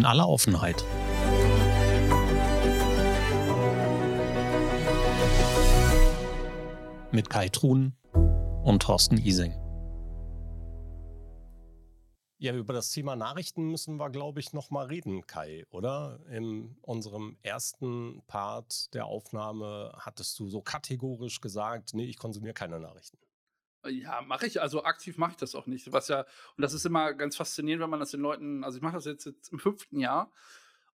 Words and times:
in 0.00 0.06
aller 0.06 0.26
Offenheit. 0.26 0.82
Mit 7.12 7.28
Kai 7.28 7.50
Truhn 7.50 7.92
und 8.64 8.80
Thorsten 8.80 9.18
Ising. 9.18 9.52
Ja, 12.38 12.54
über 12.54 12.72
das 12.72 12.90
Thema 12.92 13.14
Nachrichten 13.14 13.70
müssen 13.70 13.98
wir, 13.98 14.08
glaube 14.08 14.40
ich, 14.40 14.54
noch 14.54 14.70
mal 14.70 14.86
reden, 14.86 15.26
Kai, 15.26 15.64
oder? 15.68 16.20
In 16.30 16.78
unserem 16.80 17.36
ersten 17.42 18.22
Part 18.26 18.94
der 18.94 19.04
Aufnahme 19.04 19.92
hattest 19.98 20.40
du 20.40 20.48
so 20.48 20.62
kategorisch 20.62 21.42
gesagt, 21.42 21.92
nee, 21.92 22.04
ich 22.04 22.16
konsumiere 22.16 22.54
keine 22.54 22.80
Nachrichten. 22.80 23.18
Ja, 23.88 24.20
mache 24.22 24.46
ich. 24.46 24.60
Also 24.60 24.84
aktiv 24.84 25.16
mache 25.16 25.32
ich 25.32 25.36
das 25.38 25.54
auch 25.54 25.66
nicht. 25.66 25.90
Was 25.92 26.08
ja, 26.08 26.26
und 26.56 26.62
das 26.62 26.74
ist 26.74 26.84
immer 26.84 27.14
ganz 27.14 27.36
faszinierend, 27.36 27.82
wenn 27.82 27.90
man 27.90 28.00
das 28.00 28.10
den 28.10 28.20
Leuten, 28.20 28.62
also 28.62 28.76
ich 28.76 28.82
mache 28.82 28.94
das 28.94 29.06
jetzt, 29.06 29.24
jetzt 29.24 29.52
im 29.52 29.58
fünften 29.58 29.98
Jahr. 29.98 30.32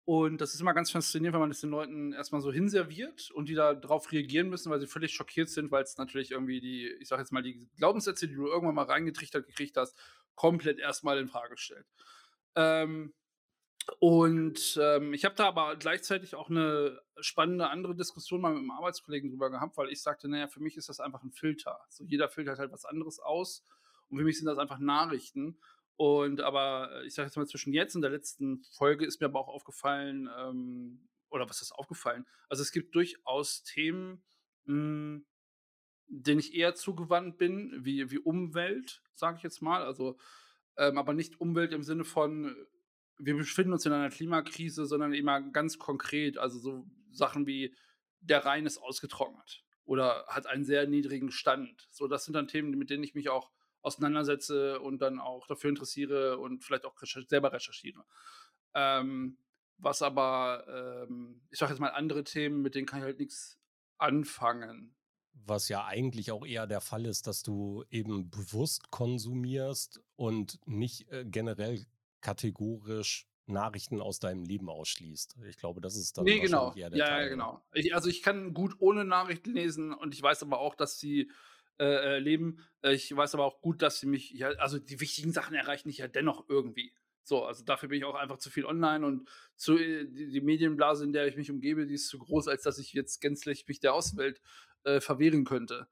Und 0.06 0.42
das 0.42 0.54
ist 0.54 0.60
immer 0.60 0.74
ganz 0.74 0.90
faszinierend, 0.90 1.32
wenn 1.32 1.40
man 1.40 1.48
das 1.48 1.60
den 1.60 1.70
Leuten 1.70 2.12
erstmal 2.12 2.42
so 2.42 2.52
hinserviert 2.52 3.30
und 3.30 3.48
die 3.48 3.54
da 3.54 3.72
drauf 3.72 4.12
reagieren 4.12 4.50
müssen, 4.50 4.70
weil 4.70 4.80
sie 4.80 4.86
völlig 4.86 5.14
schockiert 5.14 5.48
sind, 5.48 5.70
weil 5.70 5.82
es 5.82 5.96
natürlich 5.96 6.30
irgendwie 6.30 6.60
die, 6.60 6.88
ich 7.00 7.08
sag 7.08 7.18
jetzt 7.20 7.32
mal, 7.32 7.42
die 7.42 7.70
Glaubenssätze, 7.78 8.28
die 8.28 8.34
du 8.34 8.46
irgendwann 8.46 8.74
mal 8.74 8.84
reingetrichtert 8.84 9.46
gekriegt 9.46 9.78
hast, 9.78 9.96
komplett 10.34 10.78
erstmal 10.78 11.18
in 11.18 11.28
Frage 11.28 11.56
stellt. 11.56 11.86
Ähm, 12.54 13.14
und 13.98 14.78
ähm, 14.80 15.12
ich 15.12 15.24
habe 15.24 15.34
da 15.34 15.46
aber 15.46 15.76
gleichzeitig 15.76 16.34
auch 16.34 16.48
eine 16.48 17.00
spannende 17.20 17.68
andere 17.68 17.94
Diskussion 17.94 18.40
mal 18.40 18.50
mit 18.50 18.60
einem 18.60 18.70
Arbeitskollegen 18.70 19.30
drüber 19.30 19.50
gehabt, 19.50 19.76
weil 19.76 19.90
ich 19.90 20.02
sagte, 20.02 20.28
naja, 20.28 20.48
für 20.48 20.60
mich 20.60 20.76
ist 20.76 20.88
das 20.88 21.00
einfach 21.00 21.22
ein 21.22 21.32
Filter. 21.32 21.80
So 21.88 22.04
jeder 22.04 22.28
filtert 22.28 22.58
halt 22.58 22.72
was 22.72 22.84
anderes 22.84 23.18
aus 23.18 23.62
und 24.08 24.18
für 24.18 24.24
mich 24.24 24.38
sind 24.38 24.46
das 24.46 24.58
einfach 24.58 24.78
Nachrichten. 24.78 25.58
Und 25.96 26.40
aber 26.40 26.90
äh, 26.92 27.06
ich 27.06 27.14
sage 27.14 27.26
jetzt 27.26 27.36
mal 27.36 27.46
zwischen 27.46 27.72
jetzt 27.72 27.94
und 27.94 28.02
der 28.02 28.10
letzten 28.10 28.64
Folge 28.72 29.04
ist 29.04 29.20
mir 29.20 29.26
aber 29.26 29.40
auch 29.40 29.48
aufgefallen, 29.48 30.28
ähm, 30.38 31.08
oder 31.30 31.48
was 31.48 31.62
ist 31.62 31.72
aufgefallen? 31.72 32.26
Also 32.48 32.62
es 32.62 32.72
gibt 32.72 32.94
durchaus 32.94 33.62
Themen, 33.64 34.24
mh, 34.64 34.74
hm, 34.74 35.26
denen 36.06 36.40
ich 36.40 36.54
eher 36.54 36.74
zugewandt 36.74 37.38
bin, 37.38 37.84
wie, 37.84 38.10
wie 38.10 38.18
Umwelt, 38.18 39.02
sage 39.14 39.38
ich 39.38 39.42
jetzt 39.42 39.62
mal. 39.62 39.82
Also, 39.82 40.16
ähm, 40.76 40.98
aber 40.98 41.12
nicht 41.12 41.40
Umwelt 41.40 41.72
im 41.72 41.82
Sinne 41.82 42.04
von, 42.04 42.54
wir 43.18 43.36
befinden 43.36 43.72
uns 43.72 43.86
in 43.86 43.92
einer 43.92 44.10
Klimakrise, 44.10 44.86
sondern 44.86 45.12
immer 45.12 45.40
ganz 45.40 45.78
konkret. 45.78 46.38
Also 46.38 46.58
so 46.58 46.86
Sachen 47.10 47.46
wie, 47.46 47.74
der 48.20 48.44
Rhein 48.44 48.66
ist 48.66 48.78
ausgetrocknet 48.78 49.64
oder 49.84 50.24
hat 50.28 50.46
einen 50.46 50.64
sehr 50.64 50.86
niedrigen 50.86 51.30
Stand. 51.30 51.88
So, 51.90 52.08
das 52.08 52.24
sind 52.24 52.34
dann 52.34 52.48
Themen, 52.48 52.70
mit 52.78 52.90
denen 52.90 53.04
ich 53.04 53.14
mich 53.14 53.28
auch 53.28 53.50
auseinandersetze 53.82 54.80
und 54.80 55.02
dann 55.02 55.20
auch 55.20 55.46
dafür 55.46 55.68
interessiere 55.68 56.38
und 56.38 56.64
vielleicht 56.64 56.86
auch 56.86 57.00
recher 57.02 57.22
selber 57.28 57.52
recherchiere. 57.52 58.04
Ähm, 58.74 59.36
was 59.76 60.00
aber, 60.00 61.04
ähm, 61.06 61.42
ich 61.50 61.58
sage 61.58 61.72
jetzt 61.72 61.80
mal 61.80 61.88
andere 61.88 62.24
Themen, 62.24 62.62
mit 62.62 62.74
denen 62.74 62.86
kann 62.86 63.00
ich 63.00 63.04
halt 63.04 63.18
nichts 63.18 63.58
anfangen 63.98 64.96
was 65.46 65.68
ja 65.68 65.84
eigentlich 65.84 66.30
auch 66.30 66.46
eher 66.46 66.66
der 66.66 66.80
Fall 66.80 67.06
ist, 67.06 67.26
dass 67.26 67.42
du 67.42 67.84
eben 67.90 68.30
bewusst 68.30 68.90
konsumierst 68.90 70.00
und 70.16 70.58
nicht 70.66 71.10
äh, 71.10 71.24
generell 71.24 71.84
kategorisch 72.24 73.28
Nachrichten 73.46 74.00
aus 74.00 74.18
deinem 74.18 74.44
Leben 74.44 74.68
ausschließt. 74.68 75.36
Ich 75.48 75.58
glaube, 75.58 75.80
das 75.80 75.96
ist 75.96 76.16
dann 76.16 76.24
nee, 76.24 76.40
genau. 76.40 76.74
eher 76.74 76.90
der 76.90 76.98
ja, 76.98 77.06
Teil. 77.06 77.22
Ja, 77.24 77.28
genau. 77.28 77.64
Ich, 77.74 77.94
also 77.94 78.08
ich 78.08 78.22
kann 78.22 78.54
gut 78.54 78.74
ohne 78.78 79.04
Nachrichten 79.04 79.52
lesen 79.52 79.92
und 79.92 80.14
ich 80.14 80.22
weiß 80.22 80.42
aber 80.42 80.58
auch, 80.58 80.74
dass 80.74 80.98
sie 80.98 81.30
äh, 81.78 81.84
äh 81.84 82.18
leben. 82.18 82.58
Ich 82.82 83.14
weiß 83.14 83.34
aber 83.34 83.44
auch 83.44 83.60
gut, 83.60 83.82
dass 83.82 84.00
sie 84.00 84.06
mich, 84.06 84.30
ja, 84.30 84.48
also 84.52 84.78
die 84.78 85.00
wichtigen 85.00 85.32
Sachen 85.32 85.54
erreichen 85.54 85.88
mich 85.88 85.98
ja 85.98 86.08
dennoch 86.08 86.48
irgendwie. 86.48 86.94
So, 87.22 87.44
also 87.44 87.64
dafür 87.64 87.88
bin 87.90 87.98
ich 87.98 88.04
auch 88.04 88.14
einfach 88.14 88.38
zu 88.38 88.50
viel 88.50 88.64
online 88.64 89.04
und 89.04 89.28
zu, 89.56 89.76
äh, 89.76 90.06
die, 90.06 90.30
die, 90.30 90.40
Medienblase, 90.40 91.04
in 91.04 91.12
der 91.12 91.26
ich 91.26 91.36
mich 91.36 91.50
umgebe, 91.50 91.86
die 91.86 91.94
ist 91.94 92.08
zu 92.08 92.18
groß, 92.18 92.48
als 92.48 92.62
dass 92.62 92.78
ich 92.78 92.94
jetzt 92.94 93.20
gänzlich 93.20 93.66
mich 93.68 93.80
der 93.80 93.94
Außenwelt 93.94 94.40
äh, 94.84 95.00
verwehren 95.00 95.44
könnte. 95.44 95.86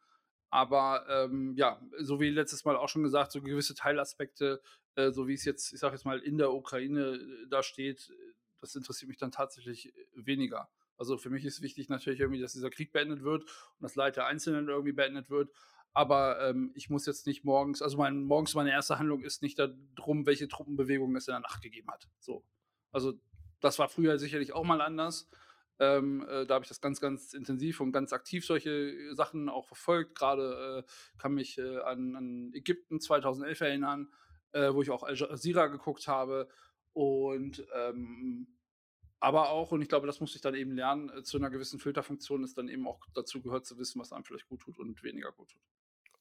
Aber 0.50 1.06
ähm, 1.08 1.54
ja, 1.56 1.80
so 1.98 2.20
wie 2.20 2.28
letztes 2.28 2.66
Mal 2.66 2.76
auch 2.76 2.90
schon 2.90 3.02
gesagt, 3.02 3.32
so 3.32 3.40
gewisse 3.40 3.74
Teilaspekte, 3.74 4.60
äh, 4.96 5.10
so 5.10 5.28
wie 5.28 5.34
es 5.34 5.44
jetzt, 5.44 5.72
ich 5.72 5.80
sage 5.80 5.94
jetzt 5.94 6.04
mal, 6.04 6.18
in 6.18 6.38
der 6.38 6.52
Ukraine 6.52 7.16
äh, 7.16 7.48
da 7.48 7.62
steht, 7.62 8.12
das 8.60 8.74
interessiert 8.74 9.08
mich 9.08 9.18
dann 9.18 9.32
tatsächlich 9.32 9.94
äh, 9.94 10.06
weniger. 10.14 10.68
Also 10.96 11.18
für 11.18 11.30
mich 11.30 11.44
ist 11.44 11.62
wichtig 11.62 11.88
natürlich 11.88 12.20
irgendwie, 12.20 12.40
dass 12.40 12.52
dieser 12.52 12.70
Krieg 12.70 12.92
beendet 12.92 13.22
wird 13.22 13.42
und 13.42 13.82
das 13.82 13.96
Leid 13.96 14.16
der 14.16 14.26
Einzelnen 14.26 14.68
irgendwie 14.68 14.92
beendet 14.92 15.30
wird. 15.30 15.50
Aber 15.94 16.40
ähm, 16.40 16.72
ich 16.74 16.88
muss 16.88 17.06
jetzt 17.06 17.26
nicht 17.26 17.44
morgens, 17.44 17.82
also 17.82 17.98
mein, 17.98 18.22
morgens 18.22 18.54
meine 18.54 18.70
erste 18.70 18.98
Handlung 18.98 19.22
ist 19.22 19.42
nicht 19.42 19.58
darum, 19.58 20.26
welche 20.26 20.48
Truppenbewegung 20.48 21.14
es 21.16 21.28
in 21.28 21.32
der 21.32 21.40
Nacht 21.40 21.62
gegeben 21.62 21.90
hat. 21.90 22.08
So. 22.18 22.44
Also 22.92 23.14
das 23.60 23.78
war 23.78 23.88
früher 23.88 24.18
sicherlich 24.18 24.52
auch 24.52 24.64
mal 24.64 24.80
anders. 24.80 25.28
Ähm, 25.78 26.24
äh, 26.28 26.46
da 26.46 26.54
habe 26.54 26.64
ich 26.64 26.68
das 26.68 26.80
ganz, 26.80 27.00
ganz 27.00 27.34
intensiv 27.34 27.80
und 27.80 27.92
ganz 27.92 28.12
aktiv 28.12 28.46
solche 28.46 29.14
Sachen 29.14 29.48
auch 29.48 29.66
verfolgt. 29.66 30.14
Gerade 30.14 30.84
äh, 30.86 31.18
kann 31.18 31.34
mich 31.34 31.58
äh, 31.58 31.78
an, 31.78 32.14
an, 32.14 32.52
Ägypten 32.54 33.00
2011 33.00 33.60
erinnern, 33.62 34.12
äh, 34.52 34.72
wo 34.72 34.82
ich 34.82 34.90
auch 34.90 35.02
Al 35.02 35.16
Jazeera 35.16 35.66
geguckt 35.66 36.08
habe. 36.08 36.48
Und 36.92 37.66
ähm, 37.74 38.46
aber 39.20 39.50
auch, 39.50 39.70
und 39.70 39.80
ich 39.82 39.88
glaube, 39.88 40.08
das 40.08 40.20
muss 40.20 40.34
ich 40.34 40.40
dann 40.40 40.54
eben 40.56 40.72
lernen, 40.72 41.08
äh, 41.10 41.22
zu 41.22 41.36
einer 41.36 41.48
gewissen 41.48 41.78
Filterfunktion 41.78 42.42
ist 42.42 42.58
dann 42.58 42.68
eben 42.68 42.88
auch 42.88 43.00
dazu 43.14 43.40
gehört 43.40 43.66
zu 43.66 43.78
wissen, 43.78 44.00
was 44.00 44.12
einem 44.12 44.24
vielleicht 44.24 44.48
gut 44.48 44.62
tut 44.62 44.78
und 44.78 45.02
weniger 45.02 45.30
gut 45.30 45.50
tut. 45.50 45.62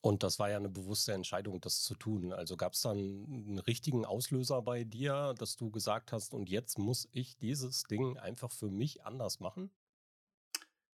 Und 0.02 0.24
das 0.24 0.40
war 0.40 0.50
ja 0.50 0.58
eine 0.58 0.70
bewusste 0.70 1.14
Entscheidung, 1.14 1.62
das 1.62 1.82
zu 1.82 1.96
tun. 1.96 2.34
Also 2.34 2.58
gab 2.58 2.74
es 2.74 2.82
dann 2.82 2.98
einen 2.98 3.60
richtigen 3.60 4.06
Auslöser 4.06 4.62
bei 4.62 4.84
dir, 4.84 5.36
dass 5.38 5.58
du 5.58 5.70
gesagt 5.70 6.12
hast, 6.12 6.34
und 6.34 6.50
jetzt 6.50 6.80
muss 6.80 7.08
ich 7.12 7.38
dieses 7.38 7.84
Ding 7.84 8.18
einfach 8.18 8.52
für 8.52 8.70
mich 8.70 9.04
anders 9.04 9.40
machen? 9.40 9.72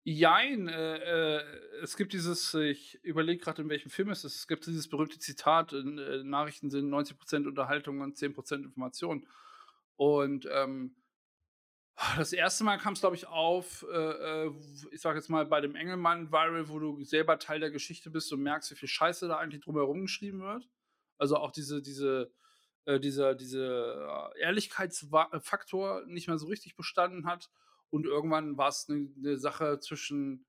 Jein, 0.06 0.68
äh, 0.68 1.38
äh, 1.38 1.42
es 1.82 1.96
gibt 1.96 2.12
dieses, 2.12 2.52
ich 2.52 3.02
überlege 3.02 3.42
gerade, 3.42 3.62
in 3.62 3.70
welchem 3.70 3.88
Film 3.88 4.10
es 4.10 4.22
ist, 4.22 4.36
es 4.36 4.46
gibt 4.46 4.66
dieses 4.66 4.86
berühmte 4.86 5.18
Zitat, 5.18 5.72
äh, 5.72 6.22
Nachrichten 6.22 6.68
sind 6.68 6.90
90% 6.90 7.46
Unterhaltung 7.46 8.02
und 8.02 8.18
10% 8.18 8.64
Information. 8.64 9.26
Und 9.96 10.46
ähm, 10.52 10.94
das 12.18 12.34
erste 12.34 12.64
Mal 12.64 12.76
kam 12.76 12.92
es, 12.92 13.00
glaube 13.00 13.16
ich, 13.16 13.26
auf, 13.28 13.86
äh, 13.90 14.46
äh 14.46 14.52
ich 14.90 15.00
sage 15.00 15.18
jetzt 15.18 15.30
mal, 15.30 15.46
bei 15.46 15.62
dem 15.62 15.74
Engelmann-Viral, 15.74 16.68
wo 16.68 16.78
du 16.78 17.02
selber 17.02 17.38
Teil 17.38 17.60
der 17.60 17.70
Geschichte 17.70 18.10
bist 18.10 18.30
und 18.30 18.42
merkst, 18.42 18.70
wie 18.72 18.76
viel 18.76 18.88
Scheiße 18.88 19.26
da 19.26 19.38
eigentlich 19.38 19.64
drumherum 19.64 20.02
geschrieben 20.02 20.42
wird. 20.42 20.68
Also 21.16 21.36
auch 21.36 21.50
diese, 21.50 21.80
diese, 21.80 22.30
äh, 22.84 23.00
dieser, 23.00 23.34
dieser 23.34 24.36
Ehrlichkeitsfaktor 24.36 26.04
nicht 26.04 26.28
mehr 26.28 26.36
so 26.36 26.48
richtig 26.48 26.76
bestanden 26.76 27.24
hat. 27.24 27.48
Und 27.94 28.06
irgendwann 28.06 28.56
war 28.56 28.68
es 28.68 28.88
eine 28.88 29.08
ne 29.16 29.36
Sache 29.36 29.78
zwischen, 29.78 30.44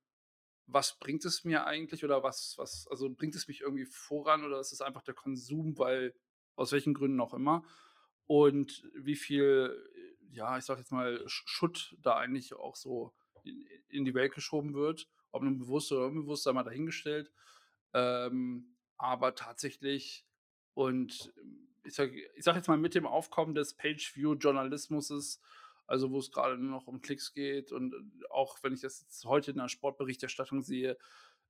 was 0.65 0.97
bringt 0.97 1.25
es 1.25 1.43
mir 1.43 1.67
eigentlich 1.67 2.03
oder 2.03 2.23
was, 2.23 2.55
was, 2.57 2.87
also 2.89 3.09
bringt 3.09 3.35
es 3.35 3.47
mich 3.47 3.61
irgendwie 3.61 3.85
voran 3.85 4.43
oder 4.43 4.59
ist 4.59 4.71
es 4.71 4.81
einfach 4.81 5.03
der 5.03 5.13
Konsum, 5.13 5.77
weil 5.77 6.15
aus 6.55 6.71
welchen 6.71 6.95
Gründen 6.95 7.21
auch 7.21 7.33
immer. 7.33 7.63
Und 8.25 8.89
wie 8.95 9.15
viel 9.15 9.77
ja, 10.35 10.57
ich 10.57 10.65
sag 10.65 10.77
jetzt 10.77 10.91
mal, 10.91 11.23
Schutt 11.27 11.95
da 12.01 12.17
eigentlich 12.17 12.53
auch 12.53 12.75
so 12.75 13.13
in 13.87 14.05
die 14.05 14.13
Welt 14.13 14.33
geschoben 14.33 14.73
wird. 14.73 15.07
Ob 15.31 15.43
nun 15.43 15.57
bewusst 15.57 15.91
oder 15.91 16.07
unbewusst, 16.07 16.43
sei 16.43 16.53
mal 16.53 16.63
dahingestellt. 16.63 17.31
Ähm, 17.93 18.75
aber 18.97 19.35
tatsächlich, 19.35 20.25
und 20.73 21.33
ich 21.83 21.93
sag, 21.93 22.11
ich 22.13 22.43
sag 22.43 22.55
jetzt 22.55 22.67
mal, 22.67 22.77
mit 22.77 22.95
dem 22.95 23.05
Aufkommen 23.05 23.55
des 23.55 23.75
Page-View-Journalismus, 23.75 25.41
also 25.87 26.11
wo 26.11 26.19
es 26.19 26.31
gerade 26.31 26.57
nur 26.57 26.71
noch 26.71 26.87
um 26.87 27.01
Klicks 27.01 27.33
geht 27.33 27.71
und 27.71 27.93
auch 28.29 28.57
wenn 28.63 28.73
ich 28.73 28.81
das 28.81 29.01
jetzt 29.01 29.25
heute 29.25 29.51
in 29.51 29.57
der 29.57 29.69
Sportberichterstattung 29.69 30.61
sehe, 30.61 30.97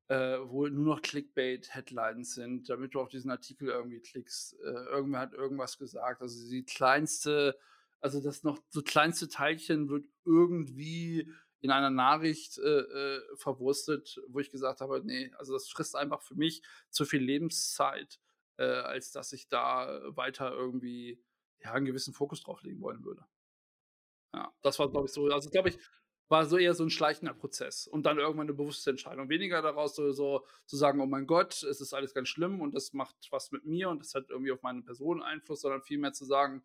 äh, 0.07 0.38
wo 0.44 0.68
nur 0.68 0.96
noch 0.96 1.01
Clickbait-Headlines 1.01 2.35
sind, 2.35 2.69
damit 2.69 2.94
du 2.94 3.01
auf 3.01 3.09
diesen 3.09 3.31
Artikel 3.31 3.69
irgendwie 3.69 4.01
klickst. 4.01 4.53
Äh, 4.59 4.86
irgendwer 4.89 5.21
hat 5.21 5.33
irgendwas 5.33 5.77
gesagt. 5.77 6.21
Also 6.21 6.50
die 6.50 6.63
kleinste 6.63 7.57
also 8.06 8.21
das 8.21 8.44
noch 8.44 8.60
so 8.69 8.83
kleinste 8.83 9.27
Teilchen 9.27 9.89
wird 9.89 10.06
irgendwie 10.25 11.27
in 11.62 11.71
einer 11.71 11.89
Nachricht 11.89 12.60
äh, 12.60 12.81
äh, 12.81 13.21
verwurstet, 13.36 14.21
wo 14.27 14.39
ich 14.39 14.51
gesagt 14.51 14.80
habe, 14.80 15.01
nee, 15.04 15.31
also 15.39 15.54
das 15.54 15.68
frisst 15.68 15.95
einfach 15.95 16.21
für 16.21 16.36
mich 16.36 16.62
zu 16.92 17.06
viel 17.06 17.21
Lebenszeit, 17.21 18.19
äh, 18.57 18.65
als 18.65 19.12
dass 19.12 19.33
ich 19.33 19.48
da 19.48 20.01
weiter 20.15 20.51
irgendwie 20.51 21.19
ja, 21.63 21.74
einen 21.74 21.88
gewissen 21.88 22.13
Fokus 22.13 22.44
drauf 22.44 22.62
legen 22.62 22.80
wollen 22.81 23.04
würde. 23.04 23.25
Ja, 24.36 24.54
das 24.62 24.78
war, 24.80 24.90
glaube 24.92 25.08
ich, 25.08 25.14
so, 25.14 25.28
also 25.30 25.50
glaube 25.50 25.70
ich, 25.70 25.80
war 26.28 26.46
so 26.46 26.58
eher 26.58 26.74
so 26.74 26.84
ein 26.84 26.90
schleichender 26.90 27.34
Prozess 27.34 27.88
und 27.88 28.06
dann 28.06 28.18
irgendwann 28.18 28.48
eine 28.48 28.54
bewusste 28.54 28.90
Entscheidung. 28.90 29.30
Weniger 29.30 29.62
daraus 29.62 29.96
so, 29.96 30.12
so 30.12 30.46
zu 30.66 30.76
sagen, 30.76 31.00
oh 31.00 31.06
mein 31.06 31.26
Gott, 31.26 31.64
es 31.64 31.80
ist 31.80 31.94
alles 31.94 32.14
ganz 32.14 32.28
schlimm 32.28 32.60
und 32.60 32.76
das 32.76 32.92
macht 32.92 33.16
was 33.32 33.52
mit 33.54 33.66
mir 33.66 33.90
und 33.90 34.00
das 34.00 34.14
hat 34.14 34.30
irgendwie 34.30 34.52
auf 34.52 34.62
meine 34.62 34.82
Person 34.82 35.24
Einfluss, 35.24 35.62
sondern 35.62 35.84
vielmehr 35.84 36.12
zu 36.12 36.26
sagen, 36.26 36.64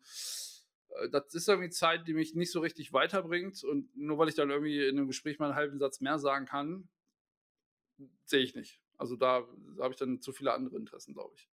äh, 0.89 1.09
das 1.09 1.33
ist 1.33 1.47
irgendwie 1.47 1.69
Zeit, 1.69 2.07
die 2.07 2.13
mich 2.13 2.35
nicht 2.35 2.51
so 2.51 2.59
richtig 2.59 2.91
weiterbringt. 2.91 3.63
Und 3.63 3.95
nur 3.95 4.17
weil 4.17 4.27
ich 4.27 4.35
dann 4.35 4.49
irgendwie 4.49 4.85
in 4.85 4.97
einem 4.97 5.07
Gespräch 5.07 5.39
mal 5.39 5.45
einen 5.45 5.55
halben 5.55 5.79
Satz 5.79 6.01
mehr 6.01 6.19
sagen 6.19 6.45
kann, 6.45 6.89
sehe 8.25 8.41
ich 8.41 8.55
nicht. 8.55 8.81
Also 8.97 9.15
da, 9.15 9.47
da 9.77 9.83
habe 9.83 9.93
ich 9.93 9.99
dann 9.99 10.19
zu 10.21 10.33
viele 10.33 10.51
andere 10.53 10.75
Interessen, 10.75 11.13
glaube 11.13 11.33
ich. 11.35 11.50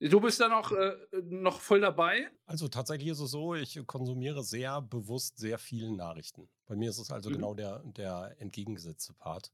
Du 0.00 0.20
bist 0.20 0.40
da 0.40 0.48
noch, 0.48 0.70
äh, 0.72 0.96
noch 1.24 1.60
voll 1.60 1.80
dabei? 1.80 2.30
Also 2.46 2.68
tatsächlich 2.68 3.08
ist 3.08 3.20
es 3.20 3.30
so, 3.30 3.54
ich 3.54 3.80
konsumiere 3.86 4.44
sehr 4.44 4.82
bewusst 4.82 5.38
sehr 5.38 5.58
viele 5.58 5.90
Nachrichten. 5.96 6.50
Bei 6.66 6.76
mir 6.76 6.90
ist 6.90 6.98
es 6.98 7.10
also 7.10 7.30
Mhm. 7.30 7.32
genau 7.32 7.54
der, 7.54 7.82
der 7.84 8.36
entgegengesetzte 8.38 9.14
Part. 9.14 9.52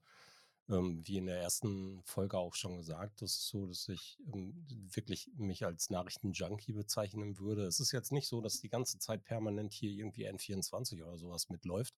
Ähm, 0.69 1.07
wie 1.07 1.19
in 1.19 1.27
der 1.27 1.41
ersten 1.41 2.03
Folge 2.05 2.39
auch 2.39 2.55
schon 2.55 2.77
gesagt, 2.77 3.23
das 3.23 3.33
ist 3.37 3.49
so, 3.49 3.67
dass 3.67 3.89
ich 3.89 4.19
ähm, 4.33 4.67
wirklich 4.93 5.31
mich 5.37 5.65
als 5.65 5.91
Nachrichtenjunkie 5.91 6.73
bezeichnen 6.73 7.39
würde. 7.39 7.65
Es 7.67 7.81
ist 7.81 7.93
jetzt 7.93 8.13
nicht 8.13 8.29
so, 8.29 8.41
dass 8.41 8.61
die 8.61 8.69
ganze 8.69 8.99
Zeit 8.99 9.25
permanent 9.25 9.73
hier 9.73 9.91
irgendwie 9.93 10.25
N24 10.27 11.03
oder 11.03 11.17
sowas 11.19 11.49
mitläuft. 11.49 11.95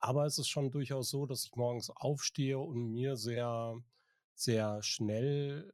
Aber 0.00 0.26
es 0.26 0.38
ist 0.38 0.48
schon 0.48 0.70
durchaus 0.70 1.10
so, 1.10 1.26
dass 1.26 1.44
ich 1.44 1.54
morgens 1.56 1.90
aufstehe 1.90 2.58
und 2.58 2.90
mir 2.92 3.16
sehr, 3.16 3.80
sehr 4.34 4.82
schnell 4.82 5.72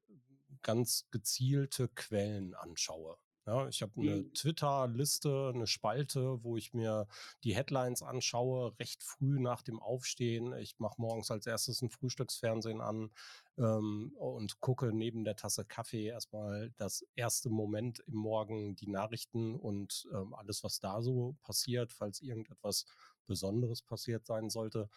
ganz 0.63 1.09
gezielte 1.11 1.89
Quellen 1.89 2.55
anschaue. 2.55 3.17
Ja, 3.47 3.69
ich 3.69 3.81
habe 3.83 3.93
eine 3.97 4.23
Mhm. 4.23 4.33
Twitter-Liste, 4.35 5.53
eine 5.55 5.67
Spalte, 5.67 6.45
wo 6.45 6.57
ich 6.59 6.75
mir 6.75 7.09
die 7.43 7.55
Headlines 7.57 8.03
anschaue, 8.03 8.79
recht 8.79 9.03
früh 9.03 9.41
nach 9.41 9.63
dem 9.63 9.81
Aufstehen. 9.81 10.53
Ich 10.59 10.79
mache 10.79 11.01
morgens 11.01 11.31
als 11.31 11.47
erstes 11.47 11.81
ein 11.83 11.91
Frühstücksfernsehen 11.91 12.81
an 12.83 13.11
ähm, 13.59 14.13
und 14.17 14.61
gucke 14.61 14.93
neben 14.93 15.25
der 15.25 15.37
Tasse 15.37 15.65
Kaffee 15.65 16.07
erstmal 16.07 16.71
das 16.77 17.05
erste 17.17 17.49
Moment 17.49 18.01
im 18.07 18.15
Morgen 18.15 18.77
die 18.77 18.89
Nachrichten 18.89 19.57
und 19.57 20.07
ähm, 20.13 20.35
alles, 20.35 20.63
was 20.63 20.79
da 20.79 21.01
so 21.03 21.37
passiert, 21.43 21.93
falls 21.93 22.21
irgendetwas 22.21 22.85
Besonderes 23.27 23.83
passiert 23.83 24.27
sein 24.27 24.51
sollte. 24.51 24.91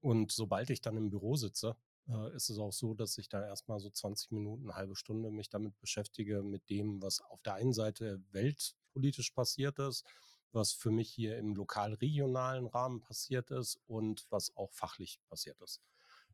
Und 0.00 0.32
sobald 0.32 0.70
ich 0.70 0.80
dann 0.80 0.96
im 0.96 1.10
Büro 1.10 1.36
sitze, 1.36 1.76
äh, 2.08 2.34
ist 2.34 2.50
es 2.50 2.58
auch 2.58 2.72
so, 2.72 2.94
dass 2.94 3.18
ich 3.18 3.28
da 3.28 3.44
erstmal 3.46 3.80
so 3.80 3.90
20 3.90 4.32
Minuten, 4.32 4.64
eine 4.64 4.76
halbe 4.76 4.96
Stunde 4.96 5.30
mich 5.30 5.48
damit 5.48 5.78
beschäftige, 5.80 6.42
mit 6.42 6.68
dem, 6.68 7.02
was 7.02 7.20
auf 7.20 7.42
der 7.42 7.54
einen 7.54 7.72
Seite 7.72 8.22
weltpolitisch 8.32 9.30
passiert 9.30 9.78
ist, 9.78 10.04
was 10.52 10.72
für 10.72 10.90
mich 10.90 11.10
hier 11.10 11.38
im 11.38 11.54
lokal-regionalen 11.54 12.66
Rahmen 12.66 13.00
passiert 13.00 13.50
ist 13.50 13.80
und 13.86 14.26
was 14.30 14.56
auch 14.56 14.72
fachlich 14.72 15.18
passiert 15.28 15.60
ist. 15.60 15.80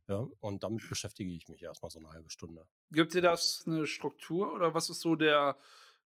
Ja, 0.09 0.27
und 0.41 0.65
damit 0.65 0.89
beschäftige 0.89 1.31
ich 1.33 1.49
mich 1.49 1.63
erstmal 1.63 1.91
so 1.91 2.01
eine 2.01 2.11
halbe 2.11 2.31
Stunde. 2.31 2.67
Gibt 2.91 3.15
dir 3.15 3.23
das 3.23 3.63
eine 3.67 3.87
Struktur 3.87 4.53
oder 4.53 4.75
was 4.75 4.91
ist 4.91 5.01
so 5.01 5.15
der 5.15 5.57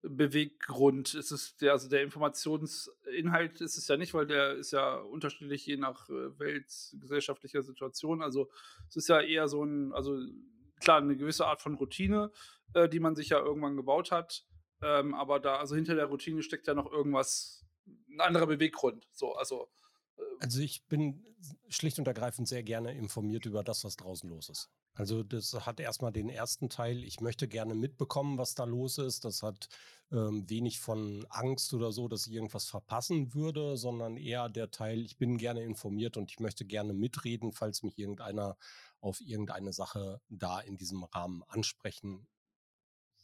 Beweggrund? 0.09 1.15
Ist 1.15 1.31
es 1.31 1.57
der, 1.57 1.73
also 1.73 1.89
der 1.89 2.03
Informationsinhalt 2.03 3.61
ist 3.61 3.79
es 3.79 3.89
ja 3.89 3.97
nicht, 3.97 4.15
weil 4.15 4.27
der 4.27 4.55
ist 4.55 4.73
ja 4.73 4.97
unterschiedlich 4.97 5.67
je 5.67 5.77
nach 5.77 6.09
äh, 6.09 6.39
weltgesellschaftlicher 6.39 7.63
Situation. 7.63 8.23
Also 8.23 8.51
es 8.89 8.97
ist 8.97 9.09
ja 9.09 9.21
eher 9.21 9.49
so 9.49 9.65
ein, 9.65 9.93
also 9.93 10.19
klar, 10.81 10.99
eine 10.99 11.17
gewisse 11.17 11.47
Art 11.47 11.63
von 11.63 11.75
Routine, 11.75 12.31
äh, 12.75 12.89
die 12.89 13.01
man 13.01 13.17
sich 13.17 13.31
ja 13.31 13.39
irgendwann 13.39 13.77
gebaut 13.77 14.11
hat. 14.11 14.45
Ähm, 14.83 15.15
aber 15.15 15.41
da, 15.41 15.57
also 15.57 15.75
hinter 15.75 15.95
der 15.95 16.07
Routine 16.07 16.43
steckt 16.43 16.67
ja 16.67 16.75
noch 16.75 16.93
irgendwas, 16.93 17.65
ein 18.09 18.21
anderer 18.21 18.47
Beweggrund. 18.47 19.09
So, 19.13 19.35
also 19.35 19.69
Also 20.41 20.61
ich 20.61 20.85
bin 20.87 21.25
schlicht 21.69 21.99
und 21.99 22.07
ergreifend 22.07 22.49
sehr 22.49 22.63
gerne 22.63 22.93
informiert 22.93 23.47
über 23.47 23.65
das, 23.65 23.85
was 23.85 23.97
draußen 23.97 24.29
los 24.29 24.49
ist. 24.49 24.71
Also 24.95 25.25
das 25.25 25.53
hat 25.67 25.81
erstmal 25.81 26.13
den 26.13 26.29
ersten 26.29 26.69
Teil, 26.69 27.03
ich 27.03 27.21
möchte 27.21 27.49
gerne 27.49 27.75
mitbekommen, 27.75 28.39
was 28.39 28.55
da 28.55 28.65
los 28.65 28.99
ist. 28.99 29.25
Das 29.25 29.43
hat 29.43 29.69
ähm, 30.13 30.49
wenig 30.49 30.79
von 30.79 31.27
Angst 31.31 31.75
oder 31.75 31.91
so, 31.91 32.07
dass 32.07 32.27
ich 32.27 32.33
irgendwas 32.33 32.67
verpassen 32.67 33.35
würde, 33.35 33.77
sondern 33.77 34.17
eher 34.17 34.49
der 34.49 34.71
Teil, 34.71 35.01
ich 35.01 35.17
bin 35.17 35.37
gerne 35.37 35.65
informiert 35.65 36.17
und 36.17 36.31
ich 36.31 36.39
möchte 36.39 36.65
gerne 36.65 36.93
mitreden, 36.93 37.53
falls 37.53 37.83
mich 37.83 37.99
irgendeiner 37.99 38.57
auf 39.01 39.21
irgendeine 39.21 39.73
Sache 39.73 40.21
da 40.29 40.61
in 40.61 40.77
diesem 40.77 41.03
Rahmen 41.05 41.43
ansprechen 41.49 42.27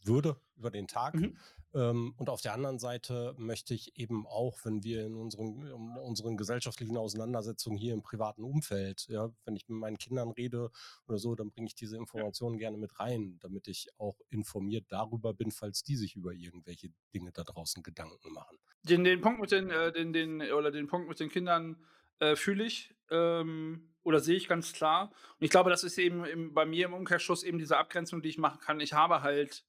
würde 0.05 0.37
über 0.57 0.71
den 0.71 0.87
Tag. 0.87 1.15
mhm. 1.15 1.37
Ähm, 1.73 2.15
und 2.17 2.29
auf 2.29 2.41
der 2.41 2.53
anderen 2.53 2.79
Seite 2.79 3.35
möchte 3.39 3.75
ich 3.75 3.97
eben 3.97 4.27
auch, 4.27 4.59
wenn 4.65 4.83
wir 4.83 5.07
in 5.07 5.15
unseren, 5.15 5.71
um 5.73 5.97
unseren 5.99 6.37
gesellschaftlichen 6.37 6.97
Auseinandersetzungen 6.97 7.79
hier 7.79 7.95
im 7.95 8.03
privaten 8.03 8.43
Umfeld, 8.43 9.07
ja, 9.09 9.31
wenn 9.45 9.55
ich 9.55 9.69
mit 9.69 9.79
meinen 9.79 9.99
Kindern 9.99 10.31
rede 10.31 10.71
oder 11.07 11.19
so, 11.19 11.35
dann 11.37 11.51
bringe 11.51 11.69
ich 11.69 11.75
diese 11.75 11.97
Informationen 11.97 12.59
gerne 12.59 12.77
mit 12.77 12.99
rein, 12.99 13.39
damit 13.41 13.69
ich 13.69 13.89
auch 13.99 14.19
informiert 14.31 14.87
darüber 14.89 15.33
bin, 15.33 15.53
falls 15.53 15.83
die 15.83 15.97
sich 15.97 16.17
über 16.17 16.33
irgendwelche 16.33 16.89
Dinge 17.15 17.31
da 17.31 17.45
draußen 17.45 17.83
Gedanken 17.83 18.33
machen. 18.33 18.59
Den, 18.83 19.05
den 19.05 19.21
Punkt 19.21 19.41
mit 19.41 19.53
den, 19.53 19.71
äh, 19.71 19.93
den, 19.93 20.13
den, 20.13 20.43
oder 20.53 20.73
den 20.73 20.89
Punkt 20.89 21.09
mit 21.09 21.21
den 21.21 21.29
Kindern 21.29 21.77
äh, 22.19 22.35
fühle 22.35 22.65
ich 22.65 22.95
ähm, 23.11 23.93
oder 24.03 24.19
sehe 24.19 24.37
ich 24.37 24.49
ganz 24.49 24.73
klar. 24.73 25.13
Und 25.39 25.45
ich 25.45 25.51
glaube, 25.51 25.71
das 25.71 25.85
ist 25.85 25.99
eben 25.99 26.25
im, 26.25 26.53
bei 26.53 26.67
mir 26.67 26.87
im 26.87 26.95
Umkehrschluss 26.95 27.45
eben 27.45 27.59
diese 27.59 27.77
Abgrenzung, 27.77 28.23
die 28.23 28.29
ich 28.31 28.39
machen 28.39 28.59
kann. 28.61 28.81
Ich 28.81 28.93
habe 28.93 29.23
halt 29.23 29.65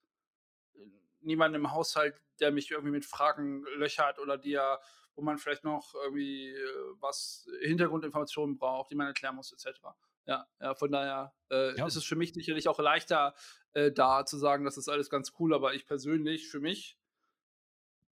niemanden 1.21 1.55
im 1.55 1.71
Haushalt, 1.71 2.15
der 2.39 2.51
mich 2.51 2.71
irgendwie 2.71 2.91
mit 2.91 3.05
Fragen 3.05 3.63
löchert 3.75 4.19
oder 4.19 4.37
der, 4.37 4.79
wo 5.15 5.21
man 5.21 5.37
vielleicht 5.37 5.63
noch 5.63 5.93
irgendwie 5.95 6.49
äh, 6.51 6.95
was 6.99 7.47
Hintergrundinformationen 7.61 8.57
braucht, 8.57 8.91
die 8.91 8.95
man 8.95 9.07
erklären 9.07 9.35
muss, 9.35 9.51
etc. 9.51 9.79
Ja, 10.25 10.47
ja 10.59 10.75
von 10.75 10.91
daher 10.91 11.33
äh, 11.49 11.75
Ja. 11.77 11.85
ist 11.87 11.95
es 11.95 12.03
für 12.05 12.15
mich 12.15 12.33
sicherlich 12.33 12.67
auch 12.67 12.79
leichter, 12.79 13.35
äh, 13.73 13.91
da 13.91 14.25
zu 14.25 14.37
sagen, 14.37 14.65
das 14.65 14.77
ist 14.77 14.89
alles 14.89 15.09
ganz 15.09 15.33
cool, 15.39 15.53
aber 15.53 15.73
ich 15.73 15.85
persönlich, 15.85 16.49
für 16.49 16.59
mich, 16.59 16.97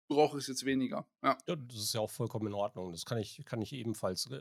brauche 0.08 0.38
ich 0.38 0.44
es 0.44 0.48
jetzt 0.48 0.66
weniger. 0.66 1.08
Ja. 1.24 1.38
Ja, 1.48 1.56
das 1.56 1.78
ist 1.78 1.94
ja 1.94 2.02
auch 2.02 2.10
vollkommen 2.10 2.48
in 2.48 2.54
Ordnung. 2.54 2.92
Das 2.92 3.06
kann 3.06 3.18
ich, 3.18 3.44
kann 3.46 3.62
ich 3.62 3.74
ebenfalls 3.74 4.30
äh, 4.30 4.40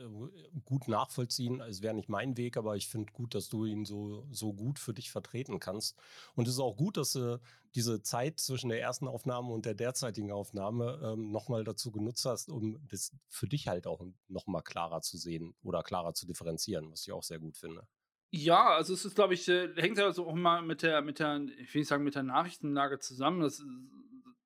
gut 0.63 0.87
nachvollziehen. 0.87 1.61
Es 1.61 1.81
wäre 1.81 1.93
nicht 1.93 2.09
mein 2.09 2.37
Weg, 2.37 2.57
aber 2.57 2.75
ich 2.75 2.87
finde 2.87 3.11
gut, 3.13 3.35
dass 3.35 3.49
du 3.49 3.65
ihn 3.65 3.85
so, 3.85 4.27
so 4.31 4.53
gut 4.53 4.79
für 4.79 4.93
dich 4.93 5.11
vertreten 5.11 5.59
kannst. 5.59 5.97
Und 6.35 6.47
es 6.47 6.55
ist 6.55 6.59
auch 6.59 6.77
gut, 6.77 6.97
dass 6.97 7.13
du 7.13 7.39
diese 7.73 8.01
Zeit 8.01 8.39
zwischen 8.39 8.69
der 8.69 8.81
ersten 8.81 9.07
Aufnahme 9.07 9.51
und 9.51 9.65
der 9.65 9.73
derzeitigen 9.73 10.31
Aufnahme 10.31 10.99
ähm, 11.03 11.31
nochmal 11.31 11.63
dazu 11.63 11.91
genutzt 11.91 12.25
hast, 12.25 12.49
um 12.49 12.79
das 12.87 13.11
für 13.27 13.47
dich 13.47 13.67
halt 13.67 13.87
auch 13.87 14.05
nochmal 14.27 14.61
klarer 14.61 15.01
zu 15.01 15.17
sehen 15.17 15.55
oder 15.61 15.83
klarer 15.83 16.13
zu 16.13 16.25
differenzieren, 16.25 16.91
was 16.91 17.01
ich 17.05 17.11
auch 17.11 17.23
sehr 17.23 17.39
gut 17.39 17.57
finde. 17.57 17.87
Ja, 18.31 18.75
also 18.75 18.93
es 18.93 19.05
ist, 19.05 19.15
glaube 19.15 19.33
ich, 19.33 19.47
äh, 19.47 19.73
hängt 19.75 19.97
ja 19.97 20.11
so 20.11 20.27
auch 20.27 20.35
mal 20.35 20.61
mit 20.61 20.81
der, 20.81 21.01
mit 21.01 21.19
der, 21.19 21.41
ich 21.57 21.73
will 21.73 21.81
nicht 21.81 21.87
sagen, 21.87 22.03
mit 22.03 22.15
der 22.15 22.23
Nachrichtenlage 22.23 22.99
zusammen. 22.99 23.41
Das, 23.41 23.63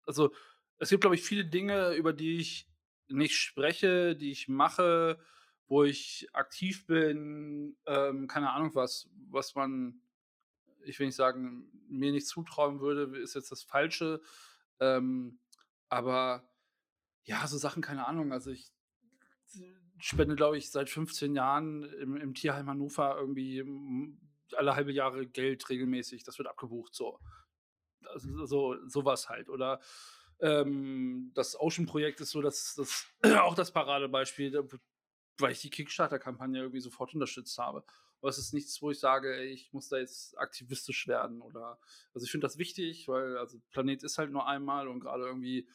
also 0.05 0.31
es 0.79 0.89
gibt, 0.89 1.01
glaube 1.01 1.15
ich, 1.15 1.23
viele 1.23 1.45
Dinge, 1.45 1.93
über 1.93 2.13
die 2.13 2.37
ich 2.37 2.69
nicht 3.07 3.35
spreche, 3.35 4.15
die 4.15 4.31
ich 4.31 4.47
mache, 4.47 5.19
wo 5.67 5.83
ich 5.83 6.27
aktiv 6.33 6.87
bin, 6.87 7.77
ähm, 7.85 8.27
keine 8.27 8.51
Ahnung 8.51 8.73
was, 8.73 9.09
was 9.29 9.55
man, 9.55 10.01
ich 10.83 10.99
will 10.99 11.07
nicht 11.07 11.15
sagen, 11.15 11.69
mir 11.87 12.11
nicht 12.11 12.27
zutrauen 12.27 12.79
würde, 12.79 13.17
ist 13.19 13.35
jetzt 13.35 13.51
das 13.51 13.63
Falsche. 13.63 14.21
Ähm, 14.79 15.39
aber 15.89 16.49
ja, 17.23 17.45
so 17.47 17.57
Sachen, 17.57 17.83
keine 17.83 18.07
Ahnung. 18.07 18.31
Also 18.31 18.51
ich 18.51 18.71
spende, 19.99 20.35
glaube 20.35 20.57
ich, 20.57 20.71
seit 20.71 20.89
15 20.89 21.35
Jahren 21.35 21.83
im, 21.83 22.15
im 22.15 22.33
Tierheim 22.33 22.69
Hannover 22.69 23.17
irgendwie 23.19 23.63
alle 24.55 24.75
halbe 24.75 24.91
Jahre 24.91 25.27
Geld 25.27 25.69
regelmäßig. 25.69 26.23
Das 26.23 26.37
wird 26.37 26.47
abgebucht, 26.47 26.95
so. 26.95 27.19
Also, 28.05 28.45
so 28.45 28.87
sowas 28.87 29.29
halt. 29.29 29.49
Oder 29.49 29.79
ähm, 30.41 31.31
das 31.35 31.59
Ocean-Projekt 31.59 32.21
ist 32.21 32.31
so 32.31 32.41
das, 32.41 32.75
das 32.75 33.07
auch 33.41 33.55
das 33.55 33.71
Paradebeispiel, 33.71 34.67
weil 35.39 35.51
ich 35.51 35.61
die 35.61 35.69
Kickstarter-Kampagne 35.69 36.59
irgendwie 36.59 36.81
sofort 36.81 37.13
unterstützt 37.13 37.57
habe. 37.57 37.83
Aber 38.21 38.29
es 38.29 38.37
ist 38.37 38.53
nichts, 38.53 38.81
wo 38.81 38.91
ich 38.91 38.99
sage, 38.99 39.33
ey, 39.33 39.47
ich 39.47 39.71
muss 39.71 39.87
da 39.87 39.97
jetzt 39.97 40.37
aktivistisch 40.37 41.07
werden 41.07 41.41
oder 41.41 41.79
also 42.13 42.25
ich 42.25 42.31
finde 42.31 42.45
das 42.47 42.57
wichtig, 42.57 43.07
weil 43.07 43.37
also 43.37 43.59
Planet 43.71 44.03
ist 44.03 44.17
halt 44.17 44.31
nur 44.31 44.45
einmal 44.45 44.89
und 44.89 44.99
gerade 44.99 45.23
irgendwie 45.25 45.69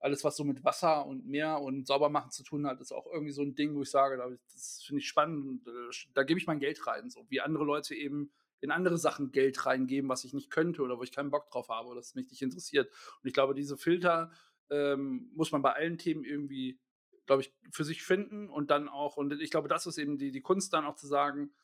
alles, 0.00 0.22
was 0.22 0.36
so 0.36 0.44
mit 0.44 0.62
Wasser 0.62 1.06
und 1.06 1.26
Meer 1.26 1.60
und 1.60 1.88
Saubermachen 1.88 2.30
zu 2.30 2.44
tun 2.44 2.66
hat, 2.68 2.80
ist 2.80 2.92
auch 2.92 3.06
irgendwie 3.12 3.32
so 3.32 3.42
ein 3.42 3.56
Ding, 3.56 3.74
wo 3.74 3.82
ich 3.82 3.90
sage, 3.90 4.16
da- 4.16 4.30
das 4.52 4.84
finde 4.86 5.00
ich 5.00 5.08
spannend. 5.08 5.66
äh, 5.66 5.90
Da 6.14 6.22
gebe 6.22 6.38
ich 6.38 6.46
mein 6.46 6.60
Geld 6.60 6.86
rein, 6.86 7.10
so 7.10 7.26
wie 7.30 7.40
andere 7.40 7.64
Leute 7.64 7.96
eben 7.96 8.32
in 8.60 8.70
andere 8.70 8.98
Sachen 8.98 9.30
Geld 9.30 9.64
reingeben, 9.66 10.08
was 10.08 10.24
ich 10.24 10.34
nicht 10.34 10.50
könnte 10.50 10.82
oder 10.82 10.98
wo 10.98 11.02
ich 11.02 11.12
keinen 11.12 11.30
Bock 11.30 11.50
drauf 11.50 11.68
habe 11.68 11.88
oder 11.88 12.00
das 12.00 12.14
mich 12.14 12.30
nicht 12.30 12.42
interessiert. 12.42 12.90
Und 13.22 13.28
ich 13.28 13.34
glaube, 13.34 13.54
diese 13.54 13.76
Filter 13.76 14.32
ähm, 14.70 15.30
muss 15.34 15.52
man 15.52 15.62
bei 15.62 15.72
allen 15.72 15.98
Themen 15.98 16.24
irgendwie, 16.24 16.80
glaube 17.26 17.42
ich, 17.42 17.54
für 17.70 17.84
sich 17.84 18.02
finden 18.02 18.48
und 18.50 18.70
dann 18.70 18.88
auch, 18.88 19.16
und 19.16 19.32
ich 19.40 19.50
glaube, 19.50 19.68
das 19.68 19.86
ist 19.86 19.98
eben 19.98 20.18
die, 20.18 20.30
die 20.30 20.42
Kunst 20.42 20.72
dann 20.72 20.84
auch 20.84 20.96
zu 20.96 21.06
sagen, 21.06 21.54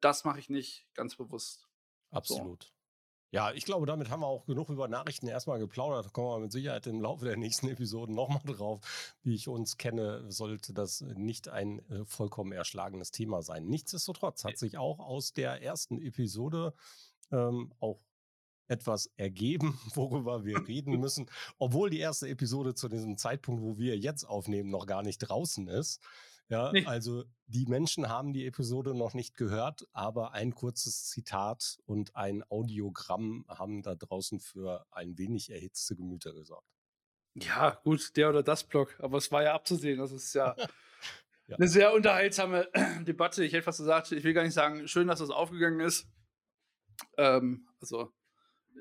das 0.00 0.24
mache 0.24 0.38
ich 0.38 0.50
nicht 0.50 0.86
ganz 0.94 1.16
bewusst. 1.16 1.68
Absolut. 2.10 2.72
Ja, 3.34 3.50
ich 3.52 3.64
glaube, 3.64 3.86
damit 3.86 4.10
haben 4.10 4.20
wir 4.20 4.26
auch 4.26 4.44
genug 4.44 4.68
über 4.68 4.88
Nachrichten 4.88 5.26
erstmal 5.26 5.58
geplaudert. 5.58 6.04
Da 6.04 6.10
kommen 6.10 6.28
wir 6.28 6.38
mit 6.40 6.52
Sicherheit 6.52 6.86
im 6.86 7.00
Laufe 7.00 7.24
der 7.24 7.38
nächsten 7.38 7.66
Episoden 7.70 8.14
nochmal 8.14 8.42
drauf. 8.44 8.80
Wie 9.22 9.34
ich 9.34 9.48
uns 9.48 9.78
kenne, 9.78 10.30
sollte 10.30 10.74
das 10.74 11.00
nicht 11.00 11.48
ein 11.48 11.78
äh, 11.90 12.04
vollkommen 12.04 12.52
erschlagenes 12.52 13.10
Thema 13.10 13.42
sein. 13.42 13.66
Nichtsdestotrotz 13.66 14.44
hat 14.44 14.58
sich 14.58 14.76
auch 14.76 14.98
aus 14.98 15.32
der 15.32 15.62
ersten 15.62 15.98
Episode 16.02 16.74
ähm, 17.30 17.72
auch 17.80 18.04
etwas 18.68 19.10
ergeben, 19.16 19.80
worüber 19.94 20.44
wir 20.44 20.68
reden 20.68 20.96
müssen, 21.00 21.30
obwohl 21.58 21.88
die 21.88 22.00
erste 22.00 22.28
Episode 22.28 22.74
zu 22.74 22.90
diesem 22.90 23.16
Zeitpunkt, 23.16 23.62
wo 23.62 23.78
wir 23.78 23.96
jetzt 23.96 24.24
aufnehmen, 24.24 24.68
noch 24.68 24.84
gar 24.84 25.02
nicht 25.02 25.18
draußen 25.18 25.68
ist. 25.68 26.02
Ja, 26.52 26.70
nee. 26.70 26.84
also 26.84 27.24
die 27.46 27.64
Menschen 27.64 28.10
haben 28.10 28.34
die 28.34 28.44
Episode 28.44 28.94
noch 28.94 29.14
nicht 29.14 29.38
gehört, 29.38 29.88
aber 29.94 30.32
ein 30.32 30.54
kurzes 30.54 31.06
Zitat 31.06 31.78
und 31.86 32.14
ein 32.14 32.44
Audiogramm 32.50 33.46
haben 33.48 33.80
da 33.80 33.94
draußen 33.94 34.38
für 34.38 34.84
ein 34.90 35.16
wenig 35.16 35.50
erhitzte 35.50 35.96
Gemüter 35.96 36.34
gesorgt. 36.34 36.68
Ja, 37.32 37.80
gut, 37.84 38.14
der 38.18 38.28
oder 38.28 38.42
das 38.42 38.64
Blog, 38.64 38.94
aber 38.98 39.16
es 39.16 39.32
war 39.32 39.42
ja 39.42 39.54
abzusehen. 39.54 39.98
Das 39.98 40.12
ist 40.12 40.34
ja, 40.34 40.54
ja. 41.48 41.56
eine 41.56 41.68
sehr 41.68 41.94
unterhaltsame 41.94 42.68
Debatte. 43.06 43.46
Ich 43.46 43.54
hätte 43.54 43.62
fast 43.62 43.78
gesagt, 43.78 44.12
ich 44.12 44.22
will 44.22 44.34
gar 44.34 44.44
nicht 44.44 44.52
sagen, 44.52 44.86
schön, 44.86 45.08
dass 45.08 45.20
das 45.20 45.30
aufgegangen 45.30 45.80
ist. 45.80 46.06
Ähm, 47.16 47.66
also 47.80 48.12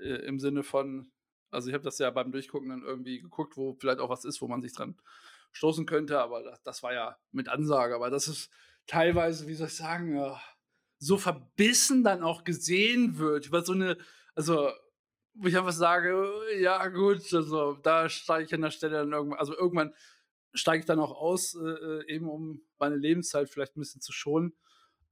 äh, 0.01 0.25
im 0.25 0.39
Sinne 0.41 0.63
von, 0.63 1.09
also 1.51 1.69
ich 1.69 1.73
habe 1.73 1.85
das 1.85 1.99
ja 1.99 2.11
beim 2.11 2.33
Durchgucken 2.33 2.67
dann 2.67 2.83
irgendwie 2.83 3.21
geguckt, 3.21 3.55
wo 3.55 3.75
vielleicht 3.75 3.99
auch 3.99 4.09
was 4.09 4.25
ist, 4.25 4.41
wo 4.41 4.49
man 4.49 4.61
sich 4.61 4.73
dran 4.73 4.99
stoßen 5.51 5.85
könnte, 5.85 6.19
aber 6.19 6.43
das, 6.43 6.61
das 6.63 6.83
war 6.83 6.93
ja 6.93 7.17
mit 7.31 7.49
Ansage. 7.49 7.95
Aber 7.95 8.09
das 8.09 8.27
ist 8.27 8.49
teilweise, 8.87 9.47
wie 9.47 9.53
soll 9.53 9.67
ich 9.67 9.75
sagen, 9.75 10.35
so 10.97 11.17
verbissen 11.17 12.03
dann 12.03 12.23
auch 12.23 12.43
gesehen 12.43 13.17
wird. 13.17 13.47
Über 13.47 13.63
so 13.63 13.73
eine, 13.73 13.97
also, 14.35 14.71
wo 15.33 15.47
ich 15.47 15.57
einfach 15.57 15.71
sage, 15.71 16.29
ja, 16.59 16.87
gut, 16.87 17.33
also 17.33 17.73
da 17.73 18.09
steige 18.09 18.45
ich 18.45 18.53
an 18.53 18.61
der 18.61 18.71
Stelle 18.71 18.97
dann 18.97 19.11
irgendwann, 19.11 19.39
also 19.39 19.55
irgendwann 19.57 19.93
steige 20.53 20.81
ich 20.81 20.85
dann 20.85 20.99
auch 20.99 21.11
aus, 21.11 21.55
äh, 21.55 21.59
äh, 21.59 22.07
eben 22.07 22.29
um 22.29 22.61
meine 22.77 22.97
Lebenszeit 22.97 23.49
vielleicht 23.49 23.75
ein 23.75 23.79
bisschen 23.79 24.01
zu 24.01 24.11
schonen. 24.11 24.53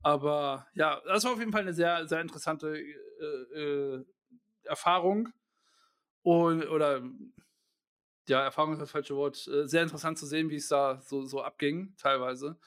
Aber 0.01 0.67
ja, 0.75 1.01
das 1.05 1.23
war 1.23 1.33
auf 1.33 1.39
jeden 1.39 1.51
Fall 1.51 1.61
eine 1.61 1.73
sehr, 1.73 2.07
sehr 2.07 2.21
interessante 2.21 2.77
äh, 2.77 3.59
äh, 3.59 4.05
Erfahrung. 4.63 5.29
Und, 6.21 6.67
oder 6.67 7.01
ja, 8.29 8.43
Erfahrung 8.43 8.73
ist 8.73 8.81
das 8.81 8.91
falsche 8.91 9.15
Wort, 9.15 9.47
äh, 9.47 9.67
sehr 9.67 9.83
interessant 9.83 10.17
zu 10.17 10.25
sehen, 10.25 10.49
wie 10.49 10.55
es 10.55 10.67
da 10.67 11.01
so, 11.01 11.25
so 11.25 11.41
abging, 11.41 11.95
teilweise. 11.97 12.57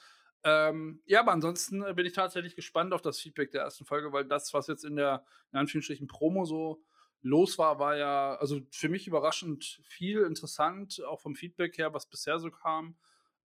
Ähm, 0.43 1.01
ja, 1.05 1.21
aber 1.21 1.31
ansonsten 1.31 1.83
äh, 1.83 1.93
bin 1.93 2.05
ich 2.05 2.13
tatsächlich 2.13 2.55
gespannt 2.55 2.93
auf 2.93 3.01
das 3.01 3.19
Feedback 3.19 3.51
der 3.51 3.61
ersten 3.63 3.85
Folge, 3.85 4.11
weil 4.11 4.25
das, 4.25 4.53
was 4.53 4.67
jetzt 4.67 4.83
in 4.83 4.97
der, 4.97 5.25
in 5.51 5.59
Anführungsstrichen, 5.59 6.07
Promo 6.07 6.45
so 6.45 6.83
los 7.21 7.57
war, 7.57 7.79
war 7.79 7.95
ja, 7.95 8.35
also 8.35 8.61
für 8.69 8.89
mich 8.89 9.07
überraschend 9.07 9.81
viel 9.87 10.21
interessant, 10.23 11.01
auch 11.05 11.21
vom 11.21 11.35
Feedback 11.35 11.77
her, 11.77 11.93
was 11.93 12.09
bisher 12.09 12.39
so 12.39 12.51
kam. 12.51 12.97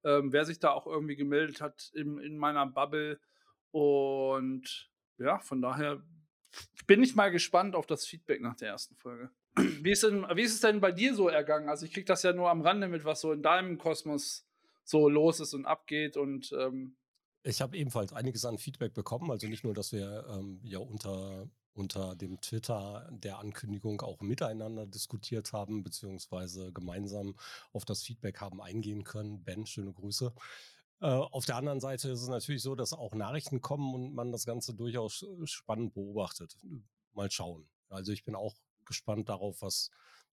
Ähm, 0.04 0.32
wer 0.32 0.44
sich 0.44 0.58
da 0.58 0.70
auch 0.70 0.86
irgendwie 0.86 1.16
gemeldet 1.16 1.60
hat 1.60 1.90
in, 1.94 2.18
in 2.18 2.36
meiner 2.36 2.66
Bubble. 2.66 3.20
Und 3.70 4.90
ja, 5.18 5.38
von 5.38 5.60
daher 5.62 6.02
bin 6.86 7.02
ich 7.02 7.14
mal 7.14 7.30
gespannt 7.30 7.74
auf 7.74 7.86
das 7.86 8.06
Feedback 8.06 8.40
nach 8.40 8.56
der 8.56 8.68
ersten 8.68 8.96
Folge. 8.96 9.30
Wie 9.82 9.90
ist, 9.90 10.02
denn, 10.02 10.24
wie 10.34 10.42
ist 10.42 10.54
es 10.54 10.60
denn 10.60 10.80
bei 10.80 10.92
dir 10.92 11.14
so 11.14 11.28
ergangen? 11.28 11.68
Also 11.68 11.86
ich 11.86 11.92
kriege 11.92 12.06
das 12.06 12.22
ja 12.22 12.32
nur 12.32 12.50
am 12.50 12.62
Rande 12.62 12.88
mit, 12.88 13.04
was 13.04 13.20
so 13.20 13.32
in 13.32 13.42
deinem 13.42 13.78
Kosmos 13.78 14.46
so 14.84 15.08
los 15.08 15.40
ist 15.40 15.54
und 15.54 15.66
abgeht 15.66 16.16
und 16.16 16.52
ähm 16.58 16.96
ich 17.44 17.62
habe 17.62 17.76
ebenfalls 17.76 18.12
einiges 18.12 18.44
an 18.44 18.58
Feedback 18.58 18.94
bekommen. 18.94 19.30
Also 19.30 19.46
nicht 19.46 19.64
nur, 19.64 19.72
dass 19.72 19.92
wir 19.92 20.26
ähm, 20.28 20.60
ja 20.64 20.80
unter, 20.80 21.48
unter 21.72 22.16
dem 22.16 22.40
Twitter 22.40 23.08
der 23.12 23.38
Ankündigung 23.38 24.00
auch 24.02 24.20
miteinander 24.20 24.86
diskutiert 24.86 25.52
haben, 25.52 25.82
beziehungsweise 25.82 26.72
gemeinsam 26.72 27.36
auf 27.72 27.84
das 27.84 28.02
Feedback 28.02 28.40
haben 28.40 28.60
eingehen 28.60 29.04
können. 29.04 29.44
Ben, 29.44 29.66
schöne 29.66 29.92
Grüße. 29.92 30.34
Äh, 31.00 31.06
auf 31.06 31.46
der 31.46 31.56
anderen 31.56 31.80
Seite 31.80 32.10
ist 32.10 32.22
es 32.22 32.28
natürlich 32.28 32.62
so, 32.62 32.74
dass 32.74 32.92
auch 32.92 33.14
Nachrichten 33.14 33.60
kommen 33.60 33.94
und 33.94 34.14
man 34.14 34.32
das 34.32 34.44
Ganze 34.44 34.74
durchaus 34.74 35.24
spannend 35.44 35.94
beobachtet. 35.94 36.58
Mal 37.14 37.30
schauen. 37.30 37.68
Also 37.88 38.12
ich 38.12 38.24
bin 38.24 38.34
auch 38.34 38.56
gespannt 38.88 39.28
darauf, 39.28 39.62
was, 39.62 39.90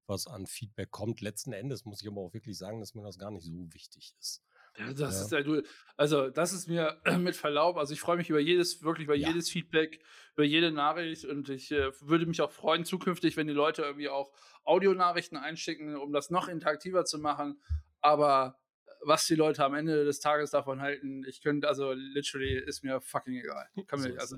was 0.07 0.25
an 0.25 0.47
Feedback 0.47 0.89
kommt. 0.89 1.21
Letzten 1.21 1.53
Endes 1.53 1.85
muss 1.85 2.01
ich 2.01 2.07
aber 2.07 2.21
auch 2.21 2.33
wirklich 2.33 2.57
sagen, 2.57 2.79
dass 2.79 2.95
mir 2.95 3.03
das 3.03 3.19
gar 3.19 3.31
nicht 3.31 3.45
so 3.45 3.73
wichtig 3.73 4.15
ist. 4.19 4.41
Ja, 4.77 4.91
das 4.91 5.21
ist 5.21 5.31
ja, 5.31 5.41
du, 5.41 5.61
also 5.95 6.29
das 6.29 6.51
ist 6.51 6.67
mir 6.67 6.99
mit 7.19 7.35
Verlaub, 7.35 7.77
also 7.77 7.93
ich 7.93 8.01
freue 8.01 8.17
mich 8.17 8.29
über 8.29 8.39
jedes, 8.39 8.83
wirklich 8.83 9.05
über 9.05 9.15
ja. 9.15 9.29
jedes 9.29 9.49
Feedback, 9.49 10.01
über 10.33 10.43
jede 10.43 10.71
Nachricht 10.71 11.25
und 11.25 11.47
ich 11.49 11.71
äh, 11.71 11.91
würde 12.01 12.25
mich 12.25 12.41
auch 12.41 12.51
freuen 12.51 12.83
zukünftig, 12.83 13.37
wenn 13.37 13.47
die 13.47 13.53
Leute 13.53 13.83
irgendwie 13.83 14.09
auch 14.09 14.33
Audionachrichten 14.65 15.37
einschicken, 15.37 15.95
um 15.95 16.11
das 16.11 16.29
noch 16.29 16.49
interaktiver 16.49 17.05
zu 17.05 17.19
machen. 17.19 17.61
Aber 18.01 18.59
was 19.01 19.25
die 19.25 19.35
Leute 19.35 19.63
am 19.63 19.75
Ende 19.75 20.03
des 20.03 20.19
Tages 20.19 20.51
davon 20.51 20.81
halten, 20.81 21.23
ich 21.27 21.41
könnte, 21.41 21.67
also 21.67 21.93
literally 21.93 22.57
ist 22.57 22.83
mir 22.83 22.99
fucking 22.99 23.35
egal. 23.35 23.67
Kann 23.87 24.01
mir, 24.01 24.19
also 24.19 24.35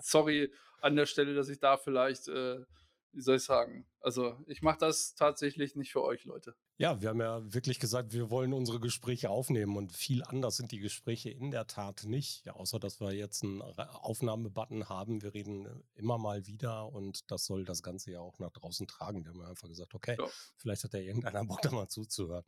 sorry 0.00 0.52
an 0.80 0.96
der 0.96 1.06
Stelle, 1.06 1.34
dass 1.34 1.48
ich 1.48 1.60
da 1.60 1.76
vielleicht 1.76 2.28
äh, 2.28 2.60
wie 3.12 3.20
soll 3.20 3.36
ich 3.36 3.44
sagen? 3.44 3.86
Also, 4.00 4.36
ich 4.46 4.62
mache 4.62 4.78
das 4.78 5.14
tatsächlich 5.14 5.76
nicht 5.76 5.92
für 5.92 6.02
euch, 6.02 6.24
Leute. 6.24 6.54
Ja, 6.78 7.00
wir 7.00 7.10
haben 7.10 7.20
ja 7.20 7.52
wirklich 7.52 7.78
gesagt, 7.78 8.12
wir 8.12 8.30
wollen 8.30 8.52
unsere 8.52 8.80
Gespräche 8.80 9.30
aufnehmen 9.30 9.76
und 9.76 9.92
viel 9.92 10.22
anders 10.24 10.56
sind 10.56 10.72
die 10.72 10.78
Gespräche 10.78 11.30
in 11.30 11.50
der 11.50 11.66
Tat 11.66 12.04
nicht. 12.04 12.44
Ja, 12.46 12.54
außer 12.54 12.78
dass 12.78 13.00
wir 13.00 13.12
jetzt 13.12 13.42
einen 13.42 13.60
Aufnahmebutton 13.62 14.88
haben. 14.88 15.22
Wir 15.22 15.34
reden 15.34 15.84
immer 15.94 16.18
mal 16.18 16.46
wieder 16.46 16.90
und 16.92 17.30
das 17.30 17.44
soll 17.44 17.64
das 17.64 17.82
Ganze 17.82 18.12
ja 18.12 18.20
auch 18.20 18.38
nach 18.38 18.50
draußen 18.50 18.86
tragen. 18.86 19.24
Wir 19.24 19.32
haben 19.32 19.42
einfach 19.42 19.68
gesagt, 19.68 19.94
okay, 19.94 20.16
ja. 20.18 20.26
vielleicht 20.56 20.84
hat 20.84 20.94
ja 20.94 21.00
irgendeiner 21.00 21.44
Bock 21.46 21.60
da 21.62 21.70
mal 21.70 21.88
zuzuhören. 21.88 22.44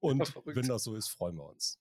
Und 0.00 0.28
ja, 0.28 0.42
wenn 0.44 0.68
das 0.68 0.84
so 0.84 0.94
ist, 0.94 1.08
freuen 1.08 1.36
wir 1.36 1.48
uns. 1.48 1.78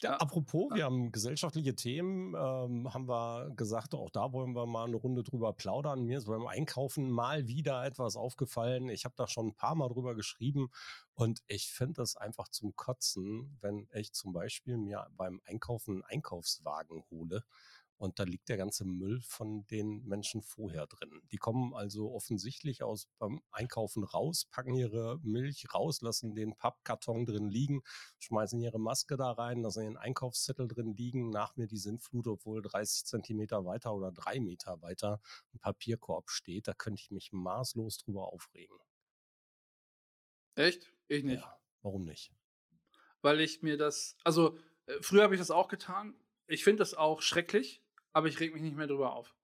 Ja, 0.00 0.16
apropos, 0.18 0.70
wir 0.72 0.84
haben 0.84 1.10
gesellschaftliche 1.10 1.74
Themen, 1.74 2.32
ähm, 2.36 2.94
haben 2.94 3.08
wir 3.08 3.50
gesagt, 3.56 3.96
auch 3.96 4.10
da 4.10 4.32
wollen 4.32 4.54
wir 4.54 4.64
mal 4.64 4.86
eine 4.86 4.94
Runde 4.94 5.24
drüber 5.24 5.52
plaudern. 5.52 6.04
Mir 6.04 6.18
ist 6.18 6.26
beim 6.26 6.46
Einkaufen 6.46 7.10
mal 7.10 7.48
wieder 7.48 7.84
etwas 7.84 8.14
aufgefallen. 8.14 8.90
Ich 8.90 9.04
habe 9.04 9.16
da 9.16 9.26
schon 9.26 9.48
ein 9.48 9.54
paar 9.54 9.74
Mal 9.74 9.88
drüber 9.88 10.14
geschrieben 10.14 10.70
und 11.14 11.42
ich 11.48 11.72
finde 11.72 11.94
das 11.94 12.16
einfach 12.16 12.48
zum 12.48 12.76
Kotzen, 12.76 13.58
wenn 13.60 13.88
ich 13.92 14.12
zum 14.12 14.32
Beispiel 14.32 14.78
mir 14.78 15.08
beim 15.16 15.40
Einkaufen 15.46 15.94
einen 15.94 16.04
Einkaufswagen 16.04 17.02
hole 17.10 17.42
und 17.98 18.20
da 18.20 18.22
liegt 18.22 18.48
der 18.48 18.56
ganze 18.56 18.84
Müll 18.84 19.20
von 19.22 19.66
den 19.66 20.04
Menschen 20.04 20.40
vorher 20.40 20.86
drin. 20.86 21.20
Die 21.32 21.36
kommen 21.36 21.74
also 21.74 22.12
offensichtlich 22.12 22.84
aus 22.84 23.08
beim 23.18 23.42
Einkaufen 23.50 24.04
raus, 24.04 24.46
packen 24.50 24.74
ihre 24.74 25.18
Milch 25.22 25.66
raus, 25.74 26.00
lassen 26.00 26.34
den 26.34 26.56
Pappkarton 26.56 27.26
drin 27.26 27.48
liegen, 27.48 27.82
schmeißen 28.20 28.60
ihre 28.60 28.78
Maske 28.78 29.16
da 29.16 29.32
rein, 29.32 29.62
lassen 29.62 29.82
ihren 29.82 29.96
Einkaufszettel 29.96 30.68
drin 30.68 30.94
liegen, 30.94 31.30
nach 31.30 31.56
mir 31.56 31.66
die 31.66 31.76
Sintflut, 31.76 32.28
obwohl 32.28 32.62
30 32.62 33.04
Zentimeter 33.04 33.64
weiter 33.64 33.92
oder 33.92 34.12
drei 34.12 34.38
Meter 34.38 34.80
weiter 34.80 35.20
ein 35.52 35.58
Papierkorb 35.58 36.30
steht. 36.30 36.68
Da 36.68 36.74
könnte 36.74 37.02
ich 37.02 37.10
mich 37.10 37.32
maßlos 37.32 37.98
drüber 37.98 38.32
aufregen. 38.32 38.76
Echt? 40.54 40.92
Ich 41.08 41.24
nicht. 41.24 41.40
Ja, 41.40 41.60
warum 41.82 42.04
nicht? 42.04 42.32
Weil 43.22 43.40
ich 43.40 43.62
mir 43.62 43.76
das, 43.76 44.16
also 44.22 44.56
äh, 44.86 44.94
früher 45.00 45.24
habe 45.24 45.34
ich 45.34 45.40
das 45.40 45.50
auch 45.50 45.66
getan. 45.66 46.14
Ich 46.46 46.62
finde 46.62 46.78
das 46.78 46.94
auch 46.94 47.22
schrecklich 47.22 47.82
aber 48.12 48.28
ich 48.28 48.40
reg 48.40 48.52
mich 48.52 48.62
nicht 48.62 48.76
mehr 48.76 48.86
drüber 48.86 49.14
auf. 49.14 49.34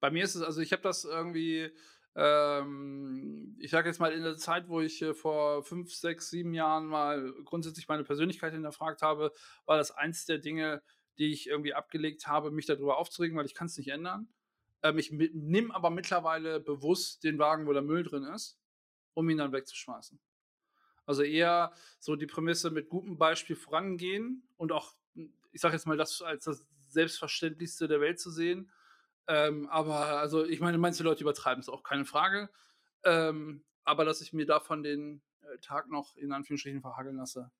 Bei 0.00 0.10
mir 0.10 0.24
ist 0.24 0.34
es, 0.34 0.42
also 0.42 0.60
ich 0.60 0.72
habe 0.72 0.82
das 0.82 1.04
irgendwie, 1.04 1.70
ähm, 2.14 3.56
ich 3.58 3.70
sage 3.70 3.88
jetzt 3.88 3.98
mal 3.98 4.12
in 4.12 4.22
der 4.22 4.36
Zeit, 4.36 4.68
wo 4.68 4.80
ich 4.80 5.02
äh, 5.02 5.14
vor 5.14 5.62
fünf, 5.62 5.92
sechs, 5.94 6.30
sieben 6.30 6.54
Jahren 6.54 6.86
mal 6.86 7.32
grundsätzlich 7.44 7.88
meine 7.88 8.04
Persönlichkeit 8.04 8.52
hinterfragt 8.52 9.02
habe, 9.02 9.32
war 9.64 9.76
das 9.76 9.90
eins 9.90 10.26
der 10.26 10.38
Dinge, 10.38 10.82
die 11.18 11.32
ich 11.32 11.48
irgendwie 11.48 11.74
abgelegt 11.74 12.26
habe, 12.26 12.50
mich 12.50 12.66
darüber 12.66 12.98
aufzuregen, 12.98 13.36
weil 13.36 13.46
ich 13.46 13.54
kann 13.54 13.66
es 13.66 13.78
nicht 13.78 13.88
ändern. 13.88 14.28
Ähm, 14.82 14.98
ich 14.98 15.10
nehme 15.12 15.74
aber 15.74 15.90
mittlerweile 15.90 16.60
bewusst 16.60 17.24
den 17.24 17.38
Wagen, 17.38 17.66
wo 17.66 17.72
der 17.72 17.82
Müll 17.82 18.02
drin 18.02 18.24
ist, 18.24 18.58
um 19.14 19.28
ihn 19.30 19.38
dann 19.38 19.52
wegzuschmeißen. 19.52 20.20
Also 21.06 21.22
eher 21.22 21.72
so 22.00 22.16
die 22.16 22.26
Prämisse 22.26 22.70
mit 22.70 22.88
gutem 22.88 23.16
Beispiel 23.16 23.56
vorangehen 23.56 24.48
und 24.56 24.72
auch, 24.72 24.94
ich 25.52 25.60
sage 25.60 25.74
jetzt 25.74 25.86
mal, 25.86 25.96
das 25.96 26.20
als 26.20 26.44
das 26.44 26.66
Selbstverständlichste 26.96 27.88
der 27.88 28.00
Welt 28.00 28.18
zu 28.18 28.30
sehen. 28.30 28.70
Ähm, 29.28 29.68
aber 29.68 30.18
also, 30.20 30.44
ich 30.44 30.60
meine, 30.60 30.78
manche 30.78 31.02
Leute 31.02 31.22
übertreiben 31.22 31.60
es 31.60 31.68
auch, 31.68 31.82
keine 31.82 32.04
Frage. 32.04 32.48
Ähm, 33.04 33.64
aber 33.84 34.04
dass 34.04 34.20
ich 34.20 34.32
mir 34.32 34.46
davon 34.46 34.82
den 34.82 35.22
äh, 35.42 35.58
Tag 35.58 35.90
noch 35.90 36.16
in 36.16 36.32
Anführungsstrichen 36.32 36.80
verhageln 36.80 37.16
lasse, 37.16 37.50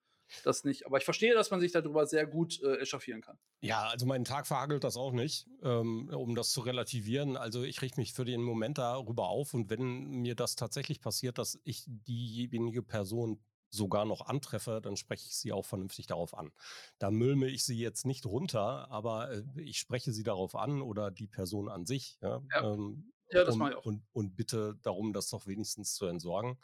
das 0.45 0.65
nicht. 0.65 0.87
Aber 0.87 0.99
ich 0.99 1.05
verstehe, 1.05 1.35
dass 1.35 1.51
man 1.51 1.61
sich 1.61 1.73
darüber 1.73 2.07
sehr 2.07 2.27
gut 2.27 2.61
äh, 2.63 2.79
echauffieren 2.79 3.21
kann. 3.21 3.39
Ja, 3.61 3.87
also 3.89 4.07
meinen 4.07 4.25
Tag 4.25 4.47
verhagelt 4.47 4.85
das 4.85 4.97
auch 4.97 5.13
nicht, 5.13 5.47
ähm, 5.63 6.09
um 6.13 6.35
das 6.35 6.51
zu 6.51 6.61
relativieren. 6.63 7.37
Also 7.37 7.63
ich 7.63 7.81
richte 7.83 8.01
mich 8.01 8.13
für 8.13 8.25
den 8.25 8.43
Moment 8.43 8.79
darüber 8.79 9.29
auf 9.29 9.55
und 9.55 9.71
wenn 9.71 10.07
mir 10.23 10.35
das 10.35 10.57
tatsächlich 10.57 11.01
passiert, 11.01 11.39
dass 11.39 11.61
ich 11.63 11.85
diejenige 11.87 12.83
Person 12.83 13.41
sogar 13.71 14.05
noch 14.05 14.23
antreffe, 14.27 14.81
dann 14.83 14.97
spreche 14.97 15.27
ich 15.27 15.37
sie 15.37 15.53
auch 15.53 15.65
vernünftig 15.65 16.07
darauf 16.07 16.37
an. 16.37 16.53
Da 16.99 17.11
mülme 17.11 17.49
ich 17.49 17.65
sie 17.65 17.79
jetzt 17.79 18.07
nicht 18.07 18.27
runter, 18.27 18.91
aber 18.91 19.31
äh, 19.31 19.43
ich 19.57 19.79
spreche 19.79 20.13
sie 20.13 20.23
darauf 20.23 20.55
an 20.55 20.83
oder 20.83 21.11
die 21.11 21.27
Person 21.27 21.69
an 21.69 21.87
sich. 21.87 22.19
Ja, 22.21 22.43
ja. 22.53 22.73
Ähm, 22.73 23.13
ja 23.31 23.45
das 23.45 23.55
und, 23.55 23.59
mache 23.61 23.71
ich 23.71 23.77
auch. 23.77 23.87
Und, 23.87 24.03
und 24.13 24.37
bitte 24.37 24.79
darum, 24.83 25.13
das 25.13 25.29
doch 25.29 25.47
wenigstens 25.47 25.95
zu 25.95 26.07
entsorgen. 26.07 26.59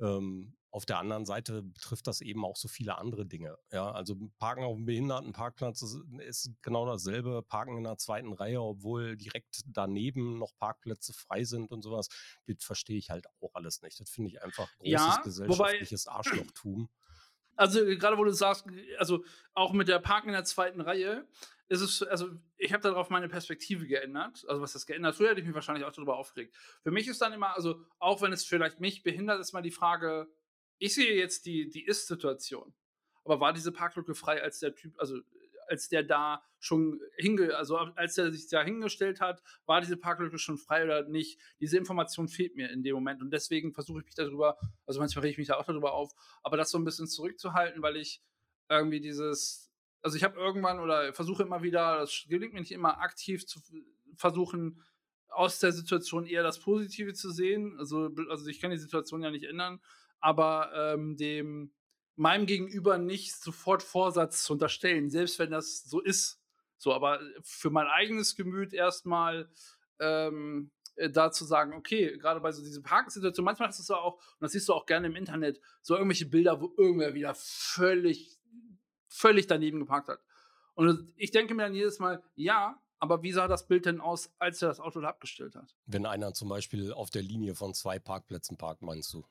Ähm, 0.00 0.56
auf 0.74 0.86
der 0.86 0.98
anderen 0.98 1.24
Seite 1.24 1.62
betrifft 1.62 2.08
das 2.08 2.20
eben 2.20 2.44
auch 2.44 2.56
so 2.56 2.66
viele 2.66 2.98
andere 2.98 3.24
Dinge. 3.24 3.56
Ja, 3.70 3.92
also 3.92 4.16
Parken 4.40 4.64
auf 4.64 4.74
dem 4.74 4.86
Behindertenparkplatz 4.86 5.82
ist, 5.82 5.98
ist 6.18 6.50
genau 6.62 6.84
dasselbe. 6.84 7.44
Parken 7.44 7.76
in 7.78 7.84
der 7.84 7.96
zweiten 7.96 8.32
Reihe, 8.32 8.60
obwohl 8.60 9.16
direkt 9.16 9.60
daneben 9.66 10.36
noch 10.36 10.50
Parkplätze 10.58 11.12
frei 11.12 11.44
sind 11.44 11.70
und 11.70 11.82
sowas. 11.82 12.08
Das 12.48 12.64
verstehe 12.64 12.98
ich 12.98 13.10
halt 13.10 13.26
auch 13.40 13.54
alles 13.54 13.82
nicht. 13.82 14.00
Das 14.00 14.10
finde 14.10 14.30
ich 14.30 14.42
einfach 14.42 14.66
großes 14.78 14.90
ja, 14.90 15.20
gesellschaftliches 15.22 16.06
wobei, 16.06 16.16
Arschlochtum. 16.16 16.88
Also 17.54 17.84
gerade 17.84 18.18
wo 18.18 18.24
du 18.24 18.32
sagst, 18.32 18.66
also 18.98 19.24
auch 19.52 19.74
mit 19.74 19.86
der 19.86 20.00
Parken 20.00 20.30
in 20.30 20.34
der 20.34 20.42
zweiten 20.42 20.80
Reihe, 20.80 21.24
ist 21.68 21.82
es, 21.82 22.02
also 22.02 22.30
ich 22.56 22.72
habe 22.72 22.82
darauf 22.82 23.10
meine 23.10 23.28
Perspektive 23.28 23.86
geändert. 23.86 24.44
Also 24.48 24.60
was 24.60 24.72
das 24.72 24.86
geändert? 24.86 25.14
Früher 25.14 25.30
hätte 25.30 25.40
ich 25.40 25.46
mich 25.46 25.54
wahrscheinlich 25.54 25.84
auch 25.84 25.92
darüber 25.92 26.16
aufgeregt. 26.16 26.52
Für 26.82 26.90
mich 26.90 27.06
ist 27.06 27.20
dann 27.20 27.32
immer, 27.32 27.54
also 27.54 27.80
auch 28.00 28.22
wenn 28.22 28.32
es 28.32 28.44
vielleicht 28.44 28.80
mich 28.80 29.04
behindert, 29.04 29.38
ist 29.38 29.52
mal 29.52 29.62
die 29.62 29.70
Frage, 29.70 30.28
ich 30.78 30.94
sehe 30.94 31.14
jetzt 31.14 31.46
die, 31.46 31.68
die 31.68 31.84
Ist-Situation. 31.84 32.74
Aber 33.24 33.40
war 33.40 33.52
diese 33.52 33.72
Parklücke 33.72 34.14
frei, 34.14 34.42
als 34.42 34.58
der 34.58 34.74
Typ, 34.74 34.98
also 34.98 35.18
als 35.68 35.88
der 35.88 36.02
da 36.02 36.42
schon 36.58 37.00
hinge, 37.16 37.56
also 37.56 37.76
als 37.76 38.18
er 38.18 38.32
sich 38.32 38.48
da 38.48 38.62
hingestellt 38.62 39.20
hat, 39.20 39.42
war 39.66 39.80
diese 39.80 39.96
Parklücke 39.96 40.38
schon 40.38 40.58
frei 40.58 40.84
oder 40.84 41.08
nicht? 41.08 41.38
Diese 41.60 41.78
Information 41.78 42.28
fehlt 42.28 42.56
mir 42.56 42.70
in 42.70 42.82
dem 42.82 42.94
Moment 42.94 43.22
und 43.22 43.30
deswegen 43.30 43.72
versuche 43.72 44.00
ich 44.00 44.04
mich 44.04 44.14
darüber, 44.14 44.58
also 44.86 45.00
manchmal 45.00 45.22
rege 45.22 45.32
ich 45.32 45.38
mich 45.38 45.48
da 45.48 45.56
auch 45.56 45.64
darüber 45.64 45.94
auf, 45.94 46.12
aber 46.42 46.56
das 46.56 46.70
so 46.70 46.78
ein 46.78 46.84
bisschen 46.84 47.06
zurückzuhalten, 47.06 47.82
weil 47.82 47.96
ich 47.96 48.22
irgendwie 48.68 49.00
dieses, 49.00 49.70
also 50.02 50.16
ich 50.16 50.24
habe 50.24 50.38
irgendwann 50.38 50.80
oder 50.80 51.12
versuche 51.12 51.42
immer 51.42 51.62
wieder, 51.62 52.00
das 52.00 52.24
gelingt 52.28 52.54
mir 52.54 52.60
nicht 52.60 52.72
immer 52.72 53.00
aktiv 53.00 53.46
zu 53.46 53.60
versuchen, 54.16 54.82
aus 55.28 55.58
der 55.58 55.72
Situation 55.72 56.26
eher 56.26 56.42
das 56.42 56.60
Positive 56.60 57.12
zu 57.12 57.30
sehen. 57.30 57.76
Also, 57.78 58.10
also 58.28 58.46
ich 58.46 58.60
kann 58.60 58.70
die 58.70 58.78
Situation 58.78 59.22
ja 59.22 59.30
nicht 59.30 59.44
ändern, 59.44 59.80
aber 60.20 60.72
ähm, 60.74 61.16
dem 61.16 61.72
meinem 62.16 62.46
Gegenüber 62.46 62.98
nicht 62.98 63.34
sofort 63.34 63.82
Vorsatz 63.82 64.44
zu 64.44 64.52
unterstellen, 64.52 65.10
selbst 65.10 65.38
wenn 65.38 65.50
das 65.50 65.84
so 65.84 66.00
ist. 66.00 66.40
So, 66.76 66.92
aber 66.92 67.20
für 67.42 67.70
mein 67.70 67.86
eigenes 67.86 68.36
Gemüt 68.36 68.72
erstmal 68.72 69.50
ähm, 69.98 70.70
äh, 70.96 71.10
da 71.10 71.32
zu 71.32 71.44
sagen, 71.44 71.72
okay, 71.72 72.16
gerade 72.18 72.40
bei 72.40 72.52
so 72.52 72.62
diesen 72.62 72.82
Parksituationen, 72.82 73.44
manchmal 73.44 73.68
ist 73.68 73.80
es 73.80 73.90
auch, 73.90 74.14
und 74.14 74.40
das 74.40 74.52
siehst 74.52 74.68
du 74.68 74.74
auch 74.74 74.86
gerne 74.86 75.08
im 75.08 75.16
Internet, 75.16 75.60
so 75.82 75.94
irgendwelche 75.94 76.26
Bilder, 76.26 76.60
wo 76.60 76.72
irgendwer 76.76 77.14
wieder 77.14 77.34
völlig, 77.34 78.38
völlig 79.08 79.46
daneben 79.46 79.80
geparkt 79.80 80.08
hat. 80.08 80.20
Und 80.74 81.12
ich 81.16 81.30
denke 81.30 81.54
mir 81.54 81.62
dann 81.62 81.74
jedes 81.74 81.98
Mal, 81.98 82.22
ja, 82.34 82.80
aber 82.98 83.22
wie 83.22 83.32
sah 83.32 83.48
das 83.48 83.66
Bild 83.66 83.86
denn 83.86 84.00
aus, 84.00 84.32
als 84.38 84.62
er 84.62 84.68
das 84.68 84.80
Auto 84.80 85.00
da 85.00 85.08
abgestellt 85.08 85.56
hat? 85.56 85.74
Wenn 85.86 86.06
einer 86.06 86.32
zum 86.32 86.48
Beispiel 86.48 86.92
auf 86.92 87.10
der 87.10 87.22
Linie 87.22 87.54
von 87.54 87.74
zwei 87.74 87.98
Parkplätzen 87.98 88.56
parkt, 88.56 88.82
meinst 88.82 89.12
du? 89.12 89.24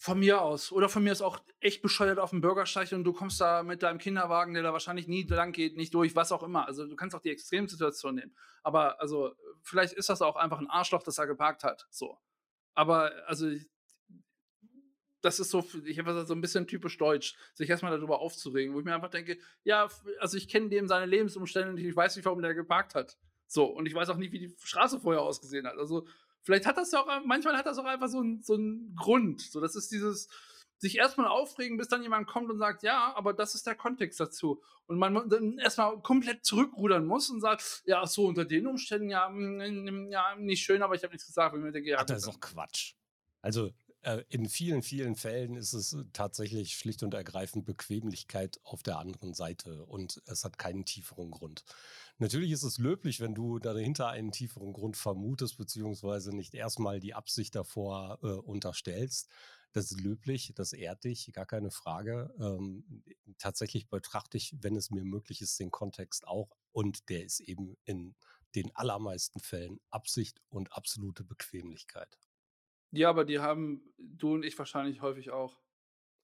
Von 0.00 0.20
mir 0.20 0.40
aus. 0.40 0.70
Oder 0.70 0.88
von 0.88 1.02
mir 1.02 1.10
ist 1.10 1.22
auch 1.22 1.40
echt 1.58 1.82
bescheuert 1.82 2.20
auf 2.20 2.30
dem 2.30 2.40
Bürgersteig 2.40 2.92
und 2.92 3.02
du 3.02 3.12
kommst 3.12 3.40
da 3.40 3.64
mit 3.64 3.82
deinem 3.82 3.98
Kinderwagen, 3.98 4.54
der 4.54 4.62
da 4.62 4.72
wahrscheinlich 4.72 5.08
nie 5.08 5.24
lang 5.24 5.50
geht, 5.50 5.76
nicht 5.76 5.92
durch, 5.92 6.14
was 6.14 6.30
auch 6.30 6.44
immer. 6.44 6.68
Also 6.68 6.86
du 6.86 6.94
kannst 6.94 7.16
auch 7.16 7.20
die 7.20 7.30
Extremsituation 7.30 8.14
nehmen. 8.14 8.32
Aber 8.62 9.00
also, 9.00 9.34
vielleicht 9.60 9.94
ist 9.94 10.08
das 10.08 10.22
auch 10.22 10.36
einfach 10.36 10.60
ein 10.60 10.70
Arschloch, 10.70 11.02
das 11.02 11.18
er 11.18 11.26
geparkt 11.26 11.64
hat. 11.64 11.88
So. 11.90 12.16
Aber 12.74 13.10
also, 13.26 13.50
das 15.20 15.40
ist 15.40 15.50
so, 15.50 15.64
ich 15.84 15.98
habe 15.98 16.24
so 16.24 16.32
ein 16.32 16.40
bisschen 16.40 16.68
typisch 16.68 16.96
deutsch, 16.96 17.34
sich 17.54 17.68
erstmal 17.68 17.90
darüber 17.90 18.20
aufzuregen, 18.20 18.74
wo 18.74 18.78
ich 18.78 18.84
mir 18.84 18.94
einfach 18.94 19.10
denke, 19.10 19.38
ja, 19.64 19.88
also 20.20 20.36
ich 20.36 20.48
kenne 20.48 20.68
dem 20.68 20.86
seine 20.86 21.06
Lebensumstände 21.06 21.70
und 21.70 21.78
ich 21.78 21.96
weiß 21.96 22.14
nicht, 22.14 22.24
warum 22.24 22.40
der 22.40 22.54
geparkt 22.54 22.94
hat. 22.94 23.18
So, 23.48 23.64
und 23.64 23.86
ich 23.86 23.94
weiß 23.94 24.10
auch 24.10 24.16
nicht, 24.16 24.30
wie 24.30 24.38
die 24.38 24.56
Straße 24.62 25.00
vorher 25.00 25.22
ausgesehen 25.22 25.66
hat. 25.66 25.76
Also, 25.76 26.06
Vielleicht 26.42 26.66
hat 26.66 26.76
das 26.76 26.92
ja 26.92 27.00
auch, 27.00 27.24
manchmal 27.24 27.56
hat 27.56 27.66
das 27.66 27.78
auch 27.78 27.84
einfach 27.84 28.08
so, 28.08 28.20
ein, 28.20 28.42
so 28.42 28.54
einen 28.54 28.94
Grund. 28.94 29.40
So, 29.40 29.60
das 29.60 29.74
ist 29.74 29.90
dieses, 29.90 30.28
sich 30.78 30.96
erstmal 30.96 31.26
aufregen, 31.26 31.76
bis 31.76 31.88
dann 31.88 32.02
jemand 32.02 32.26
kommt 32.26 32.50
und 32.50 32.58
sagt, 32.58 32.82
ja, 32.82 33.12
aber 33.16 33.32
das 33.32 33.54
ist 33.54 33.66
der 33.66 33.74
Kontext 33.74 34.18
dazu. 34.20 34.62
Und 34.86 34.98
man 34.98 35.28
dann 35.28 35.58
erstmal 35.58 36.00
komplett 36.00 36.44
zurückrudern 36.44 37.04
muss 37.04 37.28
und 37.30 37.40
sagt, 37.40 37.82
ja, 37.84 38.06
so 38.06 38.26
unter 38.26 38.44
den 38.44 38.66
Umständen, 38.66 39.10
ja, 39.10 39.28
mm, 39.28 40.10
ja 40.10 40.36
nicht 40.36 40.62
schön, 40.62 40.82
aber 40.82 40.94
ich 40.94 41.02
habe 41.02 41.12
nichts 41.12 41.26
gesagt. 41.26 41.54
Und 41.54 41.66
ich 41.66 41.72
denke, 41.72 41.90
ja, 41.90 41.98
Ach, 42.00 42.04
das 42.04 42.18
ist 42.18 42.28
doch 42.28 42.40
Quatsch. 42.40 42.94
Also 43.42 43.70
äh, 44.02 44.22
in 44.28 44.48
vielen, 44.48 44.82
vielen 44.82 45.16
Fällen 45.16 45.56
ist 45.56 45.72
es 45.72 45.96
tatsächlich 46.12 46.74
schlicht 46.74 47.02
und 47.02 47.14
ergreifend 47.14 47.64
Bequemlichkeit 47.64 48.60
auf 48.64 48.82
der 48.82 48.98
anderen 48.98 49.34
Seite 49.34 49.84
und 49.86 50.22
es 50.26 50.44
hat 50.44 50.58
keinen 50.58 50.84
tieferen 50.84 51.30
Grund. 51.30 51.64
Natürlich 52.18 52.52
ist 52.52 52.62
es 52.62 52.78
löblich, 52.78 53.20
wenn 53.20 53.34
du 53.34 53.58
dahinter 53.58 54.08
einen 54.08 54.32
tieferen 54.32 54.72
Grund 54.72 54.96
vermutest, 54.96 55.56
beziehungsweise 55.56 56.34
nicht 56.34 56.54
erstmal 56.54 57.00
die 57.00 57.14
Absicht 57.14 57.54
davor 57.54 58.18
äh, 58.22 58.26
unterstellst. 58.26 59.28
Das 59.72 59.90
ist 59.90 60.00
löblich, 60.00 60.52
das 60.54 60.72
ehrt 60.72 61.04
dich, 61.04 61.30
gar 61.32 61.46
keine 61.46 61.70
Frage. 61.70 62.34
Ähm, 62.40 63.04
tatsächlich 63.38 63.88
betrachte 63.88 64.36
ich, 64.36 64.56
wenn 64.60 64.76
es 64.76 64.90
mir 64.90 65.04
möglich 65.04 65.42
ist, 65.42 65.60
den 65.60 65.70
Kontext 65.70 66.26
auch 66.26 66.56
und 66.72 67.08
der 67.08 67.24
ist 67.24 67.40
eben 67.40 67.76
in 67.84 68.14
den 68.54 68.74
allermeisten 68.74 69.40
Fällen 69.40 69.78
Absicht 69.90 70.40
und 70.48 70.72
absolute 70.72 71.22
Bequemlichkeit. 71.22 72.18
Ja, 72.90 73.10
aber 73.10 73.24
die 73.24 73.38
haben 73.38 73.82
du 73.98 74.34
und 74.34 74.44
ich 74.44 74.58
wahrscheinlich 74.58 75.02
häufig 75.02 75.30
auch. 75.30 75.60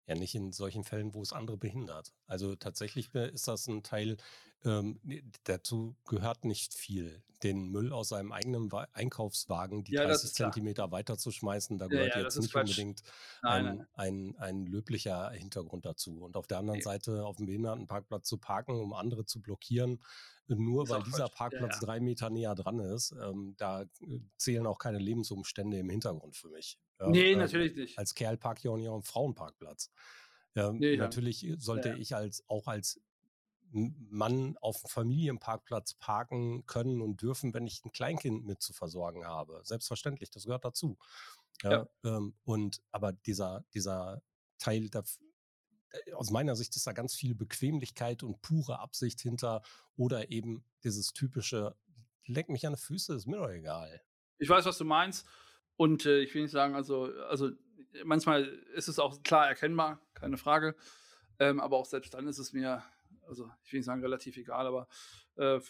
Ja, 0.06 0.14
nicht 0.14 0.34
in 0.34 0.52
solchen 0.52 0.84
Fällen, 0.84 1.14
wo 1.14 1.22
es 1.22 1.32
andere 1.32 1.56
behindert. 1.56 2.12
Also 2.26 2.56
tatsächlich 2.56 3.14
ist 3.14 3.48
das 3.48 3.66
ein 3.66 3.82
Teil, 3.82 4.18
ähm, 4.64 5.00
dazu 5.44 5.96
gehört 6.06 6.44
nicht 6.44 6.74
viel. 6.74 7.22
Den 7.42 7.68
Müll 7.70 7.92
aus 7.92 8.08
seinem 8.08 8.32
eigenen 8.32 8.72
Wa 8.72 8.88
Einkaufswagen 8.94 9.84
die 9.84 9.92
Ja, 9.92 10.06
30 10.06 10.32
Zentimeter 10.32 10.90
weiterzuschmeißen, 10.92 11.76
da 11.78 11.88
Ja, 11.90 11.90
gehört 11.90 12.14
ja, 12.14 12.22
jetzt 12.22 12.36
das 12.36 12.36
ist 12.36 12.42
nicht 12.44 12.52
Quatsch. 12.52 12.70
unbedingt 12.70 13.02
Nein, 13.42 13.64
nein. 13.64 13.86
ein, 13.92 14.34
ein, 14.36 14.36
ein 14.38 14.66
löblicher 14.66 15.30
Hintergrund 15.30 15.84
dazu. 15.84 16.22
Und 16.22 16.36
auf 16.36 16.46
der 16.46 16.58
anderen 16.58 16.78
Ne. 16.78 16.82
Seite 16.82 17.24
auf 17.26 17.36
dem 17.36 17.46
Behindertenparkplatz 17.46 18.26
zu 18.28 18.38
parken, 18.38 18.80
um 18.80 18.94
andere 18.94 19.26
zu 19.26 19.42
blockieren, 19.42 20.02
nur 20.46 20.88
weil 20.88 21.02
dieser 21.02 21.28
Quatsch. 21.28 21.28
Ja, 21.28 21.36
Parkplatz 21.36 21.80
ja. 21.80 21.86
drei 21.86 22.00
Meter 22.00 22.30
näher 22.30 22.54
dran 22.54 22.78
ist, 22.80 23.12
ähm, 23.20 23.54
da 23.58 23.82
äh, 23.82 23.88
zählen 24.36 24.66
auch 24.66 24.78
keine 24.78 24.98
Lebensumstände 24.98 25.78
im 25.78 25.90
Hintergrund 25.90 26.36
für 26.36 26.48
mich. 26.48 26.78
Ja, 27.00 27.10
Ne, 27.10 27.32
ähm, 27.32 27.38
natürlich 27.38 27.74
nicht. 27.76 27.98
als 27.98 28.14
Kerl 28.14 28.36
parke 28.38 28.60
ich 28.60 28.68
auch 28.68 28.76
nicht 28.76 28.88
auf 28.88 29.02
dem 29.02 29.06
Frauenparkplatz. 29.06 29.90
Ähm, 30.56 30.78
Ne, 30.78 30.94
ja. 30.94 30.98
natürlich 30.98 31.42
Ja, 31.42 31.56
sollte 31.58 31.90
ja. 31.90 31.96
ich 31.96 32.14
als 32.14 32.44
auch 32.48 32.68
als 32.68 33.00
Mann 33.74 34.56
auf 34.60 34.80
dem 34.82 34.88
Familienparkplatz 34.90 35.94
parken 35.94 36.66
können 36.66 37.02
und 37.02 37.22
dürfen, 37.22 37.54
wenn 37.54 37.66
ich 37.66 37.84
ein 37.84 37.92
Kleinkind 37.92 38.46
mit 38.46 38.62
zu 38.62 38.72
versorgen 38.72 39.26
habe. 39.26 39.60
Selbstverständlich, 39.64 40.30
das 40.30 40.44
gehört 40.44 40.64
dazu. 40.64 40.98
Ja, 41.62 41.78
Ja. 41.78 41.86
ähm, 42.04 42.36
und 42.44 42.82
aber 42.92 43.12
dieser 43.12 43.64
dieser 43.74 44.22
Teil 44.58 44.90
daf 44.90 45.18
äh, 45.90 46.12
aus 46.12 46.30
meiner 46.30 46.56
Sicht 46.56 46.76
ist 46.76 46.86
da 46.86 46.92
ganz 46.92 47.14
viel 47.14 47.34
Bequemlichkeit 47.34 48.22
und 48.22 48.42
pure 48.42 48.78
Absicht 48.80 49.20
hinter 49.20 49.62
oder 49.96 50.30
eben 50.30 50.64
dieses 50.84 51.12
typische: 51.12 51.76
„Leck 52.26 52.48
mich 52.48 52.66
an 52.66 52.74
die 52.74 52.80
Füße, 52.80 53.14
ist 53.14 53.26
mir 53.26 53.38
doch 53.38 53.50
egal.“ 53.50 54.02
Ich 54.38 54.48
weiß, 54.48 54.64
was 54.66 54.78
du 54.78 54.84
meinst. 54.84 55.26
Und 55.76 56.06
äh, 56.06 56.20
ich 56.20 56.34
will 56.34 56.42
nicht 56.42 56.50
sagen, 56.52 56.74
also, 56.74 57.04
also 57.28 57.50
manchmal 58.04 58.44
ist 58.74 58.88
es 58.88 58.98
auch 58.98 59.22
klar 59.22 59.48
erkennbar, 59.48 60.00
keine 60.14 60.36
Frage. 60.36 60.76
Ähm, 61.38 61.60
aber 61.60 61.76
auch 61.78 61.86
selbst 61.86 62.14
dann 62.14 62.28
ist 62.28 62.38
es 62.38 62.52
mir, 62.52 62.84
also 63.26 63.50
ich 63.64 63.72
will 63.72 63.78
nicht 63.78 63.86
sagen 63.86 64.02
relativ 64.02 64.36
egal, 64.36 64.66
aber 64.66 64.88
äh, 65.36 65.60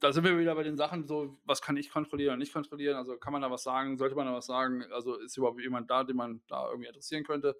da 0.00 0.12
sind 0.12 0.24
wir 0.24 0.38
wieder 0.38 0.54
bei 0.54 0.62
den 0.62 0.76
Sachen, 0.76 1.06
so 1.06 1.38
was 1.44 1.62
kann 1.62 1.76
ich 1.76 1.90
kontrollieren 1.90 2.34
und 2.34 2.38
nicht 2.38 2.52
kontrollieren. 2.52 2.96
Also 2.96 3.16
kann 3.16 3.32
man 3.32 3.42
da 3.42 3.50
was 3.50 3.62
sagen, 3.62 3.96
sollte 3.96 4.14
man 4.14 4.26
da 4.26 4.34
was 4.34 4.46
sagen? 4.46 4.84
Also 4.92 5.16
ist 5.16 5.36
überhaupt 5.36 5.60
jemand 5.60 5.90
da, 5.90 6.04
den 6.04 6.16
man 6.16 6.42
da 6.48 6.68
irgendwie 6.68 6.88
adressieren 6.88 7.24
könnte? 7.24 7.56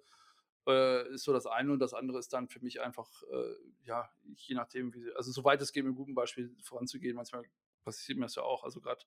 Äh, 0.67 1.13
ist 1.13 1.23
so 1.23 1.33
das 1.33 1.45
eine 1.45 1.71
und 1.71 1.79
das 1.79 1.93
andere 1.93 2.19
ist 2.19 2.33
dann 2.33 2.49
für 2.49 2.59
mich 2.59 2.81
einfach, 2.81 3.09
äh, 3.23 3.55
ja, 3.85 4.09
je 4.35 4.55
nachdem, 4.55 4.93
wie, 4.93 5.11
also 5.15 5.31
soweit 5.31 5.61
es 5.61 5.71
geht, 5.71 5.85
mit 5.85 5.95
guten 5.95 6.13
Beispiel 6.13 6.55
voranzugehen. 6.61 7.15
Manchmal 7.15 7.43
passiert 7.87 8.17
mir 8.17 8.25
das 8.25 8.35
ja 8.35 8.43
auch. 8.43 8.63
Also 8.63 8.81
gerade 8.81 9.01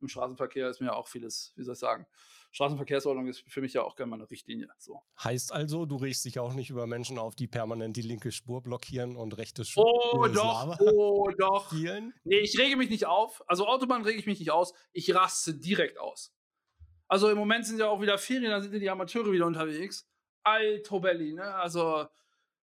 im 0.00 0.08
Straßenverkehr 0.08 0.68
ist 0.68 0.80
mir 0.80 0.88
ja 0.88 0.94
auch 0.94 1.08
vieles, 1.08 1.52
wie 1.56 1.64
soll 1.64 1.72
ich 1.72 1.78
sagen, 1.78 2.06
Straßenverkehrsordnung 2.52 3.26
ist 3.26 3.44
für 3.48 3.60
mich 3.60 3.72
ja 3.72 3.82
auch 3.82 3.96
gerne 3.96 4.10
mal 4.10 4.16
eine 4.16 4.30
Richtlinie. 4.30 4.68
So. 4.78 5.02
Heißt 5.22 5.52
also, 5.52 5.86
du 5.86 5.96
regst 5.96 6.24
dich 6.24 6.38
auch 6.38 6.52
nicht 6.52 6.70
über 6.70 6.86
Menschen 6.86 7.18
auf, 7.18 7.34
die 7.34 7.46
permanent 7.46 7.96
die 7.96 8.02
linke 8.02 8.30
Spur 8.30 8.62
blockieren 8.62 9.16
und 9.16 9.36
rechte 9.36 9.62
Oh 9.62 9.64
Spur 9.64 10.28
doch, 10.28 10.78
oh 10.80 11.30
doch. 11.36 11.66
spielen? 11.66 12.14
Nee, 12.24 12.38
ich 12.38 12.58
rege 12.58 12.76
mich 12.76 12.90
nicht 12.90 13.06
auf. 13.06 13.42
Also 13.48 13.66
Autobahn 13.66 14.04
rege 14.04 14.18
ich 14.18 14.26
mich 14.26 14.38
nicht 14.38 14.50
aus. 14.50 14.74
Ich 14.92 15.14
raste 15.14 15.54
direkt 15.54 15.98
aus. 15.98 16.34
Also 17.08 17.30
im 17.30 17.38
Moment 17.38 17.66
sind 17.66 17.78
ja 17.78 17.88
auch 17.88 18.00
wieder 18.00 18.18
Ferien, 18.18 18.50
da 18.50 18.60
sind 18.60 18.72
ja 18.72 18.78
die 18.78 18.90
Amateure 18.90 19.32
wieder 19.32 19.46
unterwegs. 19.46 20.08
Alto 20.42 21.00
Belli, 21.00 21.32
ne? 21.32 21.54
Also 21.54 22.06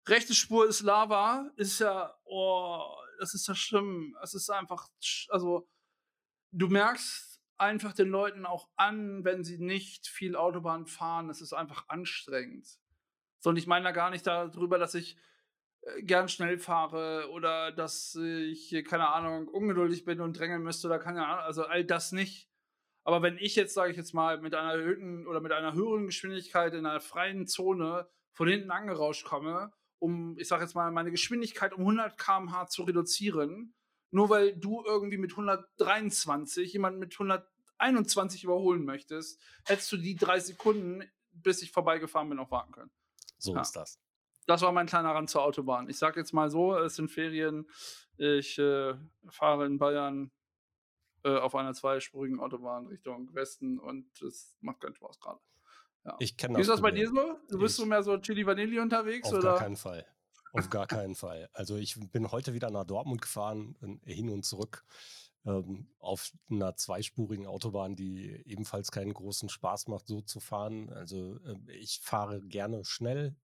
rechte 0.07 0.35
Spur 0.35 0.69
ist 0.69 0.83
Lava, 0.83 1.51
ist 1.57 1.81
ja, 1.81 2.15
oh, 2.25 2.85
das 3.21 3.35
ist 3.35 3.47
ja 3.47 3.55
schlimm. 3.55 4.17
Es 4.23 4.35
ist 4.35 4.51
einfach, 4.51 4.89
also 5.29 5.69
du 6.53 6.69
merkst 6.69 7.41
einfach 7.59 7.93
den 7.93 8.09
Leuten 8.09 8.47
auch 8.47 8.69
an, 8.77 9.25
wenn 9.25 9.45
sie 9.45 9.59
nicht 9.59 10.09
viel 10.09 10.35
Autobahn 10.35 10.87
fahren. 10.87 11.29
Es 11.29 11.41
ist 11.43 11.53
einfach 11.53 11.89
anstrengend. 11.89 12.67
So, 13.39 13.51
und 13.51 13.57
ich 13.57 13.67
meine 13.67 13.85
da 13.85 13.93
gar 13.93 14.11
nicht 14.11 14.27
darüber, 14.27 14.79
dass 14.79 14.95
ich 14.95 15.19
äh, 15.83 16.03
gern 16.03 16.29
schnell 16.29 16.59
fahre 16.59 17.31
oder 17.31 17.73
dass 17.73 18.15
ich, 18.15 18.73
äh, 18.73 18.83
keine 18.83 19.09
Ahnung, 19.09 19.49
ungeduldig 19.49 20.05
bin 20.05 20.21
und 20.21 20.39
drängeln 20.39 20.63
müsste 20.63 20.89
oder 20.89 20.99
keine 20.99 21.27
Ahnung, 21.27 21.45
also 21.45 21.65
all 21.65 21.85
das 21.85 22.13
nicht. 22.13 22.49
Aber 23.05 23.23
wenn 23.23 23.39
ich 23.39 23.57
jetzt, 23.57 23.75
sage 23.75 23.91
ich 23.91 23.97
jetzt 23.97 24.15
mal, 24.15 24.41
mit 24.41 24.55
einer 24.55 24.73
erhöhten 24.73 25.27
oder 25.27 25.41
mit 25.41 25.53
einer 25.53 25.73
höheren 25.73 26.07
Geschwindigkeit 26.07 26.75
in 26.75 26.87
einer 26.87 27.01
freien 27.01 27.47
Zone 27.47 28.09
von 28.33 28.49
hinten 28.49 28.71
angerauscht 28.71 29.25
komme, 29.25 29.73
um, 30.01 30.37
ich 30.39 30.49
sage 30.49 30.63
jetzt 30.65 30.75
mal, 30.75 30.91
meine 30.91 31.11
Geschwindigkeit 31.13 31.73
um 31.73 31.81
100 31.81 32.19
km/h 32.19 32.67
zu 32.67 32.83
reduzieren, 32.83 33.75
nur 34.11 34.29
weil 34.29 34.57
du 34.57 34.83
irgendwie 34.85 35.19
mit 35.19 35.31
123 35.33 36.73
jemanden 36.73 36.99
mit 36.99 37.13
121 37.15 38.43
überholen 38.45 38.85
möchtest, 38.85 39.41
hättest 39.65 39.93
du 39.93 39.97
die 39.97 40.17
drei 40.17 40.41
Sekunden, 40.41 41.05
bis 41.33 41.63
ich 41.63 41.71
vorbeigefahren 41.71 42.29
bin, 42.29 42.39
auch 42.41 42.51
warten 42.51 42.73
können. 42.73 42.91
So 43.39 43.55
Ja. 43.55 43.61
ist 43.61 43.77
das. 43.77 44.01
das 44.47 44.63
war 44.63 44.73
mein 44.73 44.87
kleiner 44.87 45.15
Rand 45.15 45.31
zur 45.31 45.45
Autobahn. 45.45 45.89
Ich 45.89 45.99
sage 45.99 46.19
jetzt 46.19 46.33
mal 46.33 46.51
so, 46.51 46.77
es 46.77 46.97
sind 46.97 47.09
Ferien. 47.11 47.69
Ich 48.17 48.59
äh, 48.59 48.95
fahre 49.29 49.65
in 49.67 49.79
Bayern 49.79 50.31
äh, 51.23 51.37
auf 51.37 51.55
einer 51.55 51.73
zweispurigen 51.73 52.41
Autobahn 52.41 52.87
Richtung 52.87 53.33
Westen 53.35 53.79
und 53.79 54.21
es 54.23 54.57
macht 54.61 54.81
keinen 54.81 54.95
Spaß 54.95 55.21
gerade. 55.21 55.41
Ja. 56.05 56.17
Ich 56.19 56.37
kenne 56.37 56.55
Wie 56.55 56.59
das. 56.59 56.69
ist 56.69 56.73
das 56.75 56.81
bei 56.83 56.91
dir 56.91 57.09
so? 57.09 57.39
Du 57.49 57.59
bist 57.59 57.75
Ich- 57.75 57.81
so 57.83 57.87
mehr 57.87 58.03
so 58.03 58.17
Chili 58.19 58.47
Vanilli 58.47 58.79
unterwegs 58.81 59.29
Auf 59.29 59.35
oder? 59.35 59.43
gar 59.53 59.59
keinen 59.59 59.77
Fall. 59.77 60.07
Auf 60.53 60.69
gar 60.71 60.87
keinen 60.87 61.15
Fall. 61.15 61.49
Also 61.53 61.77
ich 61.77 61.95
bin 62.11 62.31
heute 62.33 62.55
wieder 62.55 62.71
nach 62.71 62.85
Dortmund 62.85 63.23
gefahren, 63.23 63.77
hin 64.05 64.31
und 64.31 64.45
zurück 64.45 64.85
ähm, 65.47 65.87
auf 66.01 66.33
einer 66.51 66.75
zweispurigen 66.77 67.47
Autobahn, 67.47 67.95
die 67.97 68.43
ebenfalls 68.47 68.91
keinen 68.91 69.15
großen 69.15 69.49
Spaß 69.49 69.87
macht, 69.89 70.07
so 70.09 70.21
zu 70.23 70.41
fahren. 70.41 70.91
Also 70.91 71.39
äh, 71.45 71.57
ich 71.77 72.01
fahre 72.03 72.43
gerne 72.43 72.85
schnell, 72.85 73.37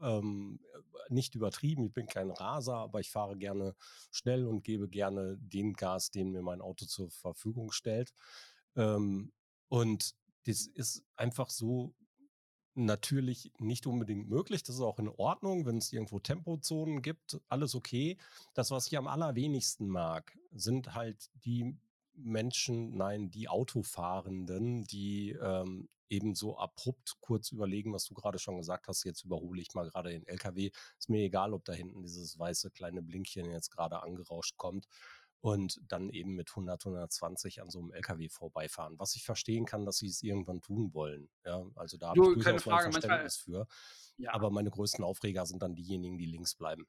ähm, 0.00 0.60
nicht 1.08 1.34
übertrieben. 1.34 1.84
Ich 1.86 1.92
bin 1.92 2.06
kein 2.06 2.30
Raser, 2.30 2.76
aber 2.76 3.00
ich 3.00 3.10
fahre 3.10 3.36
gerne 3.36 3.74
schnell 4.10 4.46
und 4.46 4.64
gebe 4.64 4.88
gerne 4.88 5.36
den 5.38 5.74
Gas, 5.74 6.10
den 6.10 6.30
mir 6.32 6.42
mein 6.42 6.60
Auto 6.62 6.86
zur 6.86 7.10
Verfügung 7.10 7.70
stellt. 7.70 8.12
Ähm, 8.76 9.30
und 9.68 10.14
das 10.46 10.66
ist 10.66 11.04
einfach 11.16 11.50
so 11.50 11.94
natürlich 12.74 13.52
nicht 13.58 13.86
unbedingt 13.86 14.28
möglich. 14.28 14.62
Das 14.62 14.76
ist 14.76 14.82
auch 14.82 14.98
in 14.98 15.08
Ordnung, 15.08 15.66
wenn 15.66 15.78
es 15.78 15.92
irgendwo 15.92 16.20
Tempozonen 16.20 17.02
gibt, 17.02 17.40
alles 17.48 17.74
okay. 17.74 18.18
Das, 18.54 18.70
was 18.70 18.86
ich 18.86 18.96
am 18.96 19.08
allerwenigsten 19.08 19.88
mag, 19.88 20.38
sind 20.52 20.94
halt 20.94 21.30
die 21.34 21.76
Menschen, 22.14 22.96
nein, 22.96 23.30
die 23.30 23.48
Autofahrenden, 23.48 24.84
die 24.84 25.30
ähm, 25.32 25.88
eben 26.08 26.34
so 26.34 26.56
abrupt 26.58 27.16
kurz 27.20 27.50
überlegen, 27.50 27.92
was 27.92 28.04
du 28.04 28.14
gerade 28.14 28.38
schon 28.38 28.58
gesagt 28.58 28.88
hast, 28.88 29.04
jetzt 29.04 29.24
überhole 29.24 29.60
ich 29.60 29.74
mal 29.74 29.88
gerade 29.88 30.10
den 30.10 30.26
LKW. 30.26 30.70
Ist 30.98 31.08
mir 31.08 31.22
egal, 31.24 31.52
ob 31.52 31.64
da 31.64 31.72
hinten 31.72 32.02
dieses 32.02 32.38
weiße 32.38 32.70
kleine 32.70 33.02
Blinkchen 33.02 33.50
jetzt 33.50 33.70
gerade 33.70 34.02
angerauscht 34.02 34.56
kommt 34.56 34.86
und 35.46 35.80
dann 35.86 36.10
eben 36.10 36.34
mit 36.34 36.50
100, 36.50 36.84
120 36.84 37.62
an 37.62 37.70
so 37.70 37.78
einem 37.78 37.92
LKW 37.92 38.28
vorbeifahren. 38.28 38.98
Was 38.98 39.14
ich 39.14 39.24
verstehen 39.24 39.64
kann, 39.64 39.84
dass 39.84 39.98
sie 39.98 40.08
es 40.08 40.22
irgendwann 40.22 40.60
tun 40.60 40.92
wollen. 40.92 41.30
Ja, 41.44 41.64
also 41.76 41.96
da 41.96 42.08
habe 42.08 42.18
ich 42.18 42.24
durchaus 42.34 42.62
Frage, 42.62 42.90
manchmal- 42.90 43.00
Verständnis 43.02 43.36
für. 43.36 43.66
Ja. 44.16 44.34
Aber 44.34 44.50
meine 44.50 44.70
größten 44.70 45.04
Aufreger 45.04 45.46
sind 45.46 45.62
dann 45.62 45.74
diejenigen, 45.74 46.18
die 46.18 46.26
links 46.26 46.54
bleiben. 46.54 46.88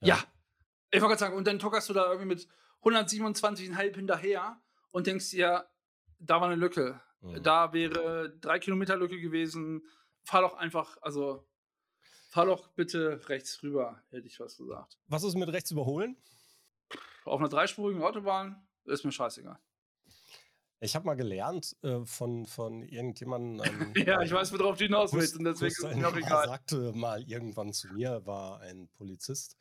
Ja. 0.00 0.18
Ich 0.90 1.00
wollte 1.00 1.12
gerade 1.16 1.20
sagen, 1.20 1.36
und 1.36 1.46
dann 1.46 1.58
tuckerst 1.58 1.88
du 1.88 1.94
da 1.94 2.04
irgendwie 2.06 2.26
mit 2.26 2.48
127,5 2.82 3.94
hinterher 3.94 4.60
und 4.90 5.06
denkst 5.06 5.30
dir, 5.30 5.66
da 6.18 6.40
war 6.40 6.48
eine 6.48 6.56
Lücke. 6.56 7.00
Mhm. 7.22 7.42
Da 7.42 7.72
wäre 7.72 8.36
drei 8.40 8.58
Kilometer 8.58 8.96
Lücke 8.96 9.18
gewesen. 9.18 9.86
Fahr 10.24 10.42
doch 10.42 10.54
einfach, 10.54 10.98
also 11.00 11.48
fahr 12.28 12.46
doch 12.46 12.68
bitte 12.68 13.26
rechts 13.28 13.62
rüber, 13.62 14.02
hätte 14.10 14.26
ich 14.26 14.38
was 14.40 14.58
gesagt. 14.58 14.98
Was 15.06 15.22
ist 15.22 15.36
mit 15.36 15.48
rechts 15.48 15.70
überholen? 15.70 16.16
Auf 17.24 17.40
einer 17.40 17.48
dreispurigen 17.48 18.02
Autobahn 18.02 18.66
ist 18.84 19.04
mir 19.04 19.12
scheißegal. 19.12 19.58
Ich 20.80 20.96
habe 20.96 21.06
mal 21.06 21.14
gelernt 21.14 21.76
äh, 21.82 22.04
von, 22.04 22.44
von 22.46 22.82
irgendjemandem. 22.82 23.62
Ähm, 23.64 23.92
Ja, 24.06 24.20
ich 24.22 24.32
weiß, 24.32 24.52
worauf 24.52 24.76
du 24.78 24.84
hinaus 24.84 25.12
willst 25.12 25.36
und 25.36 25.44
deswegen 25.44 25.68
ist 25.68 25.84
es 25.84 25.94
mir 25.94 26.08
auch 26.08 26.16
egal. 26.16 26.46
sagte 26.48 26.92
mal 26.92 27.22
irgendwann 27.22 27.72
zu 27.72 27.86
mir, 27.92 28.26
war 28.26 28.60
ein 28.60 28.88
Polizist, 28.88 29.56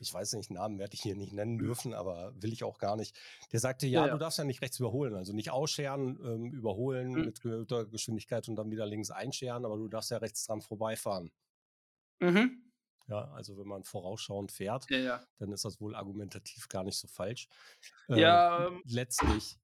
ich 0.00 0.12
weiß 0.12 0.32
nicht, 0.34 0.50
Namen 0.50 0.78
werde 0.80 0.94
ich 0.94 1.02
hier 1.02 1.14
nicht 1.14 1.32
nennen 1.32 1.58
dürfen, 1.58 1.94
aber 1.94 2.32
will 2.40 2.52
ich 2.52 2.64
auch 2.64 2.78
gar 2.78 2.96
nicht. 2.96 3.16
Der 3.52 3.60
sagte, 3.60 3.86
ja, 3.86 4.00
Ja, 4.02 4.06
ja. 4.08 4.12
du 4.14 4.18
darfst 4.18 4.38
ja 4.38 4.44
nicht 4.44 4.60
rechts 4.62 4.80
überholen, 4.80 5.14
also 5.14 5.32
nicht 5.32 5.50
ausscheren, 5.50 6.18
ähm, 6.24 6.52
überholen 6.52 7.12
Mhm. 7.12 7.24
mit 7.26 7.44
erhöhter 7.44 7.84
Geschwindigkeit 7.86 8.48
und 8.48 8.56
dann 8.56 8.70
wieder 8.72 8.86
links 8.86 9.10
einscheren, 9.12 9.64
aber 9.64 9.76
du 9.76 9.86
darfst 9.88 10.10
ja 10.10 10.16
rechts 10.18 10.44
dran 10.46 10.60
vorbeifahren. 10.60 11.30
Mhm. 12.20 12.64
Ja, 13.08 13.30
also 13.32 13.58
wenn 13.58 13.66
man 13.68 13.84
vorausschauend 13.84 14.52
fährt, 14.52 14.88
Ja, 14.88 14.98
ja. 14.98 15.26
dann 15.38 15.52
ist 15.52 15.64
das 15.64 15.80
wohl 15.80 15.94
argumentativ 15.94 16.68
gar 16.68 16.84
nicht 16.84 16.98
so 16.98 17.08
falsch. 17.08 17.48
Ja, 18.12 18.66
Ähm, 18.66 18.68
ähm, 18.68 18.82
letztlich 18.84 19.58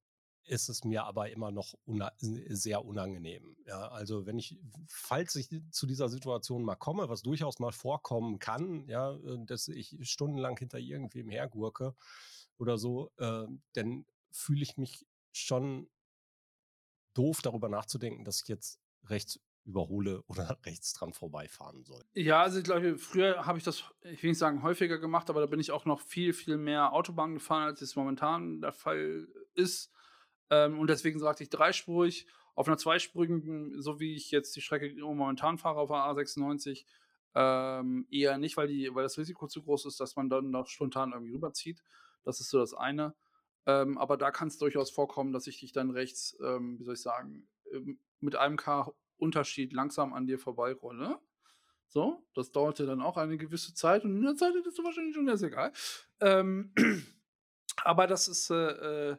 ist 0.47 0.69
es 0.69 0.83
mir 0.83 1.05
aber 1.05 1.31
immer 1.31 1.51
noch 1.51 1.73
una 1.85 2.11
sehr 2.19 2.85
unangenehm. 2.85 3.57
Ja, 3.65 3.87
also 3.89 4.27
wenn 4.27 4.37
ich, 4.37 4.59
falls 4.87 5.35
ich 5.35 5.49
zu 5.71 5.87
dieser 5.87 6.07
Situation 6.07 6.63
mal 6.63 6.75
komme, 6.75 7.09
was 7.09 7.23
durchaus 7.23 7.57
mal 7.59 7.71
vorkommen 7.71 8.37
kann, 8.37 8.87
ja, 8.87 9.13
äh, 9.15 9.43
dass 9.45 9.67
ich 9.67 9.97
stundenlang 10.01 10.57
hinter 10.57 10.77
irgendwem 10.77 11.29
hergurke 11.29 11.95
oder 12.59 12.77
so, 12.77 13.11
äh, 13.17 13.45
dann 13.73 14.05
fühle 14.31 14.61
ich 14.63 14.77
mich 14.77 15.07
schon 15.31 15.89
doof 17.13 17.41
darüber 17.41 17.69
nachzudenken, 17.69 18.23
dass 18.25 18.41
ich 18.41 18.47
jetzt 18.47 18.79
rechts 19.05 19.39
überhole 19.65 20.21
oder 20.27 20.57
rechts 20.65 20.93
dran 20.93 21.13
vorbeifahren 21.13 21.83
soll. 21.83 22.03
Ja, 22.13 22.43
also 22.43 22.59
ich 22.59 22.63
glaube, 22.63 22.97
früher 22.97 23.45
habe 23.45 23.57
ich 23.57 23.63
das, 23.63 23.83
ich 24.03 24.21
will 24.23 24.29
nicht 24.29 24.39
sagen 24.39 24.63
häufiger 24.63 24.97
gemacht, 24.99 25.29
aber 25.29 25.41
da 25.41 25.47
bin 25.47 25.59
ich 25.59 25.71
auch 25.71 25.85
noch 25.85 25.99
viel, 25.99 26.33
viel 26.33 26.57
mehr 26.57 26.93
Autobahn 26.93 27.33
gefahren, 27.33 27.63
als 27.63 27.81
es 27.81 27.95
momentan 27.95 28.61
der 28.61 28.71
Fall 28.71 29.27
ist. 29.55 29.91
Ähm, 30.49 30.79
und 30.79 30.89
deswegen 30.89 31.19
sagte 31.19 31.43
ich 31.43 31.49
dreispurig. 31.49 32.27
Auf 32.53 32.67
einer 32.67 32.77
zweispurigen, 32.77 33.81
so 33.81 33.99
wie 33.99 34.15
ich 34.15 34.31
jetzt 34.31 34.55
die 34.55 34.61
Strecke 34.61 34.93
momentan 34.95 35.57
fahre 35.57 35.81
auf 35.81 35.89
der 35.89 35.97
A96, 35.97 36.85
ähm, 37.33 38.07
eher 38.09 38.37
nicht, 38.37 38.55
weil, 38.55 38.67
die, 38.69 38.89
weil 38.95 39.03
das 39.03 39.17
Risiko 39.17 39.47
zu 39.47 39.61
groß 39.61 39.85
ist, 39.87 39.99
dass 39.99 40.15
man 40.15 40.29
dann 40.29 40.51
noch 40.51 40.67
spontan 40.67 41.11
irgendwie 41.11 41.33
rüberzieht. 41.33 41.83
Das 42.23 42.39
ist 42.39 42.49
so 42.49 42.59
das 42.59 42.73
eine. 42.73 43.13
Ähm, 43.65 43.97
aber 43.97 44.15
da 44.15 44.31
kann 44.31 44.47
es 44.47 44.57
durchaus 44.57 44.89
vorkommen, 44.89 45.33
dass 45.33 45.47
ich 45.47 45.59
dich 45.59 45.73
dann 45.73 45.89
rechts, 45.89 46.37
ähm, 46.41 46.79
wie 46.79 46.83
soll 46.85 46.93
ich 46.93 47.01
sagen, 47.01 47.49
ähm, 47.73 47.99
mit 48.21 48.37
einem 48.37 48.55
K 48.55 48.93
Unterschied 49.17 49.73
langsam 49.73 50.13
an 50.13 50.27
dir 50.27 50.39
vorbeirolle. 50.39 51.19
So, 51.87 52.25
das 52.33 52.51
dauerte 52.51 52.85
dann 52.85 53.01
auch 53.01 53.17
eine 53.17 53.37
gewisse 53.37 53.73
Zeit 53.73 54.03
und 54.03 54.15
in 54.15 54.21
der 54.21 54.35
Zeit 54.35 54.53
hättest 54.55 54.77
du 54.77 54.83
wahrscheinlich 54.83 55.15
schon, 55.15 55.27
ist 55.27 55.43
egal. 55.43 55.71
Ähm, 56.19 56.73
aber 57.83 58.07
das 58.07 58.27
ist, 58.27 58.49
äh, 58.49 59.11
äh, 59.11 59.17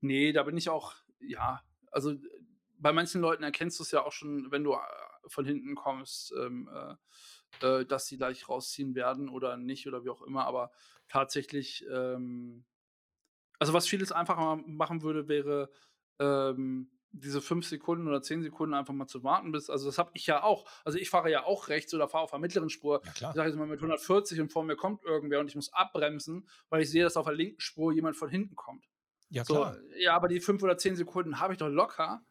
nee, 0.00 0.32
da 0.32 0.44
bin 0.44 0.56
ich 0.56 0.68
auch, 0.68 0.94
ja, 1.20 1.62
also 1.90 2.14
bei 2.78 2.92
manchen 2.92 3.20
Leuten 3.20 3.42
erkennst 3.42 3.78
du 3.78 3.82
es 3.82 3.90
ja 3.90 4.04
auch 4.04 4.12
schon, 4.12 4.50
wenn 4.50 4.64
du 4.64 4.74
äh, 4.74 4.78
von 5.26 5.44
hinten 5.44 5.74
kommst, 5.74 6.32
ähm, 6.38 6.70
äh, 6.72 6.94
äh, 7.66 7.84
dass 7.86 8.06
sie 8.06 8.16
gleich 8.16 8.48
rausziehen 8.48 8.94
werden 8.94 9.28
oder 9.28 9.56
nicht 9.56 9.86
oder 9.86 10.04
wie 10.04 10.10
auch 10.10 10.22
immer, 10.22 10.46
aber 10.46 10.70
tatsächlich, 11.08 11.84
ähm, 11.90 12.64
also 13.58 13.72
was 13.72 13.86
vieles 13.86 14.12
einfacher 14.12 14.56
machen 14.66 15.02
würde, 15.02 15.28
wäre, 15.28 15.70
ähm, 16.18 16.90
diese 17.20 17.40
fünf 17.40 17.66
Sekunden 17.66 18.06
oder 18.08 18.22
zehn 18.22 18.42
Sekunden 18.42 18.74
einfach 18.74 18.94
mal 18.94 19.06
zu 19.06 19.22
warten, 19.24 19.52
bis, 19.52 19.70
also 19.70 19.86
das 19.86 19.98
habe 19.98 20.10
ich 20.14 20.26
ja 20.26 20.42
auch. 20.42 20.64
Also 20.84 20.98
ich 20.98 21.10
fahre 21.10 21.30
ja 21.30 21.44
auch 21.44 21.68
rechts 21.68 21.92
oder 21.94 22.08
fahre 22.08 22.24
auf 22.24 22.30
der 22.30 22.38
mittleren 22.38 22.70
Spur. 22.70 23.00
Ja, 23.04 23.12
klar. 23.12 23.30
Ich 23.30 23.36
sage 23.36 23.48
jetzt 23.50 23.58
mal 23.58 23.66
mit 23.66 23.78
140 23.78 24.40
und 24.40 24.52
vor 24.52 24.64
mir 24.64 24.76
kommt 24.76 25.02
irgendwer 25.04 25.40
und 25.40 25.48
ich 25.48 25.54
muss 25.56 25.72
abbremsen, 25.72 26.48
weil 26.68 26.82
ich 26.82 26.90
sehe, 26.90 27.02
dass 27.04 27.16
auf 27.16 27.26
der 27.26 27.34
linken 27.34 27.60
Spur 27.60 27.92
jemand 27.92 28.16
von 28.16 28.28
hinten 28.28 28.54
kommt. 28.56 28.84
Ja, 29.28 29.44
So, 29.44 29.54
klar. 29.54 29.76
ja, 29.98 30.14
aber 30.14 30.28
die 30.28 30.40
fünf 30.40 30.62
oder 30.62 30.78
zehn 30.78 30.96
Sekunden 30.96 31.40
habe 31.40 31.52
ich 31.52 31.58
doch 31.58 31.68
locker. 31.68 32.22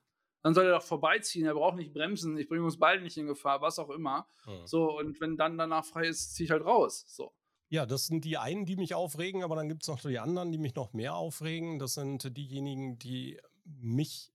Dann 0.43 0.53
soll 0.53 0.65
er 0.65 0.73
doch 0.73 0.83
vorbeiziehen, 0.83 1.47
er 1.47 1.55
braucht 1.55 1.75
nicht 1.75 1.91
bremsen, 1.91 2.37
ich 2.37 2.47
bringe 2.47 2.63
uns 2.63 2.77
beide 2.77 3.01
nicht 3.01 3.17
in 3.17 3.25
Gefahr, 3.25 3.61
was 3.61 3.79
auch 3.79 3.89
immer. 3.89 4.27
Mhm. 4.45 4.67
So, 4.67 4.95
und 4.95 5.19
wenn 5.19 5.37
dann 5.37 5.57
danach 5.57 5.83
frei 5.85 6.07
ist, 6.07 6.35
ziehe 6.35 6.45
ich 6.45 6.51
halt 6.51 6.63
raus. 6.63 7.03
So. 7.07 7.33
Ja, 7.69 7.87
das 7.87 8.05
sind 8.05 8.25
die 8.25 8.37
einen, 8.37 8.63
die 8.65 8.75
mich 8.75 8.93
aufregen, 8.93 9.43
aber 9.43 9.55
dann 9.55 9.67
gibt 9.67 9.81
es 9.81 9.87
noch 9.87 9.99
die 9.99 10.19
anderen, 10.19 10.51
die 10.51 10.59
mich 10.59 10.75
noch 10.75 10.93
mehr 10.93 11.15
aufregen. 11.15 11.79
Das 11.79 11.95
sind 11.95 12.37
diejenigen, 12.37 12.99
die 12.99 13.41
mich 13.65 14.31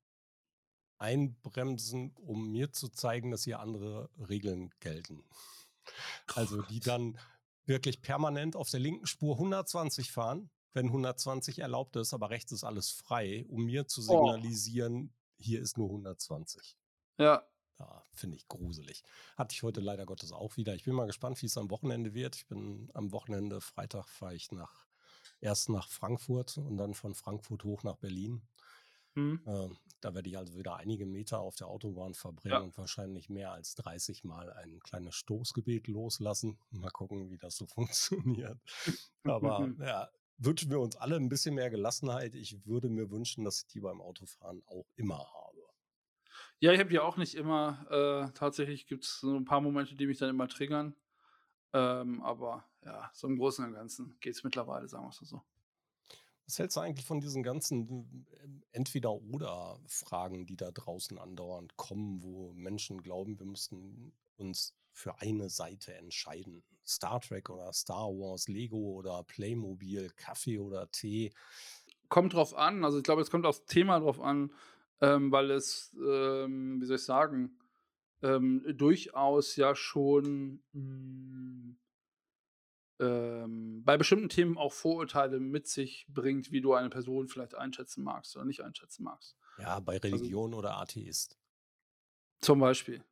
einbremsen, 1.01 2.15
um 2.17 2.51
mir 2.53 2.73
zu 2.73 2.89
zeigen, 2.89 3.31
dass 3.31 3.45
hier 3.45 3.61
andere 3.61 4.11
Regeln 4.29 4.71
gelten. 4.81 5.25
Also 6.35 6.63
die 6.63 6.81
dann 6.81 7.19
wirklich 7.67 8.03
permanent 8.03 8.57
auf 8.57 8.71
der 8.71 8.81
linken 8.81 9.07
Spur 9.07 9.37
120 9.37 10.13
fahren, 10.13 10.51
wenn 10.73 10.87
120 10.87 11.59
erlaubt 11.61 11.97
ist, 11.97 12.15
aber 12.15 12.31
rechts 12.31 12.53
ist 12.53 12.65
alles 12.65 12.91
frei, 12.91 13.45
um 13.49 13.65
mir 13.65 13.87
zu 13.87 14.01
Oh. 14.09 14.35
signalisieren, 14.35 15.15
hier 15.39 15.61
ist 15.61 15.79
nur 15.79 15.89
120. 15.91 16.77
Ja. 17.19 17.43
Ja, 17.79 18.05
finde 18.13 18.37
ich 18.37 18.47
gruselig. 18.47 19.03
Hatte 19.37 19.55
ich 19.55 19.63
heute 19.63 19.81
leider 19.81 20.05
Gottes 20.05 20.33
auch 20.33 20.57
wieder. 20.59 20.75
Ich 20.75 20.85
bin 20.85 20.95
mal 20.95 21.07
gespannt, 21.07 21.41
wie 21.41 21.47
es 21.47 21.57
am 21.57 21.71
Wochenende 21.71 22.13
wird. 22.13 22.37
Ich 22.37 22.47
bin 22.47 22.91
am 22.93 23.11
Wochenende, 23.13 23.61
Freitag 23.63 24.07
fahre 24.09 24.35
ich 24.35 24.53
nach, 24.53 24.87
erst 25.41 25.71
nach 25.71 25.89
Frankfurt 25.89 26.59
und 26.59 26.77
dann 26.77 26.93
von 26.95 27.15
Frankfurt 27.15 27.65
hoch 27.65 27.83
nach 27.83 27.97
Berlin. 27.97 28.43
Hm. 29.14 29.40
Ähm, 29.46 29.77
da 30.01 30.14
werde 30.14 30.29
ich 30.29 30.38
also 30.38 30.57
wieder 30.57 30.77
einige 30.77 31.05
Meter 31.05 31.40
auf 31.40 31.57
der 31.57 31.66
Autobahn 31.66 32.14
verbringen 32.14 32.53
Ja. 32.55 32.61
und 32.61 32.79
wahrscheinlich 32.79 33.29
mehr 33.29 33.53
als 33.53 33.75
30 33.75 34.25
Mal 34.25 34.53
ein 34.53 34.81
kleines 34.81 35.14
Stoßgebet 35.16 35.88
loslassen. 35.88 36.59
Mal 36.70 36.90
gucken, 36.90 37.31
wie 37.31 37.38
das 37.38 37.57
so 37.57 37.66
funktioniert. 38.46 38.59
Aber 39.25 39.68
ja, 39.81 40.09
wünschen 40.38 40.70
wir 40.70 40.81
uns 40.81 40.96
alle 40.96 41.16
ein 41.16 41.29
bisschen 41.29 41.55
mehr 41.55 41.70
Gelassenheit. 41.70 42.35
Ich 42.35 42.64
würde 42.66 42.88
mir 42.88 43.11
wünschen, 43.11 43.44
dass 43.44 43.62
ich 43.62 43.66
die 43.66 43.81
beim 43.81 44.01
Autofahren 44.01 44.62
auch 44.66 44.87
immer 44.96 45.18
habe. 45.18 45.59
Ja, 46.61 46.73
ich 46.73 46.79
habe 46.79 46.90
die 46.90 46.99
auch 46.99 47.16
nicht 47.16 47.35
immer. 47.35 47.87
Äh, 47.90 48.33
tatsächlich 48.33 48.87
gibt 48.87 49.05
es 49.05 49.20
so 49.20 49.35
ein 49.37 49.44
paar 49.44 49.61
Momente, 49.61 49.96
die 49.96 50.07
mich 50.07 50.18
dann 50.18 50.31
immer 50.31 50.49
triggern. 50.49 50.94
Ähm, 51.73 52.23
aber 52.23 52.64
ja, 52.85 53.11
so 53.14 53.29
im 53.29 53.37
Großen 53.38 53.64
und 53.64 53.73
Ganzen 53.75 54.16
geht 54.20 54.35
es 54.35 54.44
mittlerweile, 54.44 54.88
sagen 54.88 55.05
wir 55.05 55.11
es 55.11 55.16
so. 55.18 55.42
Was 56.51 56.59
hältst 56.59 56.77
du 56.77 56.81
eigentlich 56.81 57.07
von 57.07 57.21
diesen 57.21 57.45
ganzen 57.45 58.27
ähm, 58.43 58.65
Entweder-Oder-Fragen, 58.73 60.47
die 60.47 60.57
da 60.57 60.73
draußen 60.73 61.17
andauernd 61.17 61.77
kommen, 61.77 62.25
wo 62.25 62.53
Menschen 62.55 63.05
glauben, 63.05 63.39
wir 63.39 63.47
müssten 63.47 64.13
uns 64.37 64.75
für 64.91 65.21
eine 65.21 65.49
Seite 65.49 65.95
entscheiden? 65.95 66.65
Star 66.85 67.21
Trek 67.21 67.51
oder 67.51 67.73
Star 67.73 68.09
Wars, 68.09 68.49
Lego 68.49 68.79
oder 68.79 69.23
Playmobil, 69.23 70.11
Kaffee 70.17 70.59
oder 70.59 70.91
Tee? 70.91 71.33
Kommt 72.09 72.33
drauf 72.33 72.57
an. 72.57 72.85
Also 72.85 72.99
ich 72.99 73.05
glaube, 73.05 73.23
es 73.23 73.31
kommt 73.31 73.47
aufs 73.47 73.65
Thema 73.67 74.01
drauf 74.01 74.21
an, 74.21 74.53
ähm, 75.01 75.31
weil 75.31 75.53
es, 75.53 75.97
ähm, 76.05 76.81
wie 76.81 76.87
soll 76.87 76.97
ich 76.97 77.05
sagen, 77.05 77.61
ähm, 78.23 78.65
durchaus 78.77 79.55
ja 79.55 79.77
schon 79.77 80.65
mh, 80.73 80.83
hm, 80.83 81.79
ähm, 83.01 83.83
bei 83.85 83.97
bestimmten 83.97 84.29
Themen 84.29 84.59
auch 84.59 84.73
Vorurteile 84.73 85.41
mit 85.41 85.67
sich 85.67 86.07
bringt, 86.09 86.53
wie 86.53 86.61
du 86.61 86.75
eine 86.75 86.91
Person 86.91 87.29
vielleicht 87.29 87.55
einschätzen 87.55 88.05
magst 88.05 88.37
oder 88.37 88.45
nicht 88.45 88.61
einschätzen 88.63 89.05
magst. 89.05 89.37
Ja, 89.59 89.81
bei 89.81 89.95
also 89.95 90.09
Religion 90.09 90.51
also, 90.51 90.59
oder 90.59 90.77
Atheist. 90.77 91.39
Zum 92.41 92.61
Beispiel. 92.61 93.03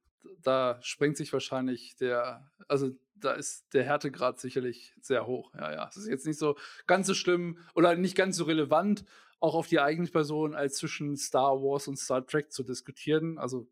Da 0.43 0.79
sprengt 0.83 1.17
sich 1.17 1.33
wahrscheinlich 1.33 1.97
der, 1.97 2.51
also 2.69 2.91
da 3.15 3.33
ist 3.33 3.73
der 3.73 3.85
Härtegrad 3.85 4.39
sicherlich 4.39 4.95
sehr 5.01 5.27
hoch. 5.27 5.53
Ja, 5.55 5.73
ja. 5.73 5.89
Es 5.89 5.97
ist 5.97 6.09
jetzt 6.09 6.27
nicht 6.27 6.39
so 6.39 6.57
ganz 6.87 7.07
so 7.07 7.15
schlimm 7.15 7.59
oder 7.75 7.97
nicht 7.97 8.15
ganz 8.15 8.37
so 8.37 8.45
relevant, 8.45 9.05
auch 9.41 9.55
auf 9.55 9.69
die 9.69 9.81
eigene 9.81 10.09
Person, 10.09 10.55
als 10.55 10.77
zwischen 10.77 11.17
Star 11.17 11.63
Wars 11.63 11.89
und 11.89 11.97
Star 11.97 12.27
Trek 12.27 12.53
zu 12.53 12.63
diskutieren. 12.63 13.39
Also 13.39 13.69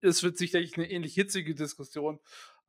es 0.00 0.22
wird 0.22 0.36
sicherlich 0.36 0.76
eine 0.76 0.90
ähnlich 0.90 1.14
hitzige 1.14 1.54
Diskussion, 1.54 2.20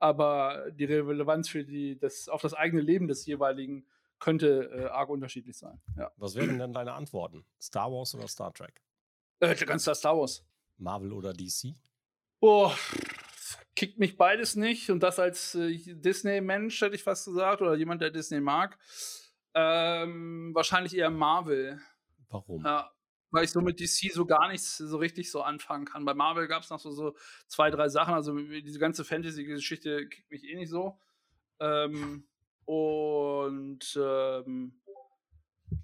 aber 0.04 0.70
die 0.72 0.84
Relevanz 0.84 1.48
für 1.48 1.64
die, 1.64 1.98
das, 1.98 2.28
auf 2.28 2.42
das 2.42 2.54
eigene 2.54 2.82
Leben 2.82 3.08
des 3.08 3.26
jeweiligen 3.26 3.88
könnte 4.20 4.70
äh, 4.74 4.86
arg 4.88 5.10
unterschiedlich 5.10 5.58
sein. 5.58 5.82
Ja. 5.98 6.12
Was 6.18 6.36
wären 6.36 6.60
denn 6.60 6.74
deine 6.74 6.92
Antworten? 6.94 7.46
Star 7.62 7.90
Wars 7.90 8.14
oder 8.14 8.28
Star 8.28 8.54
Trek? 8.54 8.82
Äh, 9.40 9.56
ganz 9.66 9.84
klar 9.84 9.96
Star 9.96 10.18
Wars. 10.18 10.46
Marvel 10.76 11.14
oder 11.14 11.32
DC? 11.32 11.74
Oh, 12.42 12.70
kickt 13.78 13.98
mich 13.98 14.18
beides 14.18 14.58
nicht. 14.58 14.90
Und 14.90 15.02
das 15.02 15.20
als 15.20 15.56
äh, 15.56 15.78
Disney-Mensch, 15.78 16.82
hätte 16.82 16.96
ich 16.96 17.04
fast 17.04 17.24
gesagt, 17.24 17.62
oder 17.62 17.76
jemand, 17.76 18.02
der 18.02 18.12
Disney 18.12 18.42
mag. 18.42 18.78
Ähm, 19.54 20.52
wahrscheinlich 20.54 20.98
eher 20.98 21.12
Marvel. 21.12 21.80
Warum? 22.28 22.66
Ja, 22.66 22.93
weil 23.34 23.46
ich 23.46 23.52
so 23.52 23.62
mit 23.62 23.80
DC 23.80 24.14
so 24.14 24.26
gar 24.26 24.48
nichts 24.48 24.78
so 24.78 24.98
richtig 24.98 25.32
so 25.32 25.42
anfangen 25.42 25.86
kann. 25.86 26.06
Bei 26.06 26.14
Marvel 26.14 26.48
gab 26.48 26.62
es 26.62 26.70
noch 26.70 26.80
so, 26.80 26.92
so 26.92 27.16
zwei, 27.48 27.72
drei 27.72 27.90
Sachen. 27.90 28.14
Also 28.14 28.38
diese 28.38 28.78
ganze 28.78 29.04
Fantasy-Geschichte 29.04 30.08
kickt 30.08 30.30
mich 30.30 30.44
eh 30.44 30.56
nicht 30.56 30.70
so. 30.70 31.00
Ähm, 31.60 32.28
und 32.66 34.00
ähm, 34.00 34.80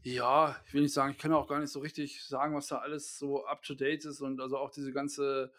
ja, 0.03 0.55
ich 0.67 0.73
will 0.75 0.83
nicht 0.83 0.93
sagen, 0.93 1.11
ich 1.11 1.17
kann 1.17 1.33
auch 1.33 1.47
gar 1.47 1.59
nicht 1.59 1.71
so 1.71 1.79
richtig 1.79 2.23
sagen, 2.23 2.55
was 2.55 2.67
da 2.67 2.77
alles 2.77 3.17
so 3.17 3.43
up 3.45 3.63
to 3.63 3.73
date 3.73 4.05
ist 4.05 4.21
und 4.21 4.39
also 4.39 4.57
auch 4.57 4.69
diese 4.69 4.93
ganze 4.93 5.51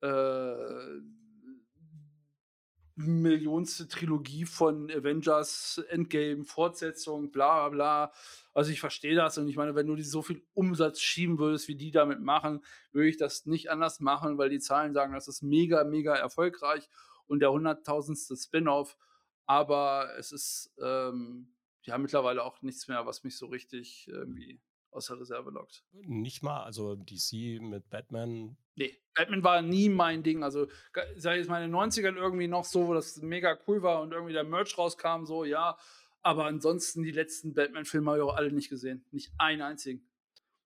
äh, 0.00 1.00
millionste 2.96 3.88
Trilogie 3.88 4.44
von 4.44 4.90
Avengers, 4.90 5.82
Endgame, 5.88 6.44
Fortsetzung, 6.44 7.30
bla 7.30 7.68
bla 7.68 7.68
bla. 7.68 8.12
Also 8.54 8.70
ich 8.70 8.80
verstehe 8.80 9.14
das 9.14 9.38
und 9.38 9.48
ich 9.48 9.56
meine, 9.56 9.74
wenn 9.74 9.86
du 9.86 9.94
die 9.96 10.02
so 10.02 10.22
viel 10.22 10.42
Umsatz 10.54 11.00
schieben 11.00 11.38
würdest, 11.38 11.68
wie 11.68 11.76
die 11.76 11.90
damit 11.90 12.20
machen, 12.20 12.64
würde 12.92 13.08
ich 13.08 13.16
das 13.16 13.46
nicht 13.46 13.70
anders 13.70 14.00
machen, 14.00 14.38
weil 14.38 14.50
die 14.50 14.60
Zahlen 14.60 14.92
sagen, 14.92 15.14
das 15.14 15.28
ist 15.28 15.42
mega, 15.42 15.84
mega 15.84 16.14
erfolgreich 16.14 16.88
und 17.26 17.40
der 17.40 17.52
hunderttausendste 17.52 18.36
Spin-off. 18.36 18.96
Aber 19.46 20.10
es 20.18 20.32
ist 20.32 20.72
ähm, 20.82 21.54
ja 21.82 21.98
mittlerweile 21.98 22.44
auch 22.44 22.62
nichts 22.62 22.88
mehr, 22.88 23.06
was 23.06 23.24
mich 23.24 23.36
so 23.36 23.46
richtig 23.46 24.06
irgendwie 24.08 24.60
aus 24.92 25.06
der 25.06 25.18
Reserve 25.18 25.50
lockt. 25.50 25.84
Nicht 25.92 26.42
mal, 26.42 26.62
also 26.62 26.94
DC 26.94 27.60
mit 27.60 27.88
Batman. 27.90 28.56
Nee, 28.74 28.96
Batman 29.14 29.42
war 29.42 29.62
nie 29.62 29.88
mein 29.88 30.22
Ding. 30.22 30.42
Also, 30.42 30.68
sag 31.16 31.34
ich 31.34 31.40
jetzt 31.40 31.48
mal 31.48 31.62
in 31.62 31.70
den 31.70 31.76
90ern 31.78 32.16
irgendwie 32.16 32.48
noch 32.48 32.64
so, 32.64 32.88
wo 32.88 32.94
das 32.94 33.16
mega 33.18 33.58
cool 33.66 33.82
war 33.82 34.02
und 34.02 34.12
irgendwie 34.12 34.32
der 34.32 34.44
Merch 34.44 34.76
rauskam, 34.76 35.24
so, 35.24 35.44
ja. 35.44 35.76
Aber 36.22 36.44
ansonsten 36.44 37.02
die 37.02 37.10
letzten 37.10 37.54
Batman-Filme 37.54 38.10
habe 38.10 38.18
ich 38.18 38.24
auch 38.24 38.36
alle 38.36 38.52
nicht 38.52 38.68
gesehen. 38.68 39.04
Nicht 39.10 39.32
einen 39.38 39.62
einzigen. 39.62 40.08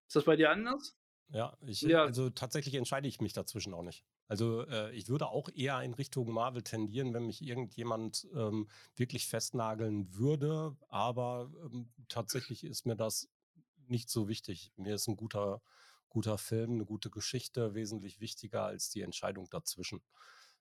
Ist 0.06 0.16
das 0.16 0.24
bei 0.24 0.36
dir 0.36 0.50
anders? 0.50 0.96
Ja, 1.30 1.56
ich, 1.66 1.80
ja. 1.82 2.04
also 2.04 2.30
tatsächlich 2.30 2.74
entscheide 2.74 3.08
ich 3.08 3.20
mich 3.20 3.32
dazwischen 3.32 3.74
auch 3.74 3.82
nicht. 3.82 4.04
Also 4.28 4.66
äh, 4.66 4.92
ich 4.92 5.08
würde 5.08 5.28
auch 5.28 5.48
eher 5.54 5.80
in 5.82 5.94
Richtung 5.94 6.30
Marvel 6.32 6.62
tendieren, 6.62 7.14
wenn 7.14 7.26
mich 7.26 7.42
irgendjemand 7.42 8.26
ähm, 8.34 8.68
wirklich 8.96 9.26
festnageln 9.26 10.14
würde. 10.14 10.76
Aber 10.88 11.50
ähm, 11.64 11.88
tatsächlich 12.08 12.64
ist 12.64 12.86
mir 12.86 12.96
das 12.96 13.28
nicht 13.90 14.10
so 14.10 14.28
wichtig. 14.28 14.72
Mir 14.76 14.94
ist 14.94 15.08
ein 15.08 15.16
guter, 15.16 15.62
guter 16.08 16.38
Film, 16.38 16.72
eine 16.72 16.84
gute 16.84 17.10
Geschichte 17.10 17.74
wesentlich 17.74 18.20
wichtiger 18.20 18.64
als 18.64 18.90
die 18.90 19.02
Entscheidung 19.02 19.48
dazwischen. 19.50 20.02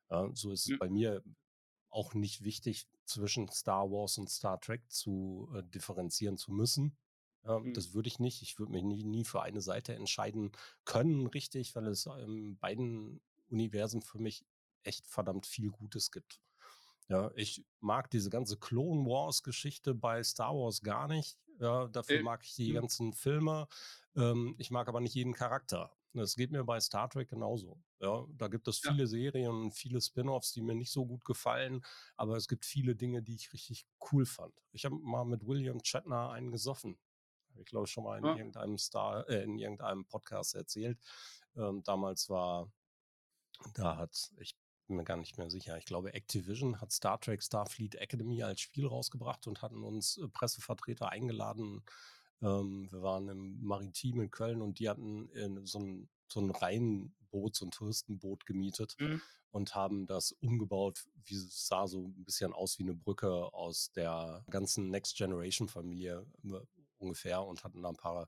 Ja, 0.09 0.29
so 0.33 0.51
ist 0.51 0.61
es 0.61 0.71
ja. 0.71 0.77
bei 0.77 0.89
mir 0.89 1.23
auch 1.89 2.13
nicht 2.13 2.43
wichtig, 2.43 2.87
zwischen 3.05 3.47
Star 3.49 3.89
Wars 3.89 4.17
und 4.17 4.29
Star 4.29 4.59
Trek 4.59 4.81
zu 4.91 5.49
äh, 5.55 5.63
differenzieren 5.63 6.37
zu 6.37 6.51
müssen. 6.51 6.97
Ja, 7.45 7.59
mhm. 7.59 7.73
Das 7.73 7.93
würde 7.93 8.07
ich 8.07 8.19
nicht. 8.19 8.41
Ich 8.41 8.59
würde 8.59 8.71
mich 8.71 8.83
nie, 8.83 9.03
nie 9.03 9.23
für 9.23 9.41
eine 9.41 9.61
Seite 9.61 9.93
entscheiden 9.93 10.51
können, 10.83 11.27
richtig, 11.27 11.75
weil 11.75 11.87
es 11.87 12.05
in 12.05 12.57
beiden 12.57 13.21
Universen 13.49 14.01
für 14.01 14.19
mich 14.19 14.45
echt 14.83 15.07
verdammt 15.07 15.45
viel 15.45 15.71
Gutes 15.71 16.11
gibt. 16.11 16.41
Ja, 17.07 17.31
ich 17.35 17.63
mag 17.79 18.09
diese 18.09 18.29
ganze 18.29 18.57
Clone 18.57 19.05
Wars 19.05 19.43
Geschichte 19.43 19.93
bei 19.93 20.23
Star 20.23 20.53
Wars 20.55 20.81
gar 20.81 21.07
nicht. 21.07 21.37
Ja, 21.59 21.87
dafür 21.87 22.19
äh, 22.19 22.23
mag 22.23 22.43
ich 22.43 22.55
die 22.55 22.73
mh. 22.73 22.81
ganzen 22.81 23.13
Filme. 23.13 23.67
Ähm, 24.15 24.55
ich 24.57 24.71
mag 24.71 24.87
aber 24.87 24.99
nicht 24.99 25.13
jeden 25.13 25.33
Charakter. 25.33 25.95
Das 26.13 26.35
geht 26.35 26.51
mir 26.51 26.63
bei 26.63 26.79
Star 26.79 27.09
Trek 27.09 27.29
genauso. 27.29 27.77
Ja, 27.99 28.25
da 28.37 28.47
gibt 28.47 28.67
es 28.67 28.79
viele 28.79 29.03
ja. 29.03 29.07
Serien 29.07 29.51
und 29.51 29.71
viele 29.73 29.99
Spin-offs, 29.99 30.53
die 30.53 30.61
mir 30.61 30.75
nicht 30.75 30.91
so 30.91 31.05
gut 31.05 31.25
gefallen, 31.25 31.83
aber 32.15 32.37
es 32.37 32.47
gibt 32.47 32.65
viele 32.65 32.95
Dinge, 32.95 33.21
die 33.21 33.35
ich 33.35 33.51
richtig 33.51 33.85
cool 34.11 34.25
fand. 34.25 34.53
Ich 34.71 34.85
habe 34.85 34.95
mal 34.95 35.25
mit 35.25 35.45
William 35.45 35.83
Shatner 35.83 36.29
einen 36.31 36.51
gesoffen. 36.51 36.97
Ich 37.57 37.65
glaube 37.65 37.87
schon 37.87 38.05
mal 38.05 38.17
in 38.17 38.25
ja. 38.25 38.35
irgendeinem 38.35 38.77
Star, 38.77 39.27
äh, 39.29 39.43
in 39.43 39.57
irgendeinem 39.57 40.05
Podcast 40.05 40.55
erzählt. 40.55 40.99
Ähm, 41.55 41.83
damals 41.83 42.29
war, 42.29 42.71
da 43.73 43.97
hat, 43.97 44.31
ich 44.37 44.55
bin 44.87 44.97
mir 44.97 45.03
gar 45.03 45.17
nicht 45.17 45.37
mehr 45.37 45.49
sicher. 45.49 45.77
Ich 45.77 45.85
glaube, 45.85 46.13
Activision 46.13 46.79
hat 46.81 46.91
Star 46.91 47.19
Trek 47.19 47.41
Starfleet 47.41 47.95
Academy 47.95 48.43
als 48.43 48.61
Spiel 48.61 48.87
rausgebracht 48.87 49.47
und 49.47 49.61
hatten 49.61 49.83
uns 49.83 50.17
äh, 50.17 50.27
Pressevertreter 50.27 51.09
eingeladen. 51.09 51.83
Ähm, 52.41 52.87
wir 52.91 53.01
waren 53.01 53.29
im 53.29 53.63
Maritim 53.63 54.21
in 54.21 54.31
Köln 54.31 54.61
und 54.61 54.79
die 54.79 54.89
hatten 54.89 55.29
so 55.65 55.79
ein, 55.79 56.09
so 56.27 56.39
ein 56.39 56.51
Reihenboot, 56.51 57.55
so 57.55 57.65
ein 57.65 57.71
Touristenboot 57.71 58.45
gemietet 58.45 58.95
mhm. 58.99 59.21
und 59.51 59.75
haben 59.75 60.05
das 60.05 60.31
umgebaut. 60.33 61.05
Wie 61.23 61.35
es 61.35 61.67
sah 61.67 61.87
so 61.87 61.99
ein 61.99 62.23
bisschen 62.23 62.53
aus 62.53 62.77
wie 62.79 62.83
eine 62.83 62.95
Brücke 62.95 63.31
aus 63.53 63.91
der 63.91 64.43
ganzen 64.49 64.89
Next 64.89 65.17
Generation 65.17 65.67
Familie 65.67 66.25
äh, 66.43 66.59
ungefähr 66.97 67.43
und 67.43 67.63
hatten 67.63 67.81
da 67.81 67.89
ein 67.89 67.95
paar 67.95 68.27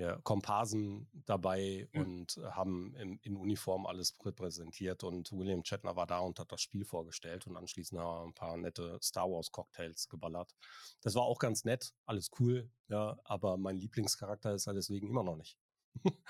hier 0.00 0.18
Komparsen 0.22 1.08
dabei 1.26 1.88
mhm. 1.92 2.00
und 2.00 2.40
haben 2.52 2.94
in, 2.96 3.18
in, 3.18 3.36
Uniform 3.36 3.84
alles 3.84 4.16
repräsentiert 4.24 5.04
und 5.04 5.30
William 5.32 5.62
Shatner 5.62 5.94
war 5.94 6.06
da 6.06 6.20
und 6.20 6.38
hat 6.38 6.50
das 6.50 6.62
Spiel 6.62 6.86
vorgestellt 6.86 7.46
und 7.46 7.56
anschließend 7.56 8.00
haben 8.00 8.30
ein 8.30 8.34
paar 8.34 8.56
nette 8.56 8.98
Star 9.02 9.30
Wars 9.30 9.52
Cocktails 9.52 10.08
geballert. 10.08 10.54
Das 11.02 11.14
war 11.14 11.24
auch 11.24 11.38
ganz 11.38 11.64
nett, 11.64 11.92
alles 12.06 12.30
cool, 12.38 12.70
ja, 12.88 13.18
aber 13.24 13.58
mein 13.58 13.76
Lieblingscharakter 13.76 14.54
ist 14.54 14.66
er 14.66 14.72
deswegen 14.72 15.06
immer 15.06 15.22
noch 15.22 15.36
nicht. 15.36 15.58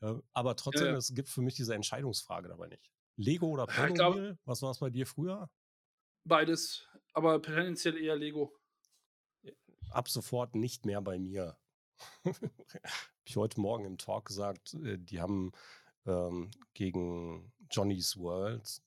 ja, 0.00 0.20
aber 0.32 0.56
trotzdem, 0.56 0.86
ja, 0.86 0.92
ja. 0.92 0.98
es 0.98 1.14
gibt 1.14 1.28
für 1.28 1.42
mich 1.42 1.54
diese 1.54 1.74
Entscheidungsfrage 1.74 2.48
dabei 2.48 2.66
nicht. 2.66 2.90
Lego 3.16 3.46
oder 3.46 3.66
Playmobil? 3.66 4.38
Was 4.44 4.60
war 4.62 4.72
es 4.72 4.80
bei 4.80 4.90
dir 4.90 5.06
früher? 5.06 5.48
Beides, 6.24 6.88
aber 7.12 7.40
tendenziell 7.40 7.96
eher 7.96 8.16
Lego. 8.16 8.52
Ab 9.90 10.08
sofort 10.08 10.56
nicht 10.56 10.84
mehr 10.84 11.00
bei 11.00 11.20
mir. 11.20 11.56
Habe 12.24 12.50
ich 13.24 13.36
heute 13.36 13.60
Morgen 13.60 13.84
im 13.84 13.98
Talk 13.98 14.26
gesagt, 14.26 14.74
äh, 14.74 14.98
die 14.98 15.20
haben 15.20 15.52
ähm, 16.06 16.50
gegen 16.74 17.52
Johnny's 17.70 18.16
World, 18.18 18.82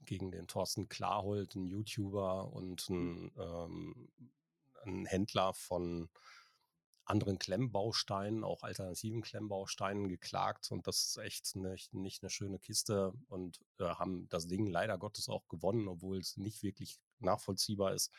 gegen 0.00 0.30
den 0.30 0.46
Thorsten 0.46 0.88
Klarhold, 0.88 1.56
einen 1.56 1.66
YouTuber 1.66 2.52
und 2.52 2.88
einen, 2.88 3.32
ähm, 3.38 4.08
einen 4.82 5.06
Händler 5.06 5.54
von 5.54 6.08
anderen 7.06 7.38
Klemmbausteinen, 7.38 8.44
auch 8.44 8.62
alternativen 8.62 9.22
Klemmbausteinen 9.22 10.08
geklagt 10.08 10.70
und 10.70 10.86
das 10.86 11.04
ist 11.04 11.16
echt 11.18 11.54
nicht, 11.56 11.92
nicht 11.92 12.22
eine 12.22 12.30
schöne 12.30 12.58
Kiste 12.58 13.12
und 13.28 13.60
äh, 13.78 13.84
haben 13.84 14.28
das 14.30 14.46
Ding 14.46 14.66
leider 14.66 14.96
Gottes 14.98 15.28
auch 15.28 15.46
gewonnen, 15.48 15.86
obwohl 15.88 16.18
es 16.18 16.36
nicht 16.36 16.62
wirklich 16.62 16.98
nachvollziehbar 17.18 17.92
ist. 17.94 18.10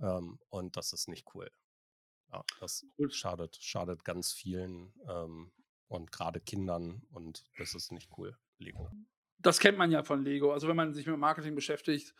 Ähm, 0.00 0.40
und 0.48 0.76
das 0.76 0.92
ist 0.92 1.08
nicht 1.08 1.26
cool. 1.34 1.50
Ja, 2.32 2.44
das 2.60 2.86
schadet, 3.10 3.56
schadet 3.56 4.04
ganz 4.04 4.32
vielen 4.32 4.92
ähm, 5.08 5.50
und 5.88 6.12
gerade 6.12 6.40
Kindern 6.40 7.02
und 7.10 7.44
das 7.58 7.74
ist 7.74 7.92
nicht 7.92 8.10
cool, 8.16 8.36
Lego. 8.58 8.88
Das 9.38 9.58
kennt 9.58 9.78
man 9.78 9.90
ja 9.90 10.02
von 10.02 10.22
Lego. 10.22 10.52
Also 10.52 10.68
wenn 10.68 10.76
man 10.76 10.92
sich 10.92 11.06
mit 11.06 11.18
Marketing 11.18 11.54
beschäftigt 11.54 12.14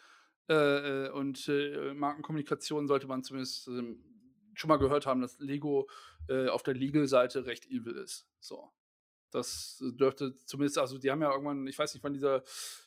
äh, 0.49 0.55
äh 1.07 1.11
und 1.11 1.49
äh, 1.49 1.95
Markenkommunikation, 1.95 2.89
sollte 2.89 3.07
man 3.07 3.23
zumindest 3.23 3.69
äh, 3.69 3.95
schon 4.55 4.69
mal 4.69 4.79
gehört 4.79 5.07
haben, 5.07 5.21
dass 5.21 5.39
Lego 5.39 5.89
äh, 6.29 6.49
auf 6.49 6.63
der 6.63 6.75
Legal-Seite 6.75 7.47
recht 7.47 7.67
evil 7.67 7.97
ist. 7.97 8.27
So. 8.41 8.73
Das 9.31 9.81
dürfte 9.81 10.35
zumindest, 10.45 10.79
also 10.79 10.99
die 10.99 11.11
haben 11.11 11.23
ja 11.23 11.31
irgendwann, 11.31 11.67
ich 11.67 11.79
weiß 11.79 11.95
nicht, 11.95 12.03
wann 12.03 12.13
dieser 12.13 12.43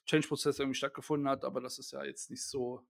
Change-Prozess 0.06 0.60
irgendwie 0.60 0.78
stattgefunden 0.78 1.30
hat, 1.30 1.46
aber 1.46 1.62
das 1.62 1.80
ist 1.80 1.92
ja 1.92 2.04
jetzt 2.04 2.30
nicht 2.30 2.44
so, 2.44 2.86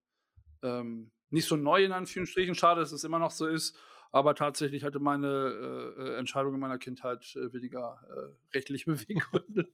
ähm, 0.64 1.12
nicht 1.30 1.48
so 1.48 1.56
neu 1.56 1.84
in 1.84 1.92
Anführungsstrichen. 1.92 2.56
Schade, 2.56 2.82
dass 2.82 2.92
es 2.92 3.04
immer 3.04 3.20
noch 3.20 3.32
so 3.32 3.48
ist. 3.48 3.78
Aber 4.14 4.36
tatsächlich 4.36 4.84
hatte 4.84 5.00
meine 5.00 5.28
äh, 5.28 6.02
äh 6.02 6.18
Entscheidung 6.18 6.54
in 6.54 6.60
meiner 6.60 6.78
Kindheit 6.78 7.36
äh, 7.36 7.52
weniger 7.52 8.00
äh, 8.08 8.56
rechtliche 8.56 8.86
Beweggründe. 8.92 9.68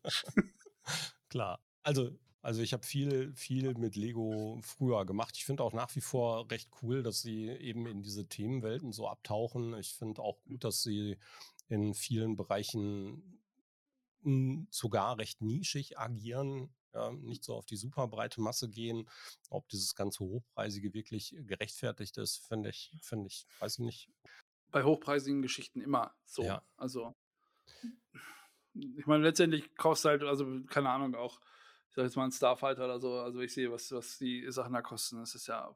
Klar. 1.28 1.60
Also, 1.84 2.17
also 2.41 2.62
ich 2.62 2.71
habe 2.71 2.86
viel, 2.86 3.34
viel 3.36 3.73
mit 3.75 3.97
Lego 3.97 4.60
früher 4.63 5.06
gemacht. 5.06 5.36
Ich 5.36 5.43
finde 5.45 5.62
auch 5.63 5.73
nach 5.73 5.93
wie 5.97 6.02
vor 6.02 6.49
recht 6.49 6.69
cool, 6.82 7.04
dass 7.04 7.21
sie 7.21 7.49
eben 7.49 7.86
in 7.86 8.02
diese 8.02 8.28
Themenwelten 8.28 8.93
so 8.93 9.10
abtauchen. 9.10 9.73
Ich 9.78 9.93
finde 9.93 10.21
auch 10.21 10.41
gut, 10.45 10.63
dass 10.63 10.84
sie 10.84 11.17
in 11.67 11.93
vielen 11.93 12.38
Bereichen 12.38 13.41
sogar 14.69 15.17
recht 15.17 15.41
nischig 15.41 15.99
agieren, 15.99 16.69
ja, 16.93 17.12
nicht 17.12 17.43
so 17.43 17.56
auf 17.56 17.65
die 17.65 17.78
super 17.78 18.08
breite 18.08 18.41
Masse 18.41 18.69
gehen. 18.69 19.10
Ob 19.49 19.67
dieses 19.69 19.95
ganze 19.95 20.23
Hochpreisige 20.23 20.93
wirklich 20.93 21.36
gerechtfertigt 21.38 22.17
ist, 22.17 22.45
finde 22.47 22.69
ich, 22.69 22.91
finde 23.02 23.28
ich, 23.28 23.45
weiß 23.60 23.80
ich 23.80 23.86
nicht. 23.86 24.10
Bei 24.71 24.84
hochpreisigen 24.84 25.41
Geschichten 25.41 25.82
immer 25.82 26.15
so. 26.25 26.43
Ja. 26.43 26.63
Also, 26.78 27.15
ich 28.73 29.06
meine, 29.08 29.23
letztendlich 29.23 29.75
kaufst 29.75 30.06
du 30.06 30.10
halt, 30.10 30.23
also, 30.23 30.45
keine 30.67 30.89
Ahnung, 30.89 31.15
auch, 31.15 31.39
ich 31.89 31.95
sag 31.95 32.04
jetzt 32.04 32.15
mal 32.15 32.25
ein 32.25 32.32
Starfighter 32.32 32.86
oder 32.86 32.99
so, 32.99 33.15
also 33.15 33.39
ich 33.41 33.54
sehe, 33.54 33.71
was, 33.71 33.91
was 33.91 34.17
die 34.17 34.49
Sachen 34.52 34.73
da 34.73 34.82
kosten. 34.82 35.17
Das 35.17 35.34
ist 35.34 35.47
ja 35.47 35.75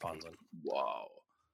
Wahnsinn. 0.00 0.36
Wow. 0.52 1.10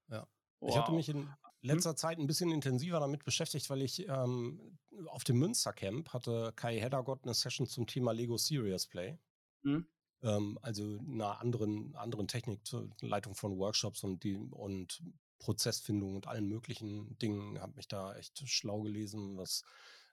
Ja. 0.09 0.27
Wow. 0.61 0.70
Ich 0.70 0.77
hatte 0.77 0.92
mich 0.92 1.09
in, 1.09 1.33
hm? 1.69 1.75
letzter 1.75 1.97
Zeit 1.97 2.19
ein 2.19 2.27
bisschen 2.27 2.51
intensiver 2.51 3.01
damit 3.01 3.25
beschäftigt, 3.25 3.69
weil 3.71 3.83
ich 3.83 4.07
ähm, 4.09 4.79
auf 5.07 5.25
dem 5.25 5.39
Münstercamp 5.39 6.13
hatte 6.13 6.53
Kai 6.57 6.79
Heddergott 6.81 7.25
eine 7.25 7.35
Session 7.35 7.67
zum 7.67 7.87
Thema 7.87 8.13
Lego 8.13 8.37
Serious 8.37 8.87
Play. 8.87 9.19
Mhm. 9.63 9.87
Ähm, 10.23 10.59
also 10.63 10.99
einer 10.99 11.41
anderen, 11.41 11.95
anderen 11.97 12.29
Technik, 12.29 12.61
Leitung 13.01 13.35
von 13.35 13.59
Workshops 13.59 14.03
und, 14.03 14.25
die, 14.25 14.37
und 14.37 15.03
Prozessfindung 15.39 16.17
und 16.17 16.27
allen 16.27 16.47
möglichen 16.47 17.19
Dingen. 17.19 17.61
Habe 17.61 17.77
mich 17.77 17.89
da 17.89 18.15
echt 18.17 18.49
schlau 18.49 18.83
gelesen, 18.83 19.37
was 19.37 19.63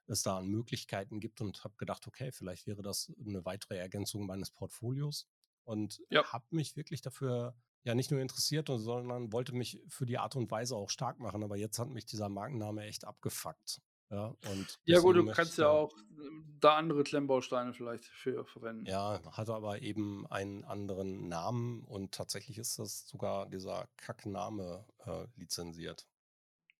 es 0.06 0.22
da 0.22 0.38
an 0.38 0.48
Möglichkeiten 0.48 1.20
gibt 1.20 1.40
und 1.40 1.64
habe 1.64 1.74
gedacht, 1.76 2.06
okay, 2.06 2.30
vielleicht 2.30 2.66
wäre 2.66 2.82
das 2.82 3.12
eine 3.24 3.44
weitere 3.44 3.78
Ergänzung 3.78 4.26
meines 4.26 4.50
Portfolios 4.50 5.26
und 5.64 6.02
ja. 6.10 6.24
habe 6.32 6.44
mich 6.50 6.76
wirklich 6.76 7.00
dafür 7.00 7.56
ja 7.84 7.94
nicht 7.94 8.10
nur 8.10 8.20
interessiert, 8.20 8.68
sondern 8.68 9.32
wollte 9.32 9.54
mich 9.54 9.80
für 9.88 10.06
die 10.06 10.18
Art 10.18 10.36
und 10.36 10.50
Weise 10.50 10.76
auch 10.76 10.90
stark 10.90 11.20
machen. 11.20 11.44
Aber 11.44 11.56
jetzt 11.56 11.78
hat 11.78 11.90
mich 11.90 12.06
dieser 12.06 12.28
Markenname 12.28 12.84
echt 12.84 13.04
abgefuckt. 13.04 13.80
Ja, 14.10 14.34
und 14.50 14.78
ja 14.84 15.00
gut, 15.00 15.16
du 15.16 15.24
kannst 15.26 15.58
ja 15.58 15.68
auch 15.68 15.92
ähm, 16.18 16.56
da 16.60 16.76
andere 16.76 17.02
Klemmbausteine 17.02 17.72
vielleicht 17.72 18.04
für 18.04 18.44
verwenden. 18.44 18.86
Ja, 18.86 19.20
hat 19.32 19.50
aber 19.50 19.82
eben 19.82 20.26
einen 20.28 20.64
anderen 20.64 21.28
Namen 21.28 21.84
und 21.84 22.12
tatsächlich 22.12 22.58
ist 22.58 22.78
das 22.78 23.08
sogar 23.08 23.46
dieser 23.48 23.88
Kackname 23.96 24.84
äh, 25.06 25.26
lizenziert. 25.36 26.06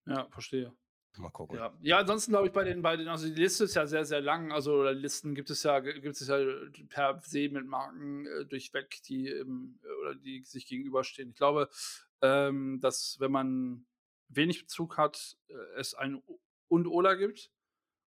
Ja, 0.06 0.28
verstehe. 0.30 0.72
Mal 1.16 1.30
gucken. 1.30 1.56
Ja, 1.56 1.72
ja 1.80 1.98
ansonsten 1.98 2.32
glaube 2.32 2.48
ich 2.48 2.52
bei 2.52 2.64
den 2.64 2.82
beiden, 2.82 3.06
also 3.06 3.26
die 3.26 3.40
Liste 3.40 3.64
ist 3.64 3.74
ja 3.74 3.86
sehr, 3.86 4.04
sehr 4.04 4.20
lang. 4.20 4.50
Also 4.52 4.82
Listen 4.90 5.34
gibt 5.34 5.50
es 5.50 5.62
ja, 5.62 5.78
gibt 5.80 6.20
es 6.20 6.26
ja 6.26 6.38
per 6.88 7.20
se 7.22 7.48
mit 7.48 7.66
Marken 7.66 8.26
äh, 8.26 8.44
durchweg, 8.46 9.00
die 9.04 9.28
im, 9.28 9.78
oder 10.00 10.14
die 10.16 10.42
sich 10.42 10.66
gegenüberstehen. 10.66 11.30
Ich 11.30 11.36
glaube, 11.36 11.68
ähm, 12.20 12.80
dass 12.80 13.16
wenn 13.20 13.30
man 13.30 13.86
wenig 14.28 14.62
Bezug 14.62 14.98
hat, 14.98 15.36
äh, 15.48 15.54
es 15.76 15.94
ein 15.94 16.22
und 16.68 16.86
oder 16.86 17.16
gibt. 17.16 17.50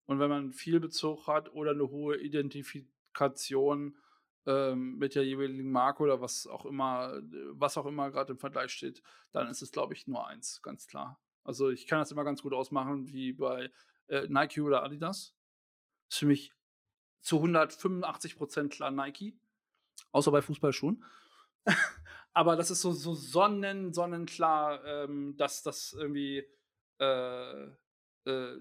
Und 0.07 0.19
wenn 0.19 0.29
man 0.29 0.51
viel 0.51 0.79
Bezug 0.79 1.27
hat 1.27 1.51
oder 1.53 1.71
eine 1.71 1.89
hohe 1.89 2.17
Identifikation 2.17 3.97
ähm, 4.45 4.97
mit 4.97 5.15
der 5.15 5.25
jeweiligen 5.25 5.71
Marke 5.71 6.03
oder 6.03 6.21
was 6.21 6.45
auch 6.47 6.65
immer, 6.65 7.21
was 7.51 7.77
auch 7.77 7.85
immer 7.85 8.11
gerade 8.11 8.33
im 8.33 8.39
Vergleich 8.39 8.71
steht, 8.71 9.01
dann 9.31 9.47
ist 9.47 9.61
es, 9.61 9.71
glaube 9.71 9.93
ich, 9.93 10.07
nur 10.07 10.27
eins, 10.27 10.61
ganz 10.61 10.87
klar. 10.87 11.19
Also 11.45 11.69
ich 11.69 11.87
kann 11.87 11.99
das 11.99 12.11
immer 12.11 12.23
ganz 12.23 12.41
gut 12.41 12.53
ausmachen, 12.53 13.07
wie 13.13 13.31
bei 13.31 13.71
äh, 14.07 14.27
Nike 14.27 14.61
oder 14.61 14.83
Adidas. 14.83 15.35
Das 16.07 16.15
ist 16.15 16.19
für 16.19 16.25
mich 16.25 16.53
zu 17.21 17.37
185 17.37 18.35
Prozent 18.35 18.73
klar 18.73 18.91
Nike, 18.91 19.37
außer 20.11 20.31
bei 20.31 20.41
Fußballschuhen. 20.41 21.03
Aber 22.33 22.55
das 22.55 22.69
ist 22.69 22.81
so, 22.81 22.91
so 22.91 23.13
sonnen, 23.13 23.93
sonnenklar, 23.93 24.83
ähm, 24.85 25.37
dass 25.37 25.63
das 25.63 25.93
irgendwie, 25.93 26.43
äh, 26.99 27.63
äh, 28.25 28.57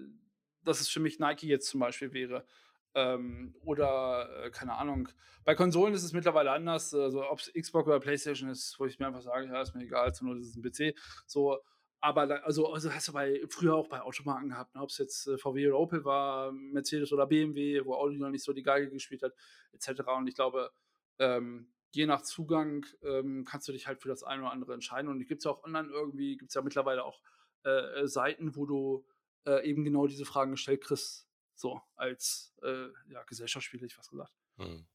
dass 0.63 0.79
es 0.79 0.87
für 0.87 1.01
mich 1.01 1.19
Nike 1.19 1.47
jetzt 1.47 1.67
zum 1.67 1.81
Beispiel 1.81 2.13
wäre. 2.13 2.45
Ähm, 2.93 3.53
oder, 3.65 4.45
äh, 4.45 4.51
keine 4.51 4.73
Ahnung. 4.75 5.09
Bei 5.43 5.53
Konsolen 5.55 5.93
ist 5.93 6.03
es 6.03 6.13
mittlerweile 6.13 6.51
anders. 6.51 6.93
Also, 6.93 7.29
ob 7.29 7.39
es 7.39 7.51
Xbox 7.51 7.87
oder 7.87 7.99
PlayStation 7.99 8.49
ist, 8.49 8.79
wo 8.79 8.85
ich 8.85 8.97
mir 8.97 9.07
einfach 9.07 9.21
sage, 9.21 9.47
ja, 9.47 9.61
ist 9.61 9.75
mir 9.75 9.83
egal, 9.83 10.07
das 10.07 10.21
ist 10.21 10.55
ein 10.55 10.63
PC. 10.63 10.97
So, 11.27 11.59
aber 12.05 12.27
da, 12.27 12.35
also, 12.35 12.71
also 12.71 12.93
hast 12.93 13.07
du 13.07 13.13
bei, 13.13 13.41
früher 13.49 13.73
auch 13.73 13.87
bei 13.87 13.99
Automarken 13.99 14.49
gehabt, 14.49 14.75
ne? 14.75 14.81
ob 14.81 14.89
es 14.89 14.99
jetzt 14.99 15.25
äh, 15.25 15.39
VW 15.39 15.69
oder 15.69 15.79
Opel 15.79 16.05
war, 16.05 16.51
Mercedes 16.51 17.11
oder 17.11 17.25
BMW, 17.25 17.83
wo 17.83 17.95
Audi 17.95 18.17
noch 18.17 18.29
nicht 18.29 18.43
so 18.43 18.53
die 18.53 18.61
Geige 18.61 18.91
gespielt 18.91 19.23
hat, 19.23 19.33
etc. 19.71 20.01
Und 20.15 20.27
ich 20.27 20.35
glaube, 20.35 20.71
ähm, 21.17 21.73
je 21.89 22.05
nach 22.05 22.21
Zugang 22.21 22.85
ähm, 23.01 23.43
kannst 23.43 23.67
du 23.67 23.71
dich 23.71 23.87
halt 23.87 24.03
für 24.03 24.07
das 24.07 24.21
eine 24.21 24.43
oder 24.43 24.51
andere 24.51 24.75
entscheiden. 24.75 25.09
Und 25.09 25.25
gibt 25.25 25.39
es 25.39 25.45
ja 25.45 25.51
auch 25.51 25.63
online 25.63 25.89
irgendwie, 25.89 26.37
gibt 26.37 26.49
es 26.49 26.53
ja 26.53 26.61
mittlerweile 26.61 27.03
auch 27.03 27.19
äh, 27.63 27.69
äh, 28.01 28.07
Seiten, 28.07 28.55
wo 28.55 28.67
du 28.67 29.03
äh, 29.47 29.67
eben 29.67 29.83
genau 29.83 30.05
diese 30.05 30.25
Fragen 30.25 30.51
gestellt 30.51 30.81
kriegst, 30.81 31.27
so 31.55 31.81
als 31.95 32.53
äh, 32.61 32.85
ja, 33.09 33.23
Gesellschaftsspiel, 33.23 33.83
ich 33.83 33.97
was 33.97 34.11
gesagt. 34.11 34.33
Hm. 34.57 34.85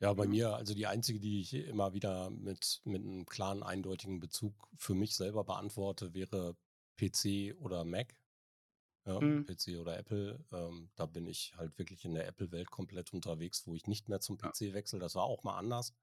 Ja, 0.00 0.12
bei 0.12 0.26
mir, 0.26 0.54
also 0.54 0.74
die 0.74 0.86
einzige, 0.86 1.20
die 1.20 1.40
ich 1.40 1.54
immer 1.54 1.94
wieder 1.94 2.30
mit, 2.30 2.80
mit 2.84 3.02
einem 3.02 3.26
klaren, 3.26 3.62
eindeutigen 3.62 4.20
Bezug 4.20 4.54
für 4.76 4.94
mich 4.94 5.14
selber 5.16 5.44
beantworte, 5.44 6.14
wäre 6.14 6.56
PC 6.96 7.56
oder 7.60 7.84
Mac. 7.84 8.14
Ja, 9.06 9.20
mhm. 9.20 9.44
PC 9.44 9.78
oder 9.78 9.98
Apple. 9.98 10.42
Ähm, 10.52 10.90
da 10.94 11.06
bin 11.06 11.26
ich 11.26 11.54
halt 11.56 11.78
wirklich 11.78 12.04
in 12.04 12.14
der 12.14 12.26
Apple-Welt 12.26 12.70
komplett 12.70 13.12
unterwegs, 13.12 13.66
wo 13.66 13.74
ich 13.74 13.86
nicht 13.86 14.08
mehr 14.08 14.20
zum 14.20 14.38
PC 14.38 14.72
wechsle. 14.72 14.98
Das 14.98 15.14
war 15.14 15.24
auch 15.24 15.42
mal 15.44 15.58
anders. 15.58 15.94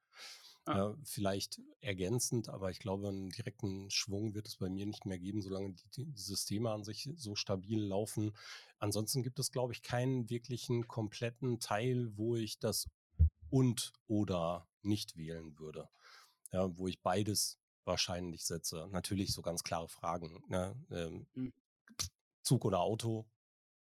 Ja. 0.67 0.91
Äh, 0.91 0.95
vielleicht 1.03 1.59
ergänzend, 1.79 2.49
aber 2.49 2.69
ich 2.69 2.77
glaube, 2.77 3.09
einen 3.09 3.29
direkten 3.29 3.89
Schwung 3.89 4.35
wird 4.35 4.47
es 4.47 4.57
bei 4.57 4.69
mir 4.69 4.85
nicht 4.85 5.07
mehr 5.07 5.17
geben, 5.17 5.41
solange 5.41 5.73
die, 5.73 6.05
die 6.05 6.11
Systeme 6.15 6.69
an 6.69 6.83
sich 6.83 7.09
so 7.15 7.35
stabil 7.35 7.81
laufen. 7.81 8.35
Ansonsten 8.77 9.23
gibt 9.23 9.39
es, 9.39 9.51
glaube 9.51 9.73
ich, 9.73 9.81
keinen 9.81 10.29
wirklichen 10.29 10.87
kompletten 10.87 11.59
Teil, 11.59 12.15
wo 12.15 12.35
ich 12.35 12.59
das 12.59 12.87
und 13.51 13.93
oder 14.07 14.67
nicht 14.81 15.15
wählen 15.17 15.57
würde. 15.59 15.89
Ja, 16.51 16.75
wo 16.77 16.87
ich 16.87 17.01
beides 17.01 17.59
wahrscheinlich 17.85 18.45
setze. 18.45 18.87
Natürlich 18.91 19.33
so 19.33 19.41
ganz 19.41 19.63
klare 19.63 19.87
Fragen. 19.87 20.43
Ne? 20.47 20.75
Ähm, 20.89 21.27
mhm. 21.33 21.53
Zug 22.41 22.65
oder 22.65 22.79
Auto, 22.79 23.29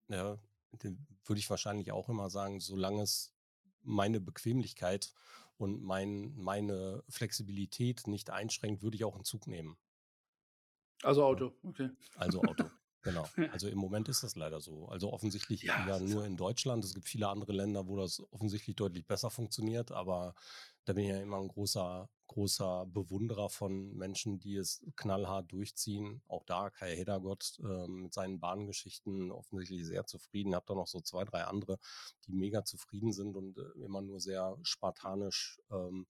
ja, 0.08 0.38
würde 0.72 1.38
ich 1.38 1.48
wahrscheinlich 1.50 1.92
auch 1.92 2.08
immer 2.08 2.30
sagen, 2.30 2.60
solange 2.60 3.02
es 3.02 3.32
meine 3.82 4.20
Bequemlichkeit 4.20 5.12
und 5.56 5.82
mein, 5.82 6.34
meine 6.36 7.04
Flexibilität 7.08 8.06
nicht 8.06 8.30
einschränkt, 8.30 8.82
würde 8.82 8.96
ich 8.96 9.04
auch 9.04 9.14
einen 9.14 9.24
Zug 9.24 9.46
nehmen. 9.46 9.78
Also 11.02 11.24
Auto, 11.24 11.52
okay. 11.62 11.90
Also 12.16 12.42
Auto. 12.42 12.70
Genau. 13.02 13.26
Also 13.52 13.68
im 13.68 13.78
Moment 13.78 14.08
ist 14.08 14.22
das 14.22 14.36
leider 14.36 14.60
so. 14.60 14.86
Also 14.88 15.12
offensichtlich 15.12 15.62
ja, 15.62 15.86
ja 15.86 15.98
nur 15.98 16.24
in 16.26 16.36
Deutschland. 16.36 16.84
Es 16.84 16.94
gibt 16.94 17.08
viele 17.08 17.28
andere 17.28 17.52
Länder, 17.52 17.86
wo 17.86 17.96
das 17.96 18.22
offensichtlich 18.30 18.76
deutlich 18.76 19.06
besser 19.06 19.30
funktioniert, 19.30 19.92
aber 19.92 20.34
da 20.84 20.92
bin 20.92 21.04
ich 21.04 21.10
ja 21.10 21.20
immer 21.20 21.38
ein 21.38 21.48
großer, 21.48 22.08
großer 22.26 22.86
Bewunderer 22.86 23.48
von 23.50 23.94
Menschen, 23.96 24.38
die 24.38 24.56
es 24.56 24.84
knallhart 24.96 25.52
durchziehen. 25.52 26.22
Auch 26.28 26.44
da 26.44 26.70
Kai 26.70 26.96
Heddergott 26.96 27.58
äh, 27.62 27.88
mit 27.88 28.14
seinen 28.14 28.40
Bahngeschichten 28.40 29.30
offensichtlich 29.30 29.86
sehr 29.86 30.06
zufrieden. 30.06 30.54
Hab 30.54 30.66
da 30.66 30.74
noch 30.74 30.86
so 30.86 31.00
zwei, 31.00 31.24
drei 31.24 31.44
andere, 31.44 31.78
die 32.26 32.32
mega 32.32 32.64
zufrieden 32.64 33.12
sind 33.12 33.36
und 33.36 33.58
äh, 33.58 33.84
immer 33.84 34.00
nur 34.00 34.20
sehr 34.20 34.56
spartanisch 34.62 35.60
ähm, 35.70 36.06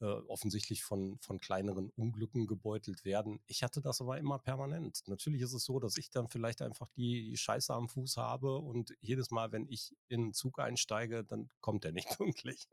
äh, 0.00 0.04
offensichtlich 0.04 0.84
von, 0.84 1.18
von 1.20 1.40
kleineren 1.40 1.90
Unglücken 1.90 2.46
gebeutelt 2.46 3.04
werden. 3.04 3.40
Ich 3.46 3.62
hatte 3.62 3.80
das 3.80 4.00
aber 4.00 4.18
immer 4.18 4.38
permanent. 4.38 5.02
Natürlich 5.06 5.42
ist 5.42 5.52
es 5.52 5.64
so, 5.64 5.80
dass 5.80 5.96
ich 5.96 6.10
dann 6.10 6.28
vielleicht 6.28 6.62
einfach 6.62 6.88
die, 6.96 7.36
Scheiße 7.36 7.72
am 7.74 7.88
Fuß 7.88 8.16
habe 8.16 8.56
und 8.58 8.94
jedes 9.00 9.30
Mal, 9.30 9.52
wenn 9.52 9.66
ich 9.68 9.94
in 10.08 10.20
einen 10.20 10.32
Zug 10.34 10.58
einsteige, 10.58 11.24
dann 11.24 11.50
kommt 11.60 11.84
er 11.84 11.92
nicht 11.92 12.16
pünktlich. 12.16 12.68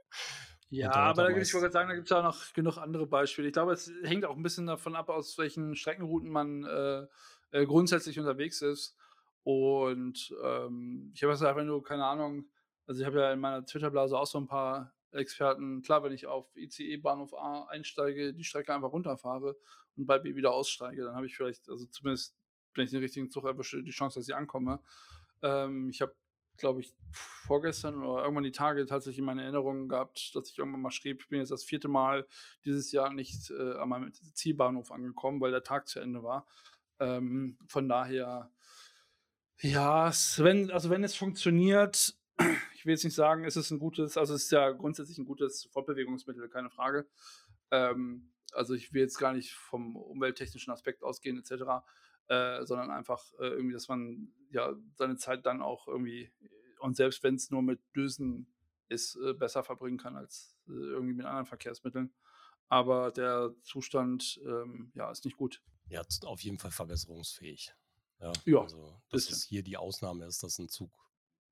Ja, 0.70 0.92
aber 0.92 1.30
da, 1.30 1.38
ich 1.38 1.54
wollte 1.54 1.72
sagen, 1.72 1.90
da 1.90 1.96
gibt 1.96 2.08
es 2.08 2.10
ja 2.10 2.22
noch 2.22 2.54
genug 2.54 2.78
andere 2.78 3.08
Beispiele. 3.08 3.48
Ich 3.48 3.54
glaube, 3.54 3.74
es 3.74 3.92
hängt 4.04 4.26
auch 4.26 4.36
ein 4.36 4.44
bisschen 4.44 4.66
davon 4.66 4.96
ab, 4.96 5.10
aus 5.10 5.38
welchen 5.38 5.76
Streckenrouten 5.76 6.30
man 6.30 6.64
äh, 6.64 7.06
äh, 7.52 7.66
grundsätzlich 7.66 8.20
unterwegs 8.20 8.62
ist. 8.62 8.96
Und 9.44 10.34
ähm, 10.44 11.12
ich 11.14 11.24
habe 11.24 11.34
gesagt, 11.34 11.56
wenn 11.56 11.68
du, 11.68 11.82
keine 11.82 12.06
Ahnung, 12.06 12.50
also 12.88 13.02
ich 13.02 13.06
habe 13.06 13.20
ja 13.20 13.32
in 13.32 13.40
meiner 13.40 13.66
Twitter-Blase 13.66 14.18
auch 14.18 14.26
so 14.26 14.40
ein 14.40 14.48
paar 14.48 14.95
Experten, 15.16 15.82
klar, 15.82 16.04
wenn 16.04 16.14
ich 16.14 16.28
auf 16.28 16.56
ICE 16.56 16.98
Bahnhof 16.98 17.34
A 17.34 17.66
einsteige, 17.66 18.34
die 18.34 18.44
Strecke 18.44 18.74
einfach 18.74 18.92
runterfahre 18.92 19.56
und 19.96 20.06
bei 20.06 20.20
B 20.20 20.36
wieder 20.36 20.54
aussteige, 20.54 21.04
dann 21.04 21.16
habe 21.16 21.26
ich 21.26 21.36
vielleicht, 21.36 21.70
also 21.70 21.86
zumindest, 21.86 22.36
wenn 22.74 22.86
ich 22.86 22.92
den 22.92 23.00
richtigen 23.00 23.30
Zug 23.30 23.46
erwische, 23.46 23.84
die 23.84 23.92
Chance, 23.92 24.20
dass 24.20 24.28
ich 24.28 24.36
ankomme. 24.36 24.82
Ähm, 25.42 25.90
ich 25.90 26.02
habe, 26.02 26.16
glaube 26.58 26.82
ich, 26.82 26.94
vorgestern 27.12 28.04
oder 28.04 28.24
irgendwann 28.24 28.44
die 28.44 28.52
Tage 28.52 28.86
tatsächlich 28.86 29.20
in 29.20 29.26
meine 29.26 29.44
Erinnerungen 29.44 29.88
gehabt, 29.88 30.36
dass 30.36 30.50
ich 30.50 30.58
irgendwann 30.58 30.82
mal 30.82 30.92
schrieb, 30.92 31.22
ich 31.22 31.30
bin 31.30 31.40
jetzt 31.40 31.52
das 31.52 31.64
vierte 31.64 31.88
Mal 31.88 32.28
dieses 32.66 32.92
Jahr 32.92 33.14
nicht 33.14 33.52
äh, 33.52 33.74
an 33.74 33.90
meinem 33.90 34.14
Zielbahnhof 34.14 34.92
angekommen, 34.92 35.42
weil 35.42 35.52
der 35.52 35.64
Tag 35.64 35.88
zu 35.88 36.00
Ende 36.00 36.24
war. 36.24 36.46
Ähm, 37.00 37.58
von 37.68 37.88
daher, 37.90 38.52
ja, 39.60 40.12
wenn, 40.38 40.72
also 40.72 40.90
wenn 40.90 41.04
es 41.04 41.16
funktioniert, 41.16 42.16
ich 42.86 42.88
will 42.88 42.94
jetzt 42.94 43.04
nicht 43.04 43.16
sagen, 43.16 43.46
es 43.46 43.56
ist 43.56 43.72
ein 43.72 43.80
gutes, 43.80 44.16
also 44.16 44.36
es 44.36 44.44
ist 44.44 44.52
ja 44.52 44.70
grundsätzlich 44.70 45.18
ein 45.18 45.26
gutes 45.26 45.64
Fortbewegungsmittel, 45.72 46.48
keine 46.50 46.70
Frage. 46.70 47.08
Ähm, 47.72 48.32
also 48.52 48.76
ich 48.76 48.94
will 48.94 49.02
jetzt 49.02 49.18
gar 49.18 49.34
nicht 49.34 49.54
vom 49.54 49.96
umwelttechnischen 49.96 50.72
Aspekt 50.72 51.02
ausgehen, 51.02 51.40
etc., 51.40 51.84
äh, 52.28 52.64
sondern 52.64 52.92
einfach 52.92 53.34
äh, 53.40 53.48
irgendwie, 53.48 53.74
dass 53.74 53.88
man 53.88 54.32
ja 54.52 54.76
seine 54.94 55.18
Zeit 55.18 55.48
dann 55.48 55.64
auch 55.64 55.88
irgendwie, 55.88 56.32
und 56.80 56.96
selbst 56.96 57.24
wenn 57.24 57.34
es 57.34 57.50
nur 57.50 57.64
mit 57.64 57.82
Düsen 57.96 58.54
ist, 58.88 59.16
äh, 59.16 59.34
besser 59.34 59.64
verbringen 59.64 59.98
kann 59.98 60.16
als 60.16 60.56
äh, 60.68 60.72
irgendwie 60.74 61.16
mit 61.16 61.26
anderen 61.26 61.48
Verkehrsmitteln. 61.48 62.14
Aber 62.70 63.10
der 63.10 63.56
Zustand, 63.64 64.40
ähm, 64.46 64.92
ja, 64.94 65.10
ist 65.10 65.26
nicht 65.26 65.38
gut. 65.38 65.64
Ja, 65.90 66.04
auf 66.26 66.42
jeden 66.42 66.60
Fall 66.60 66.70
verbesserungsfähig. 66.70 67.74
Ja, 68.20 68.32
Ja, 68.46 68.62
also, 68.62 69.02
dass 69.10 69.26
bisschen. 69.26 69.38
es 69.38 69.44
hier 69.44 69.64
die 69.64 69.78
Ausnahme 69.78 70.28
ist, 70.28 70.44
dass 70.44 70.60
ein 70.60 70.70
Zug 70.70 70.92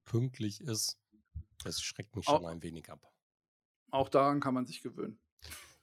pünktlich 0.06 0.62
ist, 0.62 1.00
das 1.64 1.82
schreckt 1.82 2.16
mich 2.16 2.26
schon 2.26 2.46
ein 2.46 2.62
wenig 2.64 2.90
ab. 2.90 3.02
auch 3.92 4.10
daran 4.10 4.40
kann 4.40 4.54
man 4.54 4.66
sich 4.66 4.82
gewöhnen. 4.82 5.20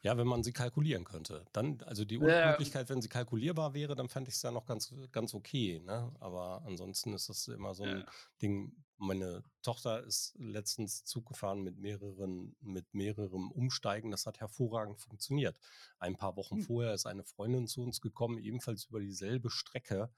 Ja, 0.02 0.16
wenn 0.16 0.26
man 0.26 0.42
sie 0.42 0.52
kalkulieren 0.52 1.04
könnte. 1.04 1.44
Dann, 1.52 1.82
also 1.82 2.06
die 2.06 2.14
ja. 2.16 2.20
Unpünktlichkeit, 2.22 2.88
wenn 2.88 3.02
sie 3.02 3.08
kalkulierbar 3.10 3.74
wäre, 3.74 3.94
dann 3.94 4.08
fände 4.08 4.30
ich 4.30 4.36
es 4.36 4.42
ja 4.42 4.50
noch 4.50 4.64
ganz, 4.64 4.94
ganz 5.12 5.34
okay. 5.34 5.80
Ne? 5.84 6.10
Aber 6.20 6.62
ansonsten 6.64 7.12
ist 7.12 7.28
das 7.28 7.48
immer 7.48 7.74
so 7.74 7.82
ein 7.84 7.98
Ja. 7.98 8.06
Ding. 8.40 8.72
Meine 8.96 9.44
Tochter 9.62 10.04
ist 10.04 10.34
letztens 10.38 11.04
Zug 11.04 11.26
gefahren 11.26 11.62
mit 11.62 11.78
mehreren, 11.78 12.56
mit 12.60 12.92
mehrerem 12.94 13.50
Umsteigen. 13.50 14.10
Das 14.10 14.26
hat 14.26 14.40
hervorragend 14.40 15.00
funktioniert. 15.00 15.58
Ein 15.98 16.16
paar 16.16 16.36
Wochen 16.36 16.56
Hm. 16.56 16.62
vorher 16.62 16.94
ist 16.94 17.06
eine 17.06 17.24
Freundin 17.24 17.66
zu 17.66 17.82
uns 17.82 18.00
gekommen, 18.00 18.38
ebenfalls 18.38 18.84
über 18.84 19.00
dieselbe 19.00 19.50
Strecke. 19.50 20.10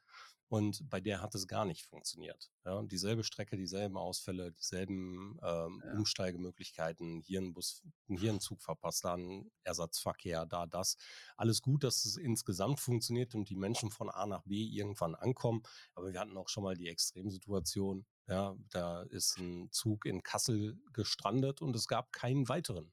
Und 0.49 0.87
bei 0.91 1.01
der 1.01 1.23
hat 1.23 1.35
es 1.35 1.47
gar 1.49 1.65
nicht 1.65 1.87
funktioniert. 1.87 2.51
Ja, 2.67 2.83
dieselbe 2.83 3.25
Strecke, 3.25 3.57
dieselben 3.57 3.97
Ausfälle, 3.97 4.53
dieselben 4.53 5.39
ähm, 5.43 5.83
Ja. 5.83 5.93
Umsteigemöglichkeiten, 5.95 7.23
hier 7.23 7.41
ein 7.41 7.55
Bus, 7.55 7.83
hier 8.07 8.31
ein 8.33 8.41
Zug 8.41 8.61
verpasst, 8.63 9.05
da 9.05 9.15
ein 9.17 9.51
Ersatzverkehr, 9.65 10.45
da 10.45 10.67
das. 10.67 10.99
Alles 11.39 11.63
gut, 11.63 11.85
dass 11.85 12.05
es 12.05 12.17
insgesamt 12.19 12.81
funktioniert 12.81 13.35
und 13.35 13.49
die 13.49 13.57
Menschen 13.57 13.91
von 13.91 14.11
A 14.11 14.27
nach 14.27 14.43
B 14.43 14.63
irgendwann 14.63 15.15
ankommen. 15.15 15.63
Aber 15.95 16.13
wir 16.13 16.21
hatten 16.21 16.37
auch 16.37 16.51
schon 16.51 16.65
mal 16.65 16.77
die 16.77 16.89
Extremsituation. 16.89 18.05
Ja, 18.29 18.55
da 18.71 19.03
ist 19.03 19.32
ein 19.39 19.71
Zug 19.71 20.07
in 20.07 20.23
Kassel 20.23 20.79
gestrandet 20.93 21.63
und 21.63 21.75
es 21.77 21.89
gab 21.89 22.13
keinen 22.13 22.49
weiteren. 22.49 22.93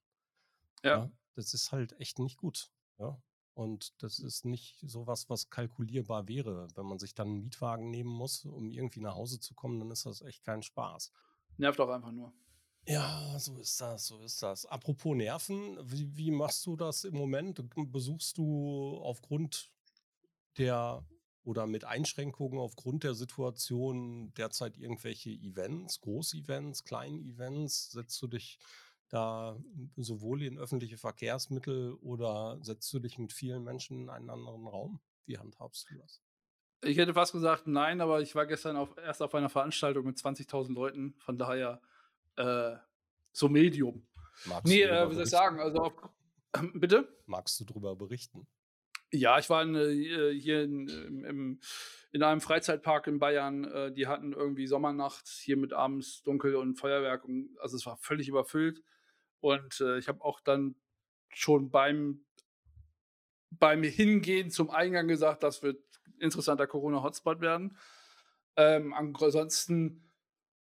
Ja. 0.83 0.89
Ja, 0.89 1.11
das 1.35 1.53
ist 1.53 1.71
halt 1.71 1.99
echt 1.99 2.19
nicht 2.19 2.37
gut. 2.37 2.71
Ja. 2.97 3.21
Und 3.53 4.01
das 4.01 4.19
ist 4.19 4.45
nicht 4.45 4.77
sowas, 4.81 5.29
was 5.29 5.49
kalkulierbar 5.49 6.27
wäre. 6.27 6.69
Wenn 6.75 6.85
man 6.85 6.99
sich 6.99 7.13
dann 7.13 7.27
einen 7.27 7.43
Mietwagen 7.43 7.89
nehmen 7.89 8.09
muss, 8.09 8.45
um 8.45 8.71
irgendwie 8.71 9.01
nach 9.01 9.15
Hause 9.15 9.39
zu 9.39 9.53
kommen, 9.53 9.79
dann 9.79 9.91
ist 9.91 10.05
das 10.05 10.21
echt 10.21 10.45
kein 10.45 10.63
Spaß. 10.63 11.11
Nervt 11.57 11.79
auch 11.81 11.89
einfach 11.89 12.11
nur. 12.11 12.33
Ja, 12.87 13.37
so 13.37 13.57
ist 13.57 13.81
das, 13.81 14.07
so 14.07 14.21
ist 14.21 14.41
das. 14.41 14.65
Apropos 14.65 15.15
Nerven, 15.15 15.77
wie, 15.83 16.15
wie 16.15 16.31
machst 16.31 16.65
du 16.65 16.75
das 16.75 17.03
im 17.03 17.15
Moment? 17.15 17.61
Besuchst 17.91 18.37
du 18.37 18.97
aufgrund 19.03 19.71
der 20.57 21.05
oder 21.43 21.67
mit 21.67 21.85
Einschränkungen 21.85 22.59
aufgrund 22.59 23.03
der 23.03 23.15
Situation 23.15 24.33
derzeit 24.35 24.77
irgendwelche 24.77 25.31
Events, 25.31 26.01
Großevents, 26.01 26.83
Klein-Events? 26.83 27.91
Setzt 27.91 28.21
du 28.21 28.27
dich 28.27 28.59
da 29.09 29.57
sowohl 29.95 30.43
in 30.43 30.57
öffentliche 30.59 30.97
Verkehrsmittel 30.97 31.93
oder 31.95 32.59
setzt 32.61 32.91
du 32.93 32.99
dich 32.99 33.17
mit 33.17 33.33
vielen 33.33 33.63
Menschen 33.63 34.01
in 34.03 34.09
einen 34.09 34.29
anderen 34.29 34.67
Raum? 34.67 34.99
Wie 35.25 35.37
handhabst 35.37 35.89
du 35.89 35.95
das? 35.97 36.21
Ich 36.81 36.97
hätte 36.97 37.13
fast 37.13 37.33
gesagt 37.33 37.67
nein, 37.67 37.99
aber 37.99 38.21
ich 38.21 38.35
war 38.35 38.45
gestern 38.45 38.77
auf, 38.77 38.95
erst 38.97 39.21
auf 39.21 39.35
einer 39.35 39.49
Veranstaltung 39.49 40.05
mit 40.05 40.17
20.000 40.17 40.73
Leuten, 40.73 41.15
von 41.19 41.37
daher 41.37 41.81
äh, 42.37 42.75
so 43.33 43.49
Medium. 43.49 44.07
Magst 44.45 44.65
Nee, 44.65 44.83
du 44.83 44.89
äh, 44.89 45.09
wie 45.09 45.15
soll 45.15 45.23
ich 45.23 45.29
sagen, 45.29 45.59
also 45.59 45.79
auf, 45.79 45.93
bitte? 46.73 47.07
Magst 47.25 47.59
du 47.59 47.65
darüber 47.65 47.95
berichten? 47.95 48.47
Ja, 49.11 49.39
ich 49.39 49.49
war 49.49 49.63
in, 49.63 49.75
äh, 49.75 50.33
hier 50.33 50.63
in, 50.63 50.87
im, 51.25 51.59
in 52.11 52.23
einem 52.23 52.41
Freizeitpark 52.41 53.07
in 53.07 53.19
Bayern. 53.19 53.63
Äh, 53.65 53.91
die 53.91 54.07
hatten 54.07 54.33
irgendwie 54.33 54.67
Sommernacht 54.67 55.27
hier 55.27 55.57
mit 55.57 55.73
abends 55.73 56.21
dunkel 56.23 56.55
und 56.55 56.75
Feuerwerk. 56.75 57.25
Und, 57.25 57.55
also 57.59 57.75
es 57.75 57.85
war 57.85 57.97
völlig 57.97 58.27
überfüllt. 58.27 58.83
Und 59.39 59.79
äh, 59.81 59.97
ich 59.97 60.07
habe 60.07 60.23
auch 60.23 60.41
dann 60.41 60.75
schon 61.29 61.71
beim, 61.71 62.25
beim 63.51 63.83
Hingehen 63.83 64.51
zum 64.51 64.69
Eingang 64.69 65.07
gesagt, 65.07 65.43
das 65.43 65.63
wird 65.63 65.81
interessanter 66.19 66.67
Corona-Hotspot 66.67 67.41
werden. 67.41 67.77
Ähm, 68.57 68.93
ansonsten, 68.93 70.11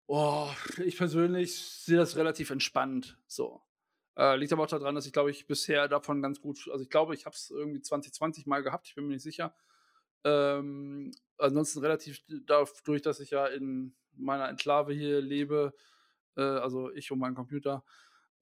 oh, 0.06 0.50
ich 0.86 0.98
persönlich 0.98 1.58
sehe 1.60 1.98
das 1.98 2.16
relativ 2.16 2.50
entspannt. 2.50 3.18
So. 3.28 3.62
Äh, 4.18 4.36
liegt 4.38 4.52
aber 4.52 4.64
auch 4.64 4.68
daran, 4.68 4.96
dass 4.96 5.06
ich 5.06 5.14
glaube 5.14 5.32
ich 5.32 5.46
bisher 5.46 5.88
davon 5.88 6.22
ganz 6.22 6.42
gut, 6.42 6.68
also 6.72 6.84
ich 6.84 6.90
glaube, 6.90 7.14
ich 7.14 7.26
habe 7.26 7.36
es 7.36 7.52
irgendwie 7.52 7.82
2020 7.82 8.48
mal 8.48 8.64
gehabt, 8.64 8.88
ich 8.88 8.96
bin 8.96 9.06
mir 9.06 9.14
nicht 9.14 9.24
sicher. 9.24 9.56
Ähm, 10.24 11.12
ansonsten 11.38 11.80
relativ 11.80 12.22
dadurch, 12.46 13.02
dass 13.04 13.20
ich 13.20 13.30
ja 13.30 13.46
in 13.46 13.96
meiner 14.16 14.50
Enklave 14.50 14.94
hier 14.94 15.22
lebe, 15.22 15.74
äh, 16.36 16.42
also 16.42 16.92
ich 16.94 17.12
und 17.12 17.20
mein 17.20 17.36
Computer, 17.36 17.84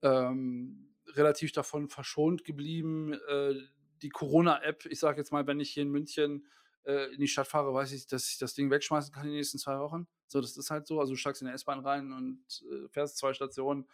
ähm, 0.02 0.94
relativ 1.14 1.52
davon 1.52 1.88
verschont 1.88 2.44
geblieben. 2.44 3.12
Äh, 3.28 3.54
die 4.02 4.08
Corona-App, 4.08 4.86
ich 4.86 4.98
sage 4.98 5.18
jetzt 5.18 5.32
mal, 5.32 5.46
wenn 5.46 5.60
ich 5.60 5.70
hier 5.70 5.82
in 5.82 5.90
München 5.90 6.46
äh, 6.84 7.12
in 7.12 7.20
die 7.20 7.28
Stadt 7.28 7.48
fahre, 7.48 7.72
weiß 7.74 7.92
ich, 7.92 8.06
dass 8.06 8.30
ich 8.30 8.38
das 8.38 8.54
Ding 8.54 8.70
wegschmeißen 8.70 9.12
kann 9.12 9.24
in 9.24 9.30
den 9.30 9.36
nächsten 9.36 9.58
zwei 9.58 9.78
Wochen. 9.78 10.06
So, 10.26 10.40
das 10.40 10.56
ist 10.56 10.70
halt 10.70 10.86
so. 10.86 11.00
Also 11.00 11.12
du 11.12 11.16
steigst 11.16 11.42
in 11.42 11.46
der 11.46 11.54
S-Bahn 11.54 11.80
rein 11.80 12.12
und 12.12 12.44
äh, 12.70 12.88
fährst 12.88 13.18
zwei 13.18 13.32
Stationen 13.32 13.86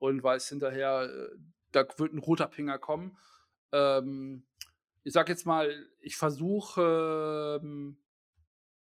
und 0.00 0.22
weißt 0.22 0.48
hinterher, 0.48 1.02
äh, 1.04 1.36
da 1.70 1.86
wird 1.98 2.12
ein 2.12 2.18
roter 2.18 2.48
Pinger 2.48 2.78
kommen. 2.78 3.16
Ähm, 3.70 4.42
ich 5.04 5.12
sag 5.12 5.28
jetzt 5.28 5.46
mal, 5.46 5.72
ich 6.00 6.16
versuche 6.16 7.60
ähm, 7.62 7.96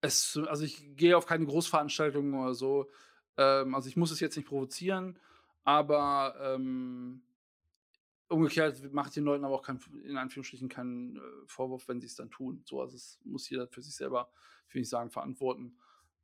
es, 0.00 0.38
also 0.48 0.64
ich 0.64 0.96
gehe 0.96 1.16
auf 1.16 1.26
keine 1.26 1.46
Großveranstaltungen 1.46 2.34
oder 2.34 2.54
so. 2.54 2.90
Ähm, 3.36 3.74
also 3.74 3.88
ich 3.88 3.96
muss 3.96 4.10
es 4.10 4.20
jetzt 4.20 4.36
nicht 4.36 4.48
provozieren, 4.48 5.18
aber 5.62 6.34
ähm, 6.40 7.22
umgekehrt 8.28 8.92
mache 8.92 9.08
ich 9.08 9.14
den 9.14 9.24
Leuten 9.24 9.44
aber 9.44 9.54
auch 9.54 9.62
kein, 9.62 9.78
in 10.04 10.16
Anführungsstrichen 10.16 10.68
keinen 10.68 11.16
äh, 11.16 11.20
Vorwurf, 11.46 11.86
wenn 11.86 12.00
sie 12.00 12.06
es 12.06 12.16
dann 12.16 12.30
tun. 12.30 12.62
So, 12.64 12.80
also 12.80 12.96
es 12.96 13.20
muss 13.24 13.48
jeder 13.48 13.68
für 13.68 13.82
sich 13.82 13.94
selber, 13.94 14.30
ich 14.72 14.88
sagen, 14.88 15.10
verantworten, 15.10 15.78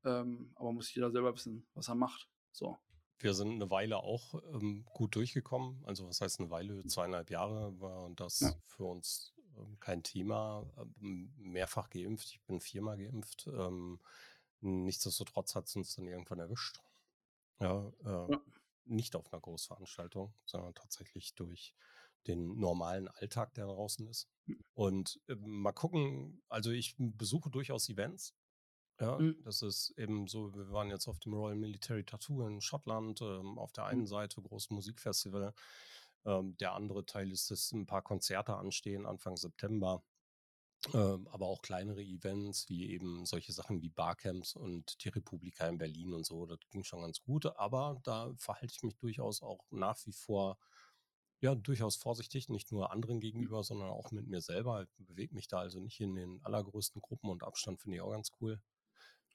ähm, 0.05 0.51
aber 0.57 0.73
muss 0.73 0.93
jeder 0.93 1.11
selber 1.11 1.33
wissen, 1.35 1.67
was 1.75 1.89
er 1.89 1.95
macht. 1.95 2.29
So. 2.51 2.79
Wir 3.21 3.35
sind 3.35 3.53
eine 3.53 3.71
Weile 3.71 3.99
auch 3.99 4.35
ähm, 4.55 4.85
gut 4.95 5.15
durchgekommen. 5.15 5.85
Also 5.85 6.09
was 6.09 6.21
heißt 6.23 6.41
eine 6.41 6.51
Weile? 6.51 6.85
Zweieinhalb 6.87 7.31
Jahre 7.31 7.79
war 7.79 8.09
das 8.17 8.41
Ja. 8.41 8.55
für 8.67 8.85
uns 8.85 9.35
ähm, 9.59 9.79
kein 9.79 10.03
Thema. 10.03 10.67
Ähm, 11.03 11.31
mehrfach 11.37 11.91
geimpft. 11.91 12.29
Ich 12.31 12.41
bin 12.47 12.61
viermal 12.61 12.97
geimpft. 12.97 13.47
Ähm, 13.47 14.01
nichtsdestotrotz 14.61 15.55
hat 15.55 15.67
es 15.67 15.77
uns 15.77 15.95
dann 15.95 16.07
irgendwann 16.07 16.39
erwischt. 16.39 16.81
Ja, 17.61 17.93
äh, 18.05 18.33
Ja. 18.33 18.41
nicht 18.87 19.15
auf 19.17 19.31
einer 19.31 19.41
Großveranstaltung, 19.43 20.33
sondern 20.47 20.75
tatsächlich 20.75 21.35
durch 21.35 21.75
den 22.27 22.59
normalen 22.59 23.09
Alltag, 23.09 23.53
der 23.55 23.67
draußen 23.67 24.07
ist. 24.09 24.29
Und 24.73 25.21
äh, 25.29 25.35
mal 25.37 25.73
gucken, 25.73 26.43
also 26.49 26.71
ich 26.71 26.95
besuche 26.99 27.51
durchaus 27.51 27.89
Events. 27.91 28.35
Ja, 29.01 29.25
Mhm. 29.25 29.45
das 29.45 29.63
ist 29.63 29.91
eben 29.97 30.27
so, 30.29 30.55
wir 30.55 30.71
waren 30.73 30.91
jetzt 30.91 31.09
auf 31.09 31.19
dem 31.19 31.33
Royal 31.33 31.57
Military 31.57 32.05
Tattoo 32.05 32.47
in 32.47 32.61
Schottland, 32.61 33.21
ähm, 33.23 33.59
auf 33.59 33.73
der 33.73 33.87
einen 33.87 34.05
Mhm. 34.05 34.07
Seite 34.07 34.43
großes 34.43 34.71
Musikfestival. 34.71 35.55
Ähm, 36.27 36.57
der 36.59 36.75
andere 36.75 37.07
Teil 37.07 37.33
ist, 37.33 37.51
dass 37.51 37.73
ein 37.73 37.87
paar 37.87 38.03
Konzerte 38.03 38.57
anstehen 38.57 39.07
Anfang 39.07 39.37
September. 39.37 40.03
Ähm, 40.95 41.29
aber 41.29 41.47
auch 41.49 41.63
kleinere 41.63 42.03
Events, 42.03 42.69
wie 42.71 42.91
eben 42.93 43.27
solche 43.27 43.53
Sachen 43.53 43.83
wie 43.83 43.91
Barcamps 43.91 44.57
und 44.57 45.05
die 45.05 45.11
Republika 45.11 45.69
in 45.69 45.79
Berlin 45.79 46.15
und 46.15 46.25
so, 46.27 46.47
das 46.47 46.61
ging 46.71 46.85
schon 46.85 47.03
ganz 47.03 47.21
gut. 47.23 47.47
Aber 47.59 48.01
da 48.05 48.35
verhalte 48.39 48.75
ich 48.77 48.83
mich 48.85 48.97
durchaus 48.99 49.43
auch 49.43 49.67
nach 49.73 49.99
wie 50.07 50.13
vor, 50.13 50.59
ja, 51.43 51.55
durchaus 51.57 51.97
vorsichtig, 51.97 52.49
nicht 52.51 52.73
nur 52.73 52.93
anderen 52.93 53.21
gegenüber, 53.21 53.65
sondern 53.65 53.91
auch 53.91 54.11
mit 54.13 54.27
mir 54.29 54.43
selber. 54.43 54.85
Ich 54.85 55.07
bewege 55.07 55.35
mich 55.35 55.49
da 55.49 55.61
also 55.61 55.81
nicht 55.81 56.01
in 56.01 56.15
den 56.17 56.43
allergrößten 56.45 57.03
Gruppen 57.03 57.31
und 57.31 57.45
Abstand 57.45 57.81
finde 57.83 57.97
ich 57.99 58.03
auch 58.03 58.13
ganz 58.13 58.31
cool. 58.41 58.61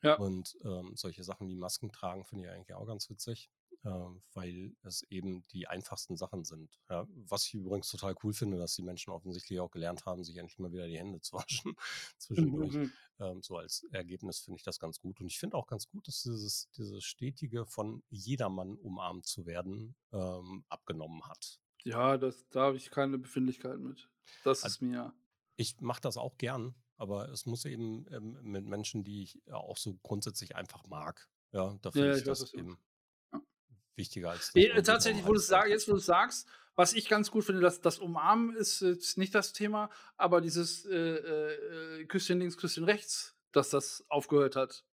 Ja. 0.02 0.16
Und 0.16 0.58
ähm, 0.64 0.92
solche 0.96 1.24
Sachen 1.24 1.48
wie 1.48 1.56
Masken 1.56 1.92
tragen 1.92 2.26
finde 2.26 2.46
ich 2.46 2.52
eigentlich 2.52 2.76
auch 2.76 2.86
ganz 2.86 3.10
witzig. 3.10 3.50
äh, 3.86 4.10
weil 4.34 4.76
es 4.82 5.04
eben 5.04 5.46
die 5.50 5.68
einfachsten 5.68 6.18
Sachen 6.18 6.44
sind. 6.44 6.80
Ja, 6.90 7.08
was 7.10 7.46
ich 7.46 7.54
übrigens 7.54 7.90
total 7.90 8.16
cool 8.24 8.34
finde, 8.34 8.58
dass 8.58 8.76
die 8.76 8.82
Menschen 8.82 9.14
offensichtlich 9.14 9.60
auch 9.60 9.72
gelernt 9.72 10.06
haben, 10.06 10.24
sich 10.24 10.38
endlich 10.38 10.60
mal 10.60 10.72
wieder 10.72 10.88
die 10.88 10.98
Hände 10.98 11.22
zu 11.22 11.36
waschen 11.38 11.76
zwischendurch. 12.18 12.74
Mhm. 12.74 12.92
Ähm, 13.20 13.42
so 13.42 13.58
als 13.58 13.86
Ergebnis 13.92 14.40
finde 14.40 14.58
ich 14.58 14.64
das 14.64 14.80
ganz 14.80 15.00
gut. 15.00 15.22
Und 15.22 15.28
ich 15.28 15.40
finde 15.40 15.56
auch 15.56 15.68
ganz 15.68 15.88
gut, 15.88 16.08
dass 16.08 16.24
dieses, 16.24 16.70
dieses 16.72 17.04
stetige 17.04 17.66
von 17.66 18.04
jedermann 18.10 18.76
umarmt 18.76 19.26
zu 19.26 19.46
werden 19.46 19.96
ähm, 20.12 20.66
abgenommen 20.68 21.24
hat. 21.26 21.60
Ja, 21.84 22.18
das, 22.18 22.48
da 22.50 22.62
habe 22.62 22.78
ich 22.78 22.90
keine 22.90 23.20
Befindlichkeit 23.20 23.80
mit. 23.80 24.10
Das 24.44 24.64
also, 24.64 24.74
ist 24.74 24.82
mir. 24.82 25.14
Ich 25.56 25.80
mache 25.80 26.02
das 26.02 26.18
auch 26.18 26.38
gern, 26.38 26.76
aber 26.98 27.30
es 27.30 27.46
muss 27.46 27.66
eben 27.66 28.06
ähm, 28.12 28.38
mit 28.42 28.66
Menschen, 28.66 29.04
die 29.04 29.24
ich 29.24 29.42
auch 29.52 29.78
so 29.78 29.96
grundsätzlich 30.02 30.56
einfach 30.56 30.86
mag. 30.88 31.28
Ja, 31.52 31.78
da 31.82 31.92
finde 31.92 32.08
ja, 32.08 32.14
ich, 32.14 32.20
ich 32.20 32.26
das 32.26 32.54
eben 32.54 32.78
wichtiger 33.96 34.32
als. 34.32 34.54
Nee, 34.54 34.70
tatsächlich, 34.82 35.26
wo 35.26 35.34
du 35.34 35.40
sag, 35.40 35.70
jetzt, 35.70 35.88
wo 35.88 35.94
du 35.94 36.00
sagst, 36.00 36.48
was 36.76 36.94
ich 36.94 37.08
ganz 37.08 37.32
gut 37.32 37.46
finde, 37.46 37.62
dass 37.62 37.82
das 37.82 38.00
Umarmen 38.00 38.56
ist, 38.56 38.82
ist 38.82 39.18
nicht 39.18 39.34
das 39.34 39.54
Thema, 39.54 39.90
aber 40.18 40.42
dieses 40.42 40.86
äh, 40.86 40.96
äh, 40.96 42.06
Küsschen 42.06 42.40
links, 42.40 42.58
Küsschen 42.58 42.84
rechts, 42.84 43.36
dass 43.52 43.70
das 43.70 44.06
aufgehört 44.10 44.56
hat. 44.56 44.84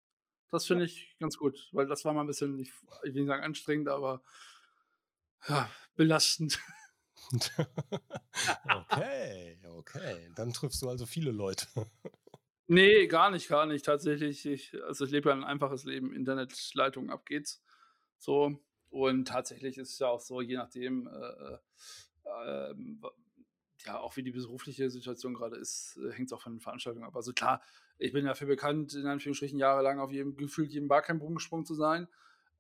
Das 0.51 0.67
finde 0.67 0.85
ich 0.85 1.17
ganz 1.19 1.39
gut, 1.39 1.71
weil 1.73 1.87
das 1.87 2.05
war 2.05 2.13
mal 2.13 2.21
ein 2.21 2.27
bisschen, 2.27 2.59
ich, 2.59 2.73
ich 3.05 3.15
will 3.15 3.23
nicht 3.23 3.29
sagen 3.29 3.43
anstrengend, 3.43 3.89
aber 3.89 4.23
ja, 5.49 5.69
belastend. 5.97 6.61
okay, 8.91 9.59
okay. 9.77 10.31
Dann 10.35 10.53
triffst 10.53 10.83
du 10.83 10.89
also 10.89 11.07
viele 11.07 11.31
Leute. 11.31 11.67
nee, 12.67 13.07
gar 13.07 13.31
nicht, 13.31 13.49
gar 13.49 13.67
nicht. 13.67 13.85
Tatsächlich, 13.85 14.47
ich, 14.47 14.77
also 14.85 15.05
ich 15.05 15.11
lebe 15.11 15.31
ja 15.31 15.35
ein 15.35 15.45
einfaches 15.45 15.85
Leben. 15.85 16.15
Internetleitung, 16.15 17.11
ab 17.11 17.27
geht's. 17.27 17.63
So, 18.19 18.59
und 18.91 19.27
tatsächlich 19.27 19.79
ist 19.79 19.93
es 19.93 19.99
ja 19.99 20.09
auch 20.09 20.21
so, 20.21 20.41
je 20.41 20.57
nachdem, 20.57 21.09
äh, 21.09 21.55
äh, 21.55 22.71
ähm, 22.71 23.03
ja, 23.85 23.99
auch 23.99 24.17
wie 24.17 24.23
die 24.23 24.31
berufliche 24.31 24.91
Situation 24.91 25.35
gerade 25.35 25.57
ist, 25.57 25.99
äh, 25.99 26.13
hängt 26.13 26.29
es 26.29 26.33
auch 26.33 26.43
von 26.43 26.53
den 26.53 26.61
Veranstaltungen 26.61 27.07
ab. 27.07 27.17
Also 27.17 27.33
klar, 27.33 27.63
ich 27.99 28.13
bin 28.13 28.27
dafür 28.27 28.47
bekannt, 28.47 28.95
in 28.95 29.07
Anführungsstrichen 29.07 29.59
jahrelang 29.59 29.99
auf 29.99 30.13
jedem 30.13 30.37
gefühlt 30.37 30.73
jedem 30.73 30.89
Barcamp 30.89 31.23
rumgesprungen 31.23 31.67
zu 31.67 31.75
sein. 31.75 32.07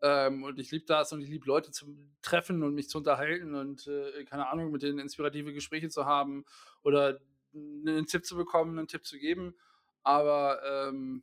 Ähm, 0.02 0.42
und 0.42 0.58
ich 0.58 0.72
liebe 0.72 0.84
das 0.84 1.12
und 1.12 1.22
ich 1.22 1.28
liebe 1.28 1.46
Leute 1.46 1.70
zu 1.70 1.96
treffen 2.22 2.64
und 2.64 2.74
mich 2.74 2.88
zu 2.88 2.98
unterhalten 2.98 3.54
und 3.54 3.86
äh, 3.86 4.24
keine 4.24 4.48
Ahnung, 4.48 4.72
mit 4.72 4.82
denen 4.82 4.98
inspirative 4.98 5.52
Gespräche 5.52 5.88
zu 5.90 6.06
haben 6.06 6.44
oder 6.82 7.20
einen 7.54 8.06
Tipp 8.06 8.26
zu 8.26 8.36
bekommen, 8.36 8.76
einen 8.78 8.88
Tipp 8.88 9.06
zu 9.06 9.16
geben. 9.18 9.54
Aber 10.02 10.60
ähm, 10.64 11.22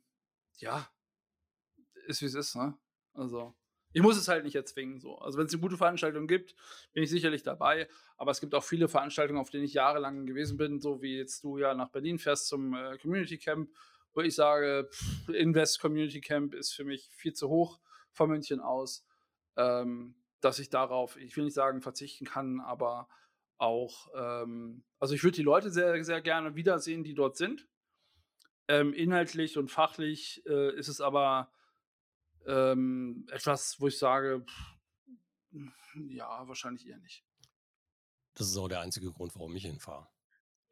ja, 0.56 0.88
ist 2.06 2.22
wie 2.22 2.26
es 2.26 2.34
ist, 2.34 2.56
ne? 2.56 2.74
Also. 3.12 3.54
Ich 3.92 4.02
muss 4.02 4.16
es 4.16 4.28
halt 4.28 4.44
nicht 4.44 4.54
erzwingen. 4.54 5.00
So. 5.00 5.18
Also 5.18 5.36
wenn 5.36 5.46
es 5.46 5.52
eine 5.52 5.60
gute 5.60 5.76
Veranstaltung 5.76 6.28
gibt, 6.28 6.54
bin 6.92 7.02
ich 7.02 7.10
sicherlich 7.10 7.42
dabei. 7.42 7.88
Aber 8.16 8.30
es 8.30 8.40
gibt 8.40 8.54
auch 8.54 8.62
viele 8.62 8.88
Veranstaltungen, 8.88 9.40
auf 9.40 9.50
denen 9.50 9.64
ich 9.64 9.74
jahrelang 9.74 10.26
gewesen 10.26 10.56
bin, 10.56 10.80
so 10.80 11.02
wie 11.02 11.18
jetzt 11.18 11.42
du 11.42 11.58
ja 11.58 11.74
nach 11.74 11.90
Berlin 11.90 12.18
fährst 12.18 12.46
zum 12.46 12.72
äh, 12.72 12.96
Community 12.98 13.36
Camp, 13.36 13.68
wo 14.14 14.20
ich 14.20 14.36
sage, 14.36 14.88
pff, 14.90 15.28
Invest 15.30 15.80
Community 15.80 16.20
Camp 16.20 16.54
ist 16.54 16.72
für 16.72 16.84
mich 16.84 17.10
viel 17.10 17.32
zu 17.32 17.48
hoch 17.48 17.80
von 18.12 18.30
München 18.30 18.60
aus, 18.60 19.04
ähm, 19.56 20.14
dass 20.40 20.58
ich 20.58 20.70
darauf, 20.70 21.16
ich 21.16 21.36
will 21.36 21.44
nicht 21.44 21.54
sagen 21.54 21.82
verzichten 21.82 22.24
kann, 22.24 22.60
aber 22.60 23.08
auch, 23.58 24.08
ähm, 24.14 24.84
also 24.98 25.14
ich 25.14 25.22
würde 25.22 25.36
die 25.36 25.42
Leute 25.42 25.70
sehr, 25.70 26.02
sehr 26.02 26.20
gerne 26.20 26.54
wiedersehen, 26.54 27.04
die 27.04 27.14
dort 27.14 27.36
sind. 27.36 27.68
Ähm, 28.68 28.92
inhaltlich 28.92 29.58
und 29.58 29.70
fachlich 29.70 30.42
äh, 30.46 30.74
ist 30.76 30.88
es 30.88 31.00
aber 31.00 31.52
ähm, 32.46 33.26
etwas, 33.30 33.80
wo 33.80 33.88
ich 33.88 33.98
sage, 33.98 34.44
pff, 34.46 35.62
ja, 36.08 36.46
wahrscheinlich 36.46 36.86
eher 36.86 36.98
nicht. 36.98 37.24
Das 38.34 38.48
ist 38.48 38.56
auch 38.56 38.68
der 38.68 38.80
einzige 38.80 39.10
Grund, 39.10 39.34
warum 39.34 39.54
ich 39.56 39.64
hinfahre. 39.64 40.08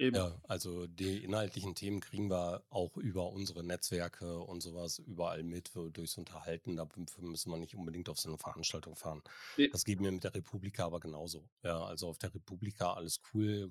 Eben. 0.00 0.14
Ja, 0.14 0.40
also 0.44 0.86
die 0.86 1.24
inhaltlichen 1.24 1.74
Themen 1.74 2.00
kriegen 2.00 2.30
wir 2.30 2.62
auch 2.70 2.96
über 2.96 3.32
unsere 3.32 3.64
Netzwerke 3.64 4.38
und 4.38 4.60
sowas 4.60 5.00
überall 5.00 5.42
mit 5.42 5.72
durchs 5.74 6.16
Unterhalten. 6.16 6.76
Dafür 6.76 7.04
müssen 7.22 7.50
wir 7.50 7.58
nicht 7.58 7.74
unbedingt 7.74 8.08
auf 8.08 8.20
so 8.20 8.28
eine 8.28 8.38
Veranstaltung 8.38 8.94
fahren. 8.94 9.22
Ja. 9.56 9.66
Das 9.72 9.84
geht 9.84 10.00
mir 10.00 10.12
mit 10.12 10.22
der 10.22 10.34
Republika 10.34 10.84
aber 10.86 11.00
genauso. 11.00 11.48
Ja, 11.64 11.82
also 11.82 12.08
auf 12.08 12.18
der 12.18 12.32
Republika 12.32 12.92
alles 12.92 13.20
cool, 13.34 13.68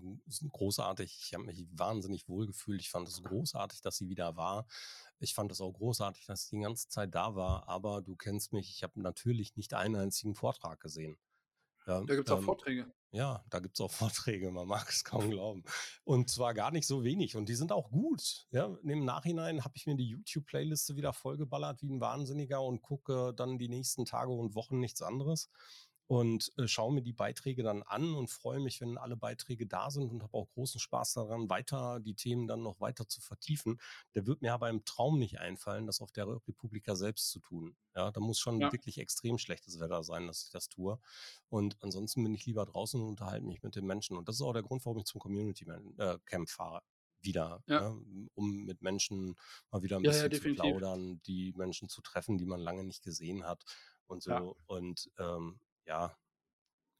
großartig. 0.51 1.17
Ich 1.17 1.33
habe 1.33 1.45
mich 1.45 1.65
wahnsinnig 1.71 2.27
wohl 2.27 2.45
gefühlt. 2.45 2.81
Ich 2.81 2.89
fand 2.89 3.07
es 3.07 3.23
großartig, 3.23 3.79
dass 3.79 3.95
sie 3.95 4.09
wieder 4.09 4.35
war. 4.35 4.67
Ich 5.19 5.33
fand 5.33 5.49
es 5.53 5.61
auch 5.61 5.71
großartig, 5.71 6.25
dass 6.25 6.47
sie 6.47 6.57
die 6.57 6.63
ganze 6.63 6.89
Zeit 6.89 7.15
da 7.15 7.35
war. 7.35 7.69
Aber 7.69 8.01
du 8.01 8.17
kennst 8.17 8.51
mich, 8.51 8.69
ich 8.69 8.83
habe 8.83 9.01
natürlich 9.01 9.55
nicht 9.55 9.73
einen 9.73 9.95
einzigen 9.95 10.35
Vortrag 10.35 10.81
gesehen. 10.81 11.17
Ja, 11.85 12.01
da 12.03 12.15
gibt 12.15 12.27
es 12.27 12.33
auch 12.33 12.39
ähm, 12.39 12.43
Vorträge. 12.43 12.91
Ja, 13.11 13.43
da 13.49 13.59
gibt 13.59 13.75
es 13.75 13.81
auch 13.81 13.91
Vorträge, 13.91 14.51
man 14.51 14.67
mag 14.67 14.89
es 14.89 15.03
kaum 15.03 15.29
glauben. 15.29 15.63
Und 16.03 16.29
zwar 16.29 16.53
gar 16.53 16.71
nicht 16.71 16.87
so 16.87 17.03
wenig. 17.03 17.35
Und 17.35 17.49
die 17.49 17.55
sind 17.55 17.71
auch 17.71 17.89
gut. 17.89 18.47
Ja, 18.51 18.77
im 18.83 19.05
Nachhinein 19.05 19.63
habe 19.63 19.73
ich 19.75 19.87
mir 19.87 19.95
die 19.95 20.09
YouTube-Playliste 20.09 20.95
wieder 20.95 21.13
vollgeballert 21.13 21.81
wie 21.81 21.89
ein 21.89 22.01
Wahnsinniger 22.01 22.61
und 22.61 22.81
gucke 22.81 23.33
dann 23.35 23.57
die 23.57 23.69
nächsten 23.69 24.05
Tage 24.05 24.31
und 24.31 24.55
Wochen 24.55 24.79
nichts 24.79 25.01
anderes 25.01 25.49
und 26.07 26.53
äh, 26.57 26.67
schaue 26.67 26.93
mir 26.93 27.01
die 27.01 27.13
Beiträge 27.13 27.63
dann 27.63 27.83
an 27.83 28.13
und 28.15 28.29
freue 28.29 28.59
mich, 28.59 28.79
wenn 28.79 28.97
alle 28.97 29.17
Beiträge 29.17 29.67
da 29.67 29.91
sind 29.91 30.09
und 30.09 30.23
habe 30.23 30.37
auch 30.37 30.49
großen 30.51 30.79
Spaß 30.79 31.13
daran, 31.13 31.49
weiter 31.49 31.99
die 31.99 32.15
Themen 32.15 32.47
dann 32.47 32.63
noch 32.63 32.79
weiter 32.79 33.07
zu 33.07 33.19
vertiefen. 33.19 33.79
Der 34.15 34.25
wird 34.25 34.41
mir 34.41 34.53
aber 34.53 34.69
im 34.69 34.85
Traum 34.85 35.19
nicht 35.19 35.39
einfallen, 35.39 35.85
das 35.85 35.99
auf 36.01 36.11
der 36.11 36.27
Republika 36.27 36.95
selbst 36.95 37.29
zu 37.29 37.39
tun. 37.39 37.75
Ja, 37.93 38.11
da 38.11 38.21
muss 38.21 38.39
schon 38.39 38.61
ja. 38.61 38.71
wirklich 38.71 38.99
extrem 38.99 39.37
schlechtes 39.37 39.81
Wetter 39.81 40.01
sein, 40.03 40.27
dass 40.27 40.43
ich 40.43 40.49
das 40.49 40.69
tue. 40.69 40.97
Und 41.49 41.77
ansonsten 41.81 42.23
bin 42.23 42.33
ich 42.33 42.45
lieber 42.45 42.65
draußen 42.65 43.01
und 43.01 43.07
unterhalte 43.07 43.45
mich 43.45 43.61
mit 43.61 43.75
den 43.75 43.85
Menschen. 43.85 44.15
Und 44.15 44.29
das 44.29 44.35
ist 44.35 44.41
auch 44.41 44.53
der 44.53 44.63
Grund, 44.63 44.85
warum 44.85 44.99
ich 44.99 45.05
zum 45.05 45.19
Community 45.19 45.65
äh, 45.97 46.17
Camp 46.25 46.49
fahre 46.49 46.83
wieder, 47.19 47.63
ja. 47.65 47.89
ne, 47.89 48.29
um 48.35 48.65
mit 48.65 48.81
Menschen 48.81 49.35
mal 49.71 49.81
wieder 49.81 49.97
ein 49.97 50.03
ja, 50.03 50.11
bisschen 50.11 50.31
ja, 50.31 50.39
zu 50.39 50.53
plaudern, 50.53 51.19
die 51.25 51.51
Menschen 51.57 51.89
zu 51.89 52.01
treffen, 52.01 52.37
die 52.37 52.45
man 52.45 52.61
lange 52.61 52.83
nicht 52.83 53.03
gesehen 53.03 53.43
hat 53.43 53.65
und 54.05 54.23
so. 54.23 54.55
Und 54.67 55.09
ähm, 55.17 55.59
ja, 55.87 56.17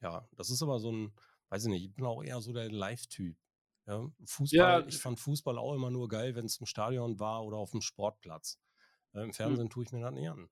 ja, 0.01 0.27
das 0.35 0.49
ist 0.49 0.61
aber 0.61 0.79
so 0.79 0.91
ein, 0.91 1.13
weiß 1.49 1.65
ich 1.65 1.69
nicht, 1.69 1.85
ich 1.85 1.93
bin 1.93 2.05
auch 2.05 2.23
eher 2.23 2.41
so 2.41 2.53
der 2.53 2.71
Live-Typ. 2.71 3.37
Ja, 3.85 4.05
Fußball, 4.25 4.81
ja. 4.81 4.87
ich 4.87 4.97
fand 4.97 5.19
Fußball 5.19 5.57
auch 5.57 5.73
immer 5.73 5.89
nur 5.89 6.09
geil, 6.09 6.35
wenn 6.35 6.45
es 6.45 6.57
im 6.57 6.65
Stadion 6.65 7.19
war 7.19 7.45
oder 7.45 7.57
auf 7.57 7.71
dem 7.71 7.81
Sportplatz. 7.81 8.59
Äh, 9.13 9.19
Im 9.19 9.25
hm. 9.27 9.33
Fernsehen 9.33 9.65
hm. 9.65 9.69
tue 9.69 9.83
ich 9.85 9.91
mir 9.91 10.01
das 10.01 10.13
nicht 10.13 10.29
an. 10.29 10.49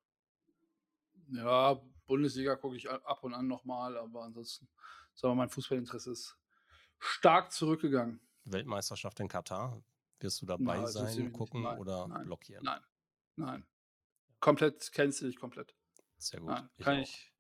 Ja, 1.32 1.82
Bundesliga 2.08 2.56
gucke 2.56 2.78
ich 2.78 2.90
ab 2.90 3.24
und 3.24 3.34
an 3.34 3.48
nochmal, 3.48 3.98
aber 3.98 4.24
ansonsten, 4.24 4.70
sagen 5.14 5.34
wir, 5.34 5.36
mein 5.36 5.50
Fußballinteresse 5.50 6.12
ist 6.12 6.38
stark 7.00 7.52
zurückgegangen. 7.52 8.22
Weltmeisterschaft 8.46 9.20
in 9.20 9.28
Katar, 9.28 9.84
wirst 10.20 10.42
du 10.42 10.46
dabei 10.46 10.78
Na, 10.78 10.88
sein, 10.88 11.32
gucken 11.34 11.64
nein, 11.64 11.80
oder 11.80 12.08
nein, 12.08 12.26
blockieren? 12.26 12.64
Nein, 12.64 12.82
nein. 13.36 13.66
Komplett, 14.40 14.92
kennst 14.92 15.22
du 15.22 15.26
dich 15.26 15.38
komplett. 15.38 15.76
Sehr 16.18 16.40
gut. 16.40 16.50
Nein, 16.50 16.70
kann 16.78 17.00
ich, 17.00 17.10
ich 17.10 17.35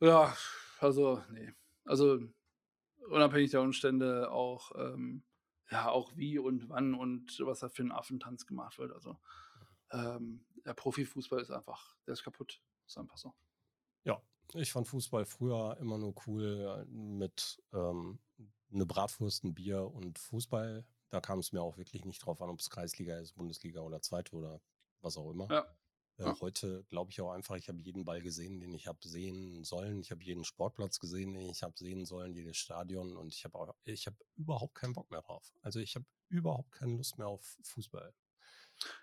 ja, 0.00 0.36
also, 0.80 1.22
nee. 1.30 1.52
Also, 1.84 2.20
unabhängig 3.08 3.50
der 3.50 3.62
Umstände 3.62 4.30
auch, 4.30 4.72
ähm, 4.76 5.24
ja, 5.70 5.90
auch 5.90 6.16
wie 6.16 6.38
und 6.38 6.68
wann 6.68 6.94
und 6.94 7.38
was 7.40 7.60
da 7.60 7.68
für 7.68 7.82
ein 7.82 7.92
Affentanz 7.92 8.46
gemacht 8.46 8.78
wird. 8.78 8.92
Also, 8.92 9.18
ähm, 9.90 10.44
der 10.64 10.74
Profifußball 10.74 11.40
ist 11.40 11.50
einfach, 11.50 11.96
der 12.06 12.12
ist 12.12 12.24
kaputt. 12.24 12.62
Ist 12.86 12.98
einfach 12.98 13.18
so. 13.18 13.34
Ja, 14.04 14.22
ich 14.54 14.72
fand 14.72 14.88
Fußball 14.88 15.26
früher 15.26 15.76
immer 15.78 15.98
nur 15.98 16.14
cool 16.26 16.86
mit 16.86 17.62
ähm, 17.72 18.18
eine 18.72 18.86
Bratwurst, 18.86 19.44
ein 19.44 19.54
Bier 19.54 19.82
und 19.82 20.18
Fußball. 20.18 20.86
Da 21.10 21.20
kam 21.20 21.38
es 21.38 21.52
mir 21.52 21.62
auch 21.62 21.78
wirklich 21.78 22.04
nicht 22.04 22.24
drauf 22.24 22.40
an, 22.42 22.50
ob 22.50 22.60
es 22.60 22.70
Kreisliga 22.70 23.18
ist, 23.18 23.34
Bundesliga 23.34 23.80
oder 23.80 24.00
Zweite 24.02 24.36
oder 24.36 24.60
was 25.00 25.16
auch 25.16 25.30
immer. 25.30 25.48
Ja. 25.50 25.77
Ja. 26.18 26.36
Heute 26.40 26.84
glaube 26.88 27.12
ich 27.12 27.20
auch 27.20 27.30
einfach, 27.30 27.56
ich 27.56 27.68
habe 27.68 27.80
jeden 27.80 28.04
Ball 28.04 28.20
gesehen, 28.20 28.58
den 28.58 28.74
ich 28.74 28.88
habe 28.88 28.98
sehen 29.06 29.62
sollen. 29.62 30.00
Ich 30.00 30.10
habe 30.10 30.24
jeden 30.24 30.44
Sportplatz 30.44 30.98
gesehen, 30.98 31.32
den 31.34 31.48
ich 31.48 31.62
habe 31.62 31.76
sehen 31.76 32.04
sollen, 32.06 32.34
jedes 32.34 32.56
Stadion 32.56 33.16
und 33.16 33.32
ich 33.32 33.44
habe 33.44 33.74
ich 33.84 34.06
habe 34.06 34.16
überhaupt 34.36 34.74
keinen 34.74 34.94
Bock 34.94 35.10
mehr 35.12 35.22
drauf. 35.22 35.52
Also 35.62 35.78
ich 35.78 35.94
habe 35.94 36.06
überhaupt 36.28 36.72
keine 36.72 36.96
Lust 36.96 37.18
mehr 37.18 37.28
auf 37.28 37.56
Fußball. 37.62 38.12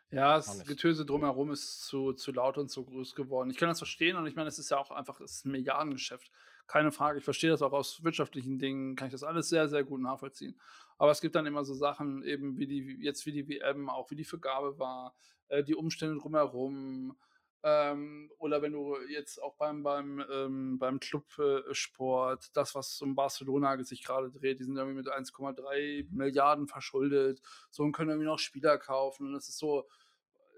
Ja, 0.09 0.35
das 0.35 0.63
Getöse 0.65 1.05
drumherum 1.05 1.51
ist 1.51 1.85
zu, 1.85 2.13
zu 2.13 2.31
laut 2.31 2.57
und 2.57 2.69
zu 2.69 2.85
groß 2.85 3.15
geworden. 3.15 3.49
Ich 3.49 3.57
kann 3.57 3.69
das 3.69 3.79
verstehen 3.79 4.17
und 4.17 4.27
ich 4.27 4.35
meine, 4.35 4.47
es 4.47 4.59
ist 4.59 4.69
ja 4.69 4.77
auch 4.77 4.91
einfach 4.91 5.19
es 5.21 5.37
ist 5.37 5.45
ein 5.45 5.51
Milliardengeschäft. 5.51 6.31
Keine 6.67 6.91
Frage. 6.91 7.19
Ich 7.19 7.23
verstehe 7.23 7.51
das 7.51 7.61
auch 7.61 7.73
aus 7.73 8.03
wirtschaftlichen 8.03 8.57
Dingen, 8.57 8.95
kann 8.95 9.07
ich 9.07 9.11
das 9.11 9.23
alles 9.23 9.49
sehr, 9.49 9.67
sehr 9.67 9.83
gut 9.83 10.01
nachvollziehen. 10.01 10.59
Aber 10.97 11.11
es 11.11 11.21
gibt 11.21 11.35
dann 11.35 11.45
immer 11.45 11.63
so 11.63 11.73
Sachen, 11.73 12.23
eben 12.23 12.57
wie 12.57 12.67
die, 12.67 12.97
jetzt 13.01 13.25
wie 13.25 13.31
die 13.31 13.47
WM, 13.47 13.89
auch 13.89 14.09
wie 14.11 14.15
die 14.15 14.23
Vergabe 14.23 14.79
war, 14.79 15.15
äh, 15.49 15.63
die 15.63 15.75
Umstände 15.75 16.17
drumherum. 16.17 17.15
Ähm, 17.63 18.31
oder 18.37 18.61
wenn 18.61 18.73
du 18.73 18.95
jetzt 19.09 19.41
auch 19.41 19.55
beim, 19.55 19.83
beim, 19.83 20.23
ähm, 20.31 20.77
beim 20.79 20.99
Clubsport, 20.99 22.45
äh, 22.45 22.49
das, 22.53 22.75
was 22.75 23.01
um 23.01 23.15
Barcelona 23.15 23.83
sich 23.83 24.03
gerade 24.03 24.31
dreht, 24.31 24.59
die 24.59 24.63
sind 24.63 24.77
irgendwie 24.77 24.97
mit 24.97 25.07
1,3 25.07 26.07
Milliarden 26.11 26.67
verschuldet, 26.67 27.41
so 27.71 27.83
und 27.83 27.91
können 27.91 28.11
irgendwie 28.11 28.27
noch 28.27 28.39
Spieler 28.39 28.77
kaufen. 28.77 29.27
Und 29.27 29.33
das 29.33 29.49
ist 29.49 29.57
so, 29.57 29.87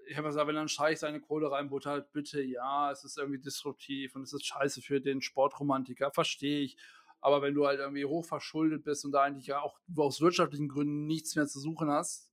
ich 0.08 0.16
habe 0.16 0.28
gesagt, 0.28 0.48
wenn 0.48 0.54
dann 0.54 0.68
Scheich 0.68 0.98
seine 0.98 1.20
Kohle 1.20 1.50
reinbuttert, 1.50 2.12
bitte 2.12 2.42
ja, 2.42 2.90
es 2.90 3.04
ist 3.04 3.18
irgendwie 3.18 3.38
disruptiv 3.38 4.16
und 4.16 4.22
es 4.22 4.32
ist 4.32 4.46
scheiße 4.46 4.80
für 4.80 5.00
den 5.00 5.20
Sportromantiker, 5.20 6.10
verstehe 6.10 6.60
ich. 6.60 6.76
Aber 7.20 7.42
wenn 7.42 7.54
du 7.54 7.66
halt 7.66 7.80
irgendwie 7.80 8.04
hoch 8.04 8.24
verschuldet 8.24 8.84
bist 8.84 9.04
und 9.04 9.12
da 9.12 9.22
eigentlich 9.22 9.46
ja 9.46 9.60
auch 9.60 9.78
aus 9.96 10.20
wirtschaftlichen 10.20 10.68
Gründen 10.68 11.06
nichts 11.06 11.36
mehr 11.36 11.46
zu 11.46 11.60
suchen 11.60 11.90
hast, 11.90 12.32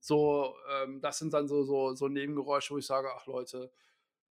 so, 0.00 0.54
ähm, 0.70 1.00
das 1.00 1.18
sind 1.18 1.32
dann 1.32 1.48
so, 1.48 1.62
so, 1.62 1.94
so 1.94 2.08
Nebengeräusche, 2.08 2.74
wo 2.74 2.78
ich 2.78 2.86
sage, 2.86 3.08
ach 3.16 3.26
Leute, 3.26 3.72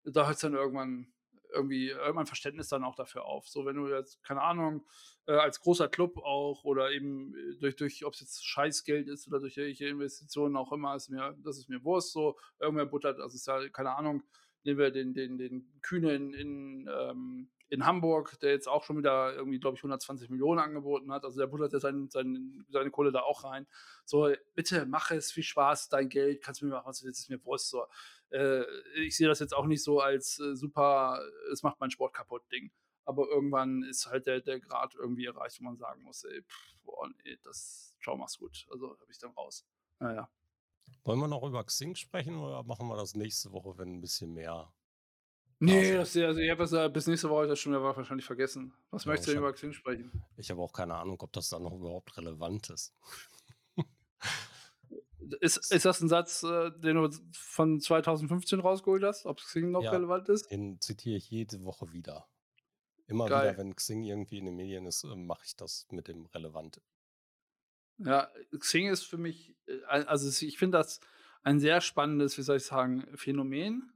da 0.04 0.26
hört 0.26 0.36
es 0.36 0.42
dann 0.42 0.56
irgendwann 0.56 1.14
irgendwie 1.54 1.90
irgendwann 1.90 2.26
Verständnis 2.26 2.70
dann 2.70 2.84
auch 2.84 2.96
dafür 2.96 3.26
auf. 3.26 3.48
So, 3.48 3.66
wenn 3.66 3.76
du 3.76 3.88
jetzt, 3.88 4.24
keine 4.24 4.42
Ahnung, 4.42 4.86
äh, 5.26 5.34
als 5.34 5.60
großer 5.60 5.88
Club 5.88 6.18
auch 6.18 6.64
oder 6.64 6.92
eben 6.92 7.34
äh, 7.36 7.58
durch, 7.60 7.76
durch 7.76 8.06
ob 8.06 8.14
es 8.14 8.22
jetzt 8.22 8.46
Scheißgeld 8.46 9.08
ist 9.08 9.28
oder 9.28 9.40
durch 9.40 9.58
welche 9.58 9.88
Investitionen 9.88 10.56
auch 10.56 10.72
immer, 10.72 10.96
ist 10.96 11.10
mir, 11.10 11.36
das 11.44 11.58
ist 11.58 11.70
mir 11.70 11.84
Wurst, 11.84 12.14
so, 12.14 12.38
irgendwer 12.60 12.86
buttert, 12.86 13.20
also 13.20 13.36
ist 13.36 13.48
ja, 13.48 13.68
keine 13.70 13.96
Ahnung, 13.96 14.24
nehmen 14.64 14.80
wir 14.80 14.92
den, 14.92 15.14
den, 15.14 15.38
den 15.38 15.80
Kühne 15.82 16.16
in, 16.16 16.34
in, 16.34 16.90
ähm, 16.92 17.50
in 17.70 17.86
Hamburg, 17.86 18.40
der 18.42 18.52
jetzt 18.52 18.68
auch 18.68 18.84
schon 18.84 18.98
wieder 18.98 19.36
irgendwie, 19.36 19.60
glaube 19.60 19.76
ich, 19.78 19.82
120 19.82 20.30
Millionen 20.30 20.60
angeboten 20.60 21.12
hat. 21.12 21.24
Also 21.24 21.40
der 21.40 21.48
buttert 21.48 21.72
ja 21.72 21.80
sein, 21.80 22.10
sein, 22.10 22.66
seine 22.70 22.90
Kohle 22.90 23.12
da 23.12 23.22
auch 23.22 23.44
rein. 23.44 23.68
So, 24.06 24.34
bitte 24.56 24.86
mach 24.88 25.12
es, 25.12 25.32
viel 25.32 25.44
Spaß, 25.44 25.90
dein 25.90 26.10
Geld, 26.10 26.42
kannst 26.42 26.62
du 26.62 26.66
mir 26.66 26.72
machen, 26.72 26.88
was 26.88 27.00
du 27.00 27.06
willst, 27.06 27.22
ist 27.22 27.30
mir 27.30 27.44
Wurst. 27.46 27.70
So. 27.70 27.86
Äh, 28.32 28.64
ich 28.96 29.16
sehe 29.16 29.28
das 29.28 29.40
jetzt 29.40 29.54
auch 29.54 29.66
nicht 29.66 29.84
so 29.84 30.00
als 30.00 30.40
äh, 30.40 30.56
super, 30.56 31.22
es 31.52 31.64
macht 31.64 31.80
meinen 31.80 31.92
Sport 31.92 32.14
kaputt 32.14 32.44
Ding. 32.52 32.72
Aber 33.06 33.28
irgendwann 33.28 33.84
ist 33.84 34.06
halt 34.06 34.28
der, 34.28 34.42
der 34.42 34.60
Grad 34.60 34.94
irgendwie 34.96 35.26
erreicht, 35.26 35.60
wo 35.60 35.64
man 35.64 35.78
sagen 35.78 36.04
muss, 36.04 36.24
ey, 36.26 36.42
pff, 36.44 36.76
boah, 36.84 37.10
nee, 37.24 37.38
das, 37.44 37.96
ciao, 38.02 38.16
mach's 38.16 38.38
gut. 38.38 38.68
Also 38.72 38.90
habe 39.00 39.12
ich 39.12 39.18
dann 39.18 39.32
raus. 39.32 39.66
Naja. 40.00 40.30
Wollen 41.04 41.20
wir 41.20 41.28
noch 41.28 41.44
über 41.44 41.64
Xing 41.64 41.96
sprechen 41.96 42.38
oder 42.38 42.64
machen 42.64 42.88
wir 42.88 42.98
das 42.98 43.16
nächste 43.16 43.52
Woche, 43.52 43.78
wenn 43.78 43.96
ein 43.96 44.02
bisschen 44.02 44.34
mehr 44.34 44.72
Nee, 45.62 45.94
das, 45.94 46.16
also 46.16 46.40
ich 46.40 46.50
habe 46.50 46.62
das 46.62 46.72
äh, 46.72 46.90
bis 46.90 47.08
nächste 47.08 47.30
Woche 47.30 47.48
das 47.48 47.60
schon 47.60 47.74
wieder 47.74 47.84
wahrscheinlich 47.84 48.26
vergessen. 48.26 48.74
Was 48.92 49.04
ja, 49.04 49.10
möchtest 49.10 49.28
du 49.28 49.32
denn 49.34 49.42
über 49.42 49.52
Xing 49.52 49.74
sprechen? 49.74 50.24
Ich 50.38 50.50
habe 50.50 50.62
auch 50.62 50.72
keine 50.72 50.96
Ahnung, 50.96 51.18
ob 51.20 51.34
das 51.34 51.50
dann 51.50 51.64
noch 51.64 51.74
überhaupt 51.74 52.16
relevant 52.18 52.70
ist. 52.70 52.94
Ist, 55.42 55.72
ist 55.72 55.86
das 55.86 56.02
ein 56.02 56.10
Satz, 56.10 56.44
äh, 56.44 56.72
den 56.72 56.96
du 56.96 57.10
von 57.34 57.80
2015 57.80 58.60
rausgeholt 58.60 59.04
hast, 59.04 59.26
ob 59.26 59.38
Xing 59.38 59.72
noch 59.72 59.84
ja, 59.84 59.92
relevant 59.92 60.30
ist? 60.30 60.50
Den 60.52 60.80
zitiere 60.82 61.18
ich 61.18 61.30
jede 61.30 61.64
Woche 61.64 61.92
wieder. 61.92 62.28
Immer 63.08 63.28
Geil. 63.28 63.50
wieder, 63.50 63.58
wenn 63.58 63.76
Xing 63.76 64.04
irgendwie 64.04 64.38
in 64.38 64.46
den 64.46 64.56
Medien 64.56 64.86
ist, 64.86 65.04
äh, 65.04 65.16
mache 65.16 65.44
ich 65.46 65.56
das 65.56 65.88
mit 65.92 66.08
dem 66.08 66.26
Relevant. 66.28 66.82
Ja, 67.98 68.30
Xing 68.58 68.88
ist 68.88 69.04
für 69.04 69.18
mich, 69.18 69.56
äh, 69.68 69.82
also 69.88 70.46
ich 70.46 70.58
finde 70.58 70.78
das 70.78 71.00
ein 71.44 71.60
sehr 71.60 71.82
spannendes, 71.82 72.38
wie 72.38 72.44
soll 72.44 72.58
ich 72.58 72.66
sagen, 72.66 73.06
Phänomen. 73.16 73.92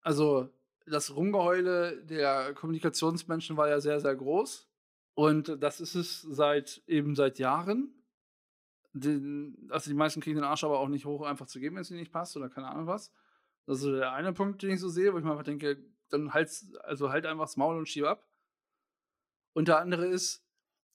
Also 0.00 0.48
das 0.86 1.14
Rumgeheule 1.14 2.04
der 2.04 2.54
Kommunikationsmenschen 2.54 3.56
war 3.56 3.68
ja 3.68 3.80
sehr, 3.80 4.00
sehr 4.00 4.16
groß. 4.16 4.68
Und 5.14 5.62
das 5.62 5.80
ist 5.80 5.94
es 5.94 6.22
seit 6.22 6.82
eben 6.86 7.14
seit 7.14 7.38
Jahren 7.38 8.01
den, 8.92 9.68
also 9.70 9.90
die 9.90 9.96
meisten 9.96 10.20
kriegen 10.20 10.36
den 10.36 10.44
Arsch 10.44 10.64
aber 10.64 10.78
auch 10.78 10.88
nicht 10.88 11.04
hoch, 11.04 11.22
einfach 11.22 11.46
zu 11.46 11.60
geben, 11.60 11.76
wenn 11.76 11.82
es 11.82 11.90
ihnen 11.90 12.00
nicht 12.00 12.12
passt 12.12 12.36
oder 12.36 12.48
keine 12.48 12.68
Ahnung 12.68 12.86
was. 12.86 13.12
Das 13.66 13.78
ist 13.78 13.86
der 13.86 14.12
eine 14.12 14.32
Punkt, 14.32 14.62
den 14.62 14.70
ich 14.70 14.80
so 14.80 14.88
sehe, 14.88 15.12
wo 15.12 15.18
ich 15.18 15.24
mir 15.24 15.30
einfach 15.30 15.44
denke, 15.44 15.82
dann 16.08 16.34
halt, 16.34 16.50
also 16.82 17.10
halt 17.10 17.26
einfach 17.26 17.44
das 17.44 17.56
Maul 17.56 17.76
und 17.76 17.88
schieb 17.88 18.04
ab. 18.04 18.26
Und 19.54 19.68
der 19.68 19.78
andere 19.78 20.06
ist, 20.06 20.44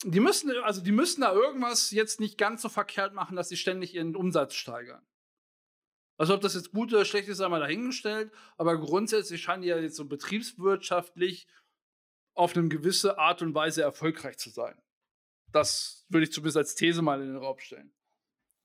die 0.03 0.19
müssen, 0.19 0.51
also 0.63 0.81
die 0.81 0.91
müssen 0.91 1.21
da 1.21 1.33
irgendwas 1.33 1.91
jetzt 1.91 2.19
nicht 2.19 2.37
ganz 2.37 2.61
so 2.61 2.69
verkehrt 2.69 3.13
machen, 3.13 3.35
dass 3.35 3.49
sie 3.49 3.57
ständig 3.57 3.95
ihren 3.95 4.15
Umsatz 4.15 4.53
steigern. 4.53 5.05
Also 6.17 6.33
ob 6.33 6.41
das 6.41 6.55
jetzt 6.55 6.71
gut 6.71 6.93
oder 6.93 7.05
schlecht 7.05 7.29
ist, 7.29 7.41
einmal 7.41 7.59
dahingestellt, 7.59 8.31
aber 8.57 8.77
grundsätzlich 8.77 9.41
scheinen 9.41 9.61
die 9.61 9.69
ja 9.69 9.77
jetzt 9.77 9.95
so 9.95 10.05
betriebswirtschaftlich 10.05 11.47
auf 12.33 12.55
eine 12.55 12.67
gewisse 12.67 13.17
Art 13.17 13.41
und 13.41 13.53
Weise 13.55 13.81
erfolgreich 13.81 14.37
zu 14.37 14.49
sein. 14.49 14.79
Das 15.51 16.05
würde 16.09 16.25
ich 16.25 16.31
zumindest 16.31 16.57
als 16.57 16.75
These 16.75 17.01
mal 17.01 17.21
in 17.21 17.27
den 17.27 17.37
Raum 17.37 17.59
stellen. 17.59 17.93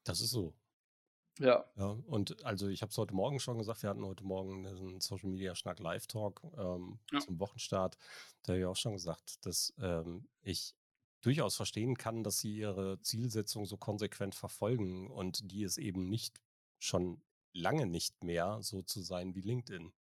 Das 0.04 0.20
ist 0.20 0.30
so. 0.30 0.54
Ja. 1.38 1.64
ja 1.76 1.86
und 2.06 2.44
also 2.44 2.68
ich 2.68 2.82
habe 2.82 2.90
es 2.90 2.98
heute 2.98 3.14
Morgen 3.14 3.40
schon 3.40 3.58
gesagt, 3.58 3.82
wir 3.82 3.90
hatten 3.90 4.04
heute 4.04 4.24
Morgen 4.24 4.66
einen 4.66 5.00
Social 5.00 5.30
Media 5.30 5.54
Schnack 5.54 5.78
Live 5.78 6.06
Talk 6.06 6.42
ähm, 6.56 6.98
ja. 7.10 7.20
zum 7.20 7.38
Wochenstart. 7.40 7.96
Da 8.42 8.52
habe 8.52 8.60
ich 8.60 8.66
auch 8.66 8.76
schon 8.76 8.92
gesagt, 8.92 9.44
dass 9.46 9.72
ähm, 9.78 10.28
ich 10.42 10.74
durchaus 11.22 11.56
verstehen 11.56 11.96
kann, 11.96 12.24
dass 12.24 12.40
sie 12.40 12.56
ihre 12.56 13.00
Zielsetzung 13.00 13.64
so 13.64 13.76
konsequent 13.76 14.34
verfolgen 14.34 15.10
und 15.10 15.50
die 15.50 15.62
ist 15.62 15.78
eben 15.78 16.08
nicht 16.08 16.42
schon 16.78 17.22
lange 17.52 17.86
nicht 17.86 18.24
mehr 18.24 18.58
so 18.62 18.82
zu 18.82 19.00
sein 19.02 19.34
wie 19.34 19.40
LinkedIn. 19.40 19.92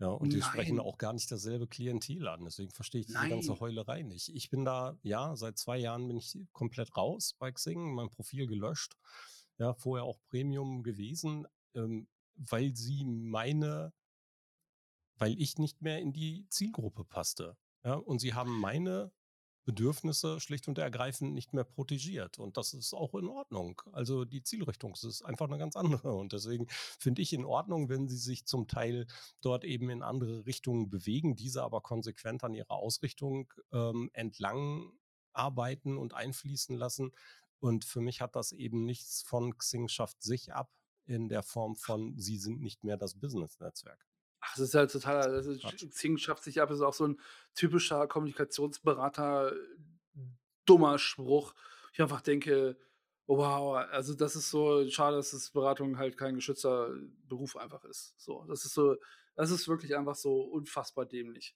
Ja, 0.00 0.08
und 0.08 0.32
die 0.32 0.38
Nein. 0.38 0.48
sprechen 0.48 0.80
auch 0.80 0.96
gar 0.96 1.12
nicht 1.12 1.30
dasselbe 1.30 1.66
Klientel 1.66 2.26
an. 2.26 2.44
Deswegen 2.44 2.70
verstehe 2.70 3.02
ich 3.02 3.06
diese 3.06 3.18
Nein. 3.18 3.30
ganze 3.30 3.60
Heulerei 3.60 4.00
nicht. 4.02 4.30
Ich 4.30 4.48
bin 4.48 4.64
da, 4.64 4.98
ja, 5.02 5.36
seit 5.36 5.58
zwei 5.58 5.76
Jahren 5.76 6.08
bin 6.08 6.16
ich 6.16 6.38
komplett 6.52 6.96
raus 6.96 7.34
bei 7.38 7.52
Xing, 7.52 7.94
mein 7.94 8.08
Profil 8.08 8.46
gelöscht. 8.46 8.96
Ja, 9.58 9.74
vorher 9.74 10.04
auch 10.04 10.18
Premium 10.30 10.82
gewesen, 10.82 11.46
ähm, 11.74 12.08
weil 12.34 12.74
sie 12.74 13.04
meine, 13.04 13.92
weil 15.16 15.38
ich 15.38 15.58
nicht 15.58 15.82
mehr 15.82 15.98
in 15.98 16.14
die 16.14 16.46
Zielgruppe 16.48 17.04
passte. 17.04 17.58
Ja, 17.84 17.94
und 17.94 18.20
sie 18.20 18.32
haben 18.32 18.58
meine 18.58 19.12
Bedürfnisse 19.64 20.40
schlicht 20.40 20.68
und 20.68 20.78
ergreifend 20.78 21.34
nicht 21.34 21.52
mehr 21.52 21.64
protegiert. 21.64 22.38
Und 22.38 22.56
das 22.56 22.72
ist 22.74 22.94
auch 22.94 23.14
in 23.14 23.28
Ordnung. 23.28 23.82
Also 23.92 24.24
die 24.24 24.42
Zielrichtung 24.42 24.94
ist 24.94 25.22
einfach 25.22 25.46
eine 25.48 25.58
ganz 25.58 25.76
andere. 25.76 26.12
Und 26.20 26.32
deswegen 26.32 26.66
finde 26.68 27.22
ich 27.22 27.32
in 27.32 27.44
Ordnung, 27.44 27.88
wenn 27.88 28.08
sie 28.08 28.16
sich 28.16 28.46
zum 28.46 28.68
Teil 28.68 29.06
dort 29.40 29.64
eben 29.64 29.90
in 29.90 30.02
andere 30.02 30.46
Richtungen 30.46 30.90
bewegen, 30.90 31.36
diese 31.36 31.62
aber 31.62 31.80
konsequent 31.80 32.42
an 32.44 32.54
ihrer 32.54 32.72
Ausrichtung 32.72 33.52
ähm, 33.72 34.10
entlang 34.12 34.92
arbeiten 35.32 35.98
und 35.98 36.14
einfließen 36.14 36.76
lassen. 36.76 37.12
Und 37.60 37.84
für 37.84 38.00
mich 38.00 38.20
hat 38.20 38.36
das 38.36 38.52
eben 38.52 38.84
nichts 38.84 39.22
von 39.22 39.56
Xing 39.56 39.88
schafft 39.88 40.22
sich 40.22 40.52
ab 40.52 40.70
in 41.04 41.28
der 41.28 41.42
Form 41.42 41.76
von, 41.76 42.16
sie 42.18 42.38
sind 42.38 42.60
nicht 42.60 42.84
mehr 42.84 42.96
das 42.96 43.14
Business-Netzwerk. 43.14 44.09
Ach, 44.40 44.54
das 44.54 44.60
ist 44.60 44.74
ja 44.74 44.86
total, 44.86 45.32
das 45.32 45.46
ist, 45.46 45.62
Xing 45.90 46.16
schafft 46.16 46.42
sich 46.42 46.60
ab, 46.60 46.70
ist 46.70 46.80
auch 46.80 46.94
so 46.94 47.06
ein 47.06 47.20
typischer 47.54 48.06
Kommunikationsberater, 48.06 49.52
dummer 50.64 50.98
Spruch. 50.98 51.54
Ich 51.92 52.00
einfach 52.00 52.22
denke, 52.22 52.76
wow, 53.26 53.76
also 53.90 54.14
das 54.14 54.36
ist 54.36 54.50
so 54.50 54.88
schade, 54.88 55.16
dass 55.16 55.32
das 55.32 55.50
Beratung 55.50 55.98
halt 55.98 56.16
kein 56.16 56.36
geschützter 56.36 56.94
Beruf 57.28 57.56
einfach 57.56 57.84
ist. 57.84 58.14
So, 58.18 58.44
das 58.48 58.64
ist 58.64 58.74
so, 58.74 58.96
das 59.36 59.50
ist 59.50 59.68
wirklich 59.68 59.96
einfach 59.96 60.16
so 60.16 60.40
unfassbar 60.40 61.06
dämlich. 61.06 61.54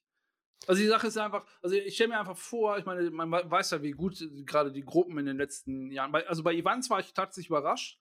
Also 0.67 0.81
die 0.81 0.87
Sache 0.87 1.07
ist 1.07 1.17
einfach, 1.17 1.45
also 1.61 1.75
ich 1.75 1.95
stelle 1.95 2.09
mir 2.09 2.19
einfach 2.19 2.37
vor, 2.37 2.77
ich 2.77 2.85
meine, 2.85 3.09
man 3.11 3.31
weiß 3.31 3.71
ja, 3.71 3.83
wie 3.83 3.91
gut 3.91 4.23
gerade 4.45 4.71
die 4.71 4.85
Gruppen 4.85 5.17
in 5.17 5.25
den 5.25 5.37
letzten 5.37 5.91
Jahren, 5.91 6.15
also 6.15 6.43
bei 6.43 6.53
Ivans 6.53 6.89
war 6.89 6.99
ich 6.99 7.13
tatsächlich 7.13 7.49
überrascht, 7.49 7.99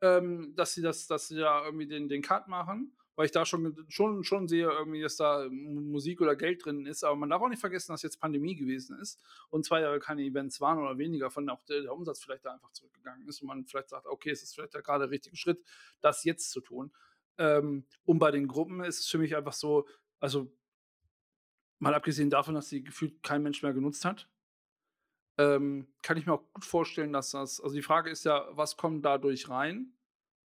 ähm, 0.00 0.54
dass 0.56 0.74
sie 0.74 0.82
das, 0.82 1.06
dass 1.06 1.28
sie 1.28 1.36
da 1.36 1.64
irgendwie 1.64 1.86
den, 1.86 2.08
den 2.08 2.22
Cut 2.22 2.48
machen 2.48 2.96
weil 3.14 3.26
ich 3.26 3.32
da 3.32 3.44
schon, 3.44 3.84
schon, 3.88 4.24
schon 4.24 4.48
sehe, 4.48 4.70
irgendwie, 4.70 5.02
dass 5.02 5.16
da 5.16 5.48
Musik 5.50 6.20
oder 6.20 6.36
Geld 6.36 6.64
drin 6.64 6.86
ist. 6.86 7.04
Aber 7.04 7.16
man 7.16 7.30
darf 7.30 7.42
auch 7.42 7.48
nicht 7.48 7.60
vergessen, 7.60 7.92
dass 7.92 8.02
jetzt 8.02 8.20
Pandemie 8.20 8.54
gewesen 8.54 8.98
ist 8.98 9.20
und 9.50 9.64
zwei 9.64 9.80
Jahre 9.80 10.00
keine 10.00 10.22
Events 10.22 10.60
waren 10.60 10.78
oder 10.78 10.98
weniger, 10.98 11.30
von 11.30 11.48
auch 11.50 11.62
der, 11.64 11.82
der 11.82 11.92
Umsatz 11.92 12.22
vielleicht 12.22 12.44
da 12.44 12.54
einfach 12.54 12.72
zurückgegangen 12.72 13.26
ist 13.28 13.42
und 13.42 13.48
man 13.48 13.66
vielleicht 13.66 13.90
sagt, 13.90 14.06
okay, 14.06 14.30
es 14.30 14.42
ist 14.42 14.54
vielleicht 14.54 14.72
gerade 14.72 15.04
der 15.04 15.10
richtige 15.10 15.36
Schritt, 15.36 15.62
das 16.00 16.24
jetzt 16.24 16.50
zu 16.50 16.60
tun. 16.60 16.92
Ähm, 17.38 17.86
und 18.04 18.18
bei 18.18 18.30
den 18.30 18.46
Gruppen 18.46 18.82
ist 18.84 19.00
es 19.00 19.08
für 19.08 19.18
mich 19.18 19.36
einfach 19.36 19.52
so, 19.52 19.86
also 20.20 20.52
mal 21.78 21.94
abgesehen 21.94 22.30
davon, 22.30 22.54
dass 22.54 22.68
sie 22.68 22.84
gefühlt 22.84 23.22
kein 23.22 23.42
Mensch 23.42 23.62
mehr 23.62 23.72
genutzt 23.72 24.04
hat, 24.04 24.28
ähm, 25.38 25.88
kann 26.02 26.16
ich 26.16 26.26
mir 26.26 26.34
auch 26.34 26.52
gut 26.52 26.64
vorstellen, 26.64 27.12
dass 27.12 27.30
das, 27.30 27.60
also 27.60 27.74
die 27.74 27.82
Frage 27.82 28.10
ist 28.10 28.24
ja, 28.24 28.46
was 28.52 28.76
kommt 28.76 29.04
dadurch 29.04 29.48
rein? 29.48 29.92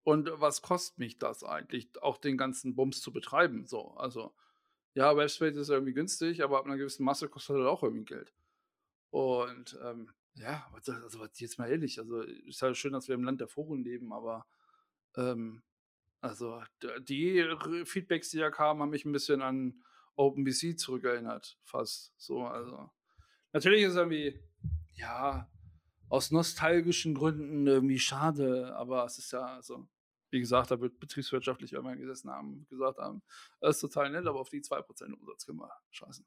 Und 0.05 0.29
was 0.35 0.61
kostet 0.61 0.99
mich 0.99 1.17
das 1.17 1.43
eigentlich, 1.43 1.89
auch 1.99 2.19
den 2.19 2.37
ganzen 2.37 2.75
Bums 2.75 3.01
zu 3.01 3.11
betreiben? 3.11 3.65
So, 3.65 3.95
also, 3.95 4.35
ja, 4.93 5.17
Webspace 5.17 5.55
ist 5.57 5.69
irgendwie 5.69 5.93
günstig, 5.93 6.43
aber 6.43 6.59
ab 6.59 6.65
einer 6.65 6.77
gewissen 6.77 7.03
Masse 7.03 7.27
kostet 7.27 7.55
das 7.55 7.65
auch 7.65 7.81
irgendwie 7.81 8.05
Geld. 8.05 8.31
Und 9.09 9.75
ähm, 9.81 10.11
ja, 10.35 10.71
also 10.71 11.25
jetzt 11.33 11.57
mal 11.57 11.71
ehrlich, 11.71 11.97
also 11.97 12.21
ist 12.21 12.61
halt 12.61 12.77
schön, 12.77 12.93
dass 12.93 13.07
wir 13.07 13.15
im 13.15 13.23
Land 13.23 13.41
der 13.41 13.47
Foren 13.47 13.83
leben, 13.83 14.13
aber 14.13 14.45
ähm, 15.17 15.63
also 16.21 16.61
die 16.99 17.43
Feedbacks, 17.85 18.29
die 18.29 18.37
da 18.37 18.51
kamen, 18.51 18.81
haben 18.83 18.91
mich 18.91 19.05
ein 19.05 19.11
bisschen 19.11 19.41
an 19.41 19.83
OpenBC 20.17 20.77
zurückerinnert, 20.77 21.57
fast. 21.63 22.13
So, 22.17 22.43
also 22.43 22.91
natürlich 23.53 23.81
ist 23.81 23.93
es 23.93 23.97
irgendwie, 23.97 24.39
ja, 24.93 25.49
aus 26.09 26.29
nostalgischen 26.29 27.15
Gründen 27.15 27.65
irgendwie 27.65 27.97
schade, 27.97 28.75
aber 28.75 29.03
es 29.05 29.17
ist 29.17 29.31
ja, 29.31 29.45
also 29.47 29.87
wie 30.31 30.39
gesagt, 30.39 30.71
da 30.71 30.79
wird 30.81 30.99
betriebswirtschaftlich 30.99 31.73
irgendwann 31.73 31.99
gesessen 31.99 32.29
haben, 32.31 32.65
gesagt 32.69 32.97
haben, 32.99 33.21
das 33.59 33.77
ist 33.77 33.81
total 33.81 34.09
nett, 34.11 34.25
aber 34.27 34.39
auf 34.39 34.49
die 34.49 34.61
2% 34.61 35.13
Umsatz 35.13 35.45
können 35.45 35.59
wir 35.59 35.71
scheißen. 35.91 36.25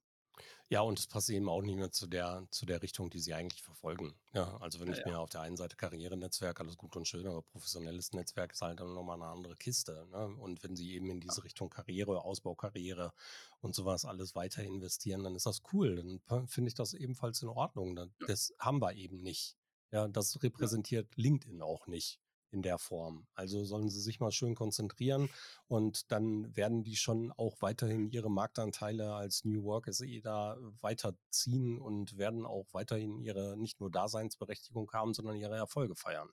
Ja, 0.70 0.82
und 0.82 0.99
es 0.99 1.07
passt 1.07 1.30
eben 1.30 1.49
auch 1.49 1.62
nicht 1.62 1.76
mehr 1.76 1.90
zu 1.90 2.07
der, 2.07 2.46
zu 2.51 2.66
der 2.66 2.82
Richtung, 2.82 3.11
die 3.11 3.20
sie 3.20 3.32
eigentlich 3.34 3.62
verfolgen. 3.62 4.14
Ja, 4.32 4.57
also 4.59 4.80
wenn 4.80 4.88
Ja, 4.88 4.92
ich 4.92 4.99
ja. 4.99 5.07
mir 5.07 5.18
auf 5.18 5.30
der 5.30 5.40
einen 5.40 5.57
Seite 5.57 5.76
Karrierenetzwerk, 5.76 6.61
alles 6.61 6.76
gut 6.76 6.94
und 6.96 7.09
schön, 7.09 7.26
aber 7.26 7.42
professionelles 7.42 8.12
Netzwerk 8.12 8.53
ist 8.53 8.61
halt 8.61 8.80
dann 8.80 8.92
nochmal 8.94 9.16
eine 9.16 9.30
andere 9.30 9.57
Kiste. 9.57 10.07
Ne? 10.11 10.26
Und 10.36 10.62
wenn 10.62 10.76
sie 10.76 10.92
eben 10.94 11.11
in 11.11 11.20
diese 11.20 11.42
Richtung 11.42 11.70
Karriere, 11.70 12.22
Ausbaukarriere 12.22 13.12
und 13.61 13.74
sowas 13.74 14.05
alles 14.05 14.34
weiter 14.34 14.62
investieren, 14.62 15.24
dann 15.24 15.34
ist 15.34 15.46
das 15.46 15.62
cool. 15.72 15.96
Dann 16.28 16.46
finde 16.49 16.68
ich 16.68 16.74
das 16.74 16.92
ebenfalls 16.92 17.42
in 17.42 17.49
Ordnung. 17.49 17.99
Das 18.26 18.53
haben 18.59 18.80
wir 18.80 18.94
eben 18.94 19.22
nicht. 19.22 19.57
Ja, 19.90 20.07
das 20.07 20.42
repräsentiert 20.42 21.16
LinkedIn 21.16 21.62
auch 21.62 21.86
nicht 21.86 22.20
in 22.51 22.62
der 22.62 22.78
Form. 22.78 23.26
Also 23.34 23.64
sollen 23.64 23.88
sie 23.88 24.01
sich 24.01 24.20
mal 24.20 24.30
schön 24.30 24.55
konzentrieren 24.55 25.28
und 25.66 26.11
dann 26.12 26.57
werden 26.57 26.82
die 26.82 26.96
schon 26.96 27.32
auch 27.32 27.57
weiterhin 27.61 28.09
ihre 28.11 28.30
Marktanteile 28.30 29.14
als 29.14 29.44
New 29.44 29.64
Work 29.64 29.86
SE 29.90 30.20
da 30.20 30.57
weiterziehen 30.80 31.78
und 31.78 32.16
werden 32.18 32.46
auch 32.46 32.66
weiterhin 32.72 33.18
ihre 33.18 33.57
nicht 33.57 33.80
nur 33.80 33.90
Daseinsberechtigung 33.90 34.90
haben, 34.92 35.14
sondern 35.14 35.36
ihre 35.36 35.57
Erfolge 35.57 35.94
feiern. 35.94 36.30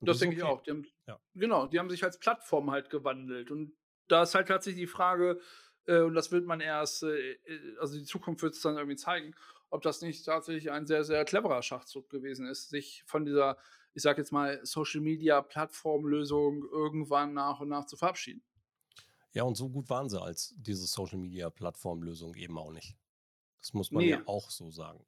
Und 0.00 0.08
Das 0.08 0.16
ist 0.16 0.20
denke 0.22 0.36
ich 0.36 0.42
okay. 0.42 0.52
auch. 0.52 0.62
Die 0.62 0.70
haben, 0.70 0.86
Ja. 1.06 1.20
Genau, 1.34 1.66
die 1.66 1.78
haben 1.78 1.90
sich 1.90 2.04
als 2.04 2.18
Plattform 2.18 2.70
halt 2.70 2.90
gewandelt. 2.90 3.50
Und 3.50 3.72
da 4.08 4.22
ist 4.22 4.34
halt 4.34 4.48
tatsächlich 4.48 4.82
die 4.82 4.86
Frage, 4.86 5.40
äh, 5.86 6.00
und 6.00 6.14
das 6.14 6.32
wird 6.32 6.46
man 6.46 6.60
erst, 6.60 7.02
äh, 7.02 7.32
äh, 7.32 7.78
also 7.78 7.98
die 7.98 8.04
Zukunft 8.04 8.42
wird 8.42 8.54
es 8.54 8.60
dann 8.60 8.76
irgendwie 8.76 8.96
zeigen, 8.96 9.34
ob 9.70 9.82
das 9.82 10.02
nicht 10.02 10.24
tatsächlich 10.24 10.70
ein 10.70 10.86
sehr, 10.86 11.04
sehr 11.04 11.24
cleverer 11.24 11.62
Schachzug 11.62 12.08
gewesen 12.08 12.46
ist, 12.46 12.68
sich 12.68 13.02
von 13.06 13.24
dieser, 13.24 13.56
ich 13.94 14.02
sag 14.02 14.18
jetzt 14.18 14.32
mal, 14.32 14.60
Social 14.64 15.00
Media 15.00 15.40
Plattformlösung 15.40 16.64
irgendwann 16.64 17.32
nach 17.32 17.60
und 17.60 17.68
nach 17.68 17.86
zu 17.86 17.96
verabschieden. 17.96 18.42
Ja, 19.32 19.42
und 19.44 19.56
so 19.56 19.68
gut 19.68 19.88
waren 19.90 20.08
sie 20.08 20.20
als 20.20 20.54
diese 20.58 20.86
Social 20.86 21.18
Media 21.18 21.50
Plattformlösung 21.50 22.34
eben 22.34 22.56
auch 22.58 22.70
nicht. 22.72 22.96
Das 23.60 23.72
muss 23.72 23.90
man 23.90 24.02
Nee. 24.04 24.10
ja 24.10 24.22
auch 24.26 24.50
so 24.50 24.70
sagen. 24.70 25.04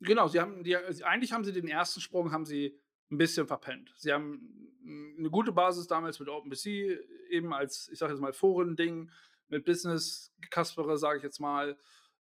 Genau, 0.00 0.26
sie 0.28 0.40
haben 0.40 0.64
die, 0.64 0.76
eigentlich 0.76 1.32
haben 1.32 1.44
sie 1.44 1.52
den 1.52 1.68
ersten 1.68 2.00
Sprung 2.00 2.32
haben 2.32 2.46
sie 2.46 2.78
ein 3.10 3.18
bisschen 3.18 3.46
verpennt. 3.46 3.94
Sie 3.96 4.12
haben 4.12 4.72
eine 5.18 5.30
gute 5.30 5.52
Basis 5.52 5.86
damals 5.86 6.18
mit 6.18 6.28
OpenBC 6.28 6.98
eben 7.30 7.52
als 7.54 7.88
ich 7.92 7.98
sage 7.98 8.12
jetzt 8.12 8.20
mal 8.20 8.32
Foren-Ding 8.32 9.10
mit 9.48 9.64
Business 9.64 10.34
Kaspere 10.50 10.98
sage 10.98 11.18
ich 11.18 11.22
jetzt 11.22 11.40
mal 11.40 11.76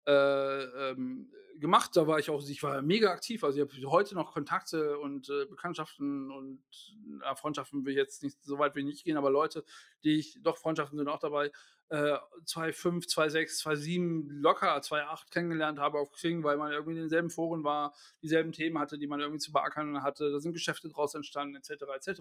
äh, 0.06 0.90
ähm, 0.90 1.32
gemacht. 1.60 1.90
Da 1.94 2.06
war 2.06 2.18
ich 2.18 2.30
auch, 2.30 2.42
ich 2.42 2.62
war 2.62 2.82
mega 2.82 3.10
aktiv. 3.10 3.44
Also 3.44 3.62
ich 3.62 3.68
habe 3.68 3.90
heute 3.90 4.14
noch 4.14 4.32
Kontakte 4.32 4.98
und 4.98 5.28
äh, 5.28 5.46
Bekanntschaften 5.46 6.30
und 6.30 6.62
ja, 7.22 7.34
Freundschaften 7.34 7.84
will 7.84 7.92
ich 7.92 7.98
jetzt 7.98 8.22
nicht 8.22 8.42
so 8.42 8.58
weit 8.58 8.76
ich 8.76 8.84
nicht 8.84 9.04
gehen, 9.04 9.16
aber 9.16 9.30
Leute, 9.30 9.64
die 10.02 10.18
ich 10.18 10.38
doch 10.42 10.56
Freundschaften 10.56 10.98
sind 10.98 11.08
auch 11.08 11.18
dabei. 11.18 11.50
Äh, 11.88 12.16
2,5, 12.46 13.08
2,6, 13.08 13.62
2,7 13.64 14.40
locker 14.40 14.76
2,8 14.76 15.30
kennengelernt 15.30 15.80
habe 15.80 15.98
auf 15.98 16.12
Xing, 16.12 16.44
weil 16.44 16.56
man 16.56 16.70
irgendwie 16.70 16.92
in 16.92 17.00
denselben 17.00 17.30
Foren 17.30 17.64
war, 17.64 17.94
dieselben 18.22 18.52
Themen 18.52 18.78
hatte, 18.78 18.96
die 18.96 19.08
man 19.08 19.18
irgendwie 19.18 19.40
zu 19.40 19.52
beackern 19.52 20.02
hatte. 20.02 20.30
Da 20.30 20.38
sind 20.38 20.52
Geschäfte 20.52 20.88
draus 20.88 21.14
entstanden, 21.14 21.56
etc. 21.56 21.82
etc. 21.96 22.20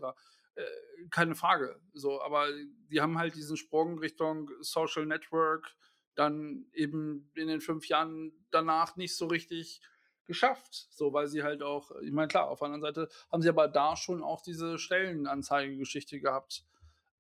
Äh, 0.56 0.64
keine 1.12 1.36
Frage. 1.36 1.80
So, 1.94 2.22
aber 2.22 2.48
die 2.92 3.00
haben 3.00 3.18
halt 3.20 3.36
diesen 3.36 3.58
Sprung 3.58 4.00
Richtung 4.00 4.50
Social 4.62 5.06
Network 5.06 5.76
dann 6.16 6.66
eben 6.74 7.32
in 7.36 7.48
den 7.48 7.62
fünf 7.62 7.88
Jahren 7.88 8.34
danach 8.52 8.96
nicht 8.96 9.16
so 9.16 9.28
richtig 9.28 9.82
geschafft. 10.26 10.88
So, 10.92 11.12
weil 11.14 11.28
sie 11.28 11.44
halt 11.44 11.64
auch, 11.64 11.92
ich 12.02 12.12
meine, 12.12 12.28
klar, 12.28 12.50
auf 12.50 12.60
der 12.60 12.68
anderen 12.68 12.82
Seite 12.82 13.10
haben 13.32 13.42
sie 13.42 13.50
aber 13.50 13.68
da 13.68 13.96
schon 13.96 14.22
auch 14.24 14.42
diese 14.42 14.78
Stellenanzeigegeschichte 14.78 16.20
gehabt. 16.20 16.66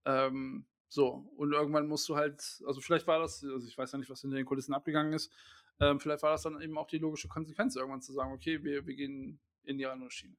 Ähm, 0.05 0.65
so, 0.87 1.31
und 1.37 1.53
irgendwann 1.53 1.87
musst 1.87 2.07
du 2.09 2.15
halt, 2.15 2.61
also 2.65 2.81
vielleicht 2.81 3.07
war 3.07 3.19
das, 3.19 3.43
also 3.43 3.67
ich 3.67 3.77
weiß 3.77 3.91
ja 3.91 3.99
nicht, 3.99 4.09
was 4.09 4.23
in 4.23 4.31
den 4.31 4.45
Kulissen 4.45 4.73
abgegangen 4.73 5.13
ist, 5.13 5.31
ähm, 5.79 5.99
vielleicht 5.99 6.23
war 6.23 6.31
das 6.31 6.43
dann 6.43 6.59
eben 6.61 6.77
auch 6.77 6.87
die 6.87 6.97
logische 6.97 7.27
Konsequenz, 7.27 7.75
irgendwann 7.75 8.01
zu 8.01 8.11
sagen, 8.13 8.33
okay, 8.33 8.63
wir, 8.63 8.85
wir 8.85 8.95
gehen 8.95 9.39
in 9.63 9.77
die 9.77 9.85
andere 9.85 10.11
Schiene. 10.11 10.35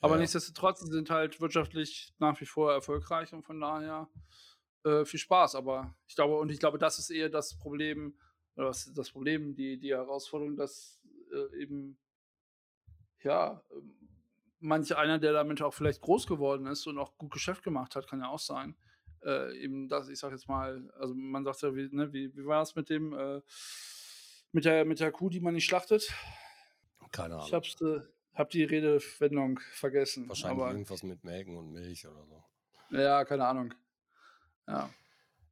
Aber 0.00 0.14
Ja. 0.14 0.20
nichtsdestotrotz, 0.20 0.80
sie 0.80 0.90
sind 0.90 1.10
halt 1.10 1.40
wirtschaftlich 1.40 2.14
nach 2.18 2.40
wie 2.40 2.46
vor 2.46 2.72
erfolgreich 2.72 3.32
und 3.32 3.42
von 3.42 3.60
daher 3.60 4.08
äh, 4.84 5.04
viel 5.04 5.20
Spaß. 5.20 5.54
Aber 5.54 5.94
ich 6.06 6.14
glaube, 6.14 6.38
und 6.38 6.50
ich 6.50 6.58
glaube, 6.58 6.78
das 6.78 6.98
ist 6.98 7.10
eher 7.10 7.28
das 7.28 7.56
Problem, 7.58 8.14
oder 8.56 8.70
ist 8.70 8.92
das 8.96 9.10
Problem, 9.10 9.54
die, 9.54 9.78
die 9.78 9.90
Herausforderung, 9.92 10.56
dass 10.56 11.00
äh, 11.32 11.62
eben, 11.62 11.98
ja, 13.22 13.62
ähm, 13.72 13.96
manch 14.60 14.94
einer, 14.94 15.18
der 15.18 15.32
damit 15.32 15.62
auch 15.62 15.72
vielleicht 15.72 16.02
groß 16.02 16.26
geworden 16.26 16.66
ist 16.66 16.86
und 16.86 16.98
auch 16.98 17.16
gut 17.16 17.32
Geschäft 17.32 17.62
gemacht 17.62 17.96
hat, 17.96 18.06
kann 18.08 18.20
ja 18.20 18.28
auch 18.28 18.38
sein. 18.38 18.76
Äh, 19.22 19.56
eben 19.58 19.88
das, 19.88 20.08
ich 20.08 20.18
sag 20.18 20.32
jetzt 20.32 20.48
mal, 20.48 20.90
also 20.98 21.14
man 21.14 21.44
sagt 21.44 21.62
ja, 21.62 21.74
wie, 21.74 21.88
ne, 21.94 22.12
wie, 22.12 22.34
wie 22.36 22.46
war 22.46 22.62
es 22.62 22.74
mit 22.74 22.88
dem, 22.90 23.12
äh, 23.12 23.40
mit 24.52 24.64
der, 24.64 24.84
mit 24.84 25.00
der 25.00 25.12
Kuh, 25.12 25.28
die 25.30 25.40
man 25.40 25.54
nicht 25.54 25.64
schlachtet? 25.66 26.12
Keine 27.12 27.34
Ich 27.34 27.40
Ahnung. 27.40 27.52
hab's, 27.52 27.80
äh, 27.80 28.00
hab 28.34 28.50
die 28.50 28.64
Redewendung 28.64 29.60
vergessen. 29.72 30.28
Wahrscheinlich 30.28 30.64
irgendwas 30.66 31.02
mit 31.02 31.24
Melken 31.24 31.56
und 31.56 31.72
Milch 31.72 32.06
oder 32.06 32.24
so. 32.26 32.44
ja, 32.96 33.24
keine 33.24 33.46
Ahnung. 33.46 33.74
Ja. 34.66 34.90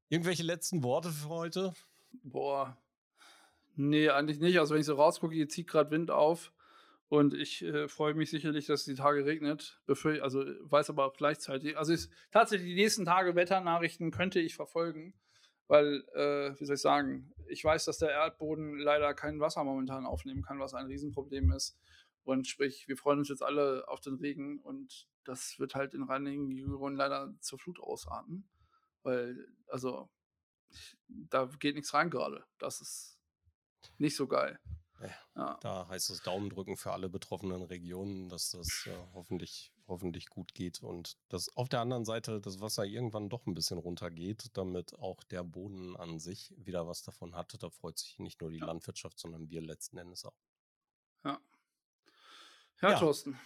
Irgendwelche 0.09 0.43
letzten 0.43 0.83
Worte 0.83 1.11
für 1.11 1.29
heute? 1.29 1.75
Boah. 2.23 2.77
Nee, 3.77 4.09
eigentlich 4.09 4.41
nicht. 4.41 4.59
Also 4.59 4.75
wenn 4.75 4.81
ich 4.81 4.87
so 4.87 4.95
rausgucke, 4.95 5.35
hier 5.35 5.49
zieht 5.49 5.69
gerade 5.69 5.91
Wind 5.91 6.11
auf. 6.11 6.53
Und 7.09 7.33
ich 7.33 7.63
äh, 7.63 7.89
freue 7.89 8.15
mich 8.15 8.31
sicherlich, 8.31 8.67
dass 8.67 8.85
die 8.85 8.95
Tage 8.95 9.25
regnet. 9.25 9.81
Befür 9.87 10.23
also 10.23 10.45
weiß 10.61 10.91
aber 10.91 11.07
auch 11.07 11.15
gleichzeitig. 11.15 11.79
Also 11.79 11.93
ist, 11.93 12.11
tatsächlich 12.31 12.69
die 12.69 12.75
nächsten 12.75 13.07
Tage 13.07 13.35
Wetternachrichten 13.35 14.11
könnte 14.11 14.41
ich 14.41 14.55
verfolgen. 14.55 15.15
Weil, 15.69 16.05
äh, 16.15 16.59
wie 16.59 16.65
soll 16.65 16.77
ich 16.77 16.83
sagen, 16.83 17.33
ich 17.47 17.63
weiß, 17.63 17.85
dass 17.85 17.99
der 17.99 18.11
Erdboden 18.11 18.79
leider 18.79 19.13
kein 19.15 19.41
Wasser 19.41 19.65
momentan 19.65 20.07
aufnehmen 20.07 20.43
kann, 20.43 20.61
was 20.61 20.75
ein 20.75 20.87
Riesenproblem 20.87 21.53
ist. 21.53 21.79
Und 22.25 22.47
sprich, 22.47 22.89
wir 22.89 22.97
freuen 22.97 23.21
uns 23.21 23.29
jetzt 23.29 23.43
alle 23.43 23.87
auf 23.89 24.01
den 24.01 24.15
Regen 24.15 24.59
und 24.61 25.09
das 25.25 25.59
wird 25.59 25.75
halt 25.75 25.95
in 25.95 26.03
Reinigen 26.03 26.51
leider 26.97 27.35
zur 27.41 27.59
Flut 27.59 27.81
ausarten. 27.81 28.49
Weil, 29.03 29.49
also, 29.69 30.09
ich, 30.71 30.99
da 31.09 31.47
geht 31.59 31.75
nichts 31.77 31.95
rein 31.95 32.11
gerade. 32.11 32.45
Das 32.59 32.81
ist 32.81 33.19
nicht 33.99 34.17
so 34.17 34.27
geil. 34.27 34.59
Ja. 35.01 35.09
Ja. 35.37 35.59
Da 35.61 35.89
heißt 35.89 36.11
es 36.11 36.23
Daumen 36.23 36.51
drücken 36.51 36.77
für 36.77 36.93
alle 36.93 37.09
betroffenen 37.09 37.63
Regionen, 37.63 38.29
dass 38.29 38.51
das 38.51 38.87
äh, 38.87 38.97
hoffentlich, 39.15 39.73
hoffentlich 39.87 40.29
gut 40.29 40.55
geht 40.55 40.83
und 40.83 41.17
dass 41.29 41.49
auf 41.57 41.69
der 41.69 41.81
anderen 41.81 42.05
Seite 42.05 42.41
das 42.41 42.61
Wasser 42.61 42.85
irgendwann 42.85 43.29
doch 43.29 43.47
ein 43.47 43.55
bisschen 43.55 43.79
runtergeht, 43.79 44.57
damit 44.57 44.99
auch 44.99 45.23
der 45.23 45.45
Boden 45.45 45.97
an 45.97 46.19
sich 46.19 46.53
wieder 46.59 46.89
was 46.89 47.03
davon 47.03 47.37
hat. 47.37 47.55
Da 47.63 47.71
freut 47.71 47.99
sich 47.99 48.19
nicht 48.19 48.41
nur 48.41 48.51
die 48.51 48.59
Ja. 48.59 48.67
Landwirtschaft, 48.67 49.21
sondern 49.21 49.49
wir 49.49 49.61
letzten 49.63 49.99
Endes 49.99 50.25
auch. 50.25 50.37
Ja. 51.25 51.41
Ja. 52.83 52.99
Thorsten. 52.99 53.39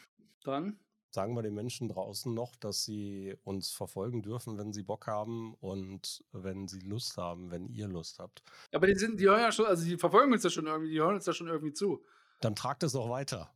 Dann, 0.44 0.80
Sagen 1.14 1.36
wir 1.36 1.42
den 1.42 1.52
Menschen 1.52 1.88
draußen 1.90 2.32
noch, 2.32 2.56
dass 2.56 2.84
sie 2.84 3.36
uns 3.44 3.70
verfolgen 3.70 4.22
dürfen, 4.22 4.56
wenn 4.56 4.72
sie 4.72 4.82
Bock 4.82 5.06
haben 5.06 5.52
und 5.60 6.24
wenn 6.32 6.68
sie 6.68 6.80
Lust 6.80 7.18
haben, 7.18 7.50
wenn 7.50 7.66
ihr 7.68 7.86
Lust 7.86 8.18
habt. 8.18 8.42
ja, 8.72 8.78
aber 8.78 8.86
die 8.86 8.94
sind, 8.94 9.20
die 9.20 9.28
hören 9.28 9.40
ja 9.40 9.52
schon, 9.52 9.66
also 9.66 9.84
die 9.84 9.98
verfolgen 9.98 10.32
uns 10.32 10.42
ja 10.42 10.48
schon 10.48 10.66
irgendwie, 10.66 10.90
die 10.90 11.00
hören 11.00 11.16
uns 11.16 11.26
ja 11.26 11.34
schon 11.34 11.48
irgendwie 11.48 11.74
zu. 11.74 12.02
Dann 12.40 12.54
tragt 12.54 12.82
es 12.82 12.92
doch 12.92 13.10
weiter. 13.10 13.52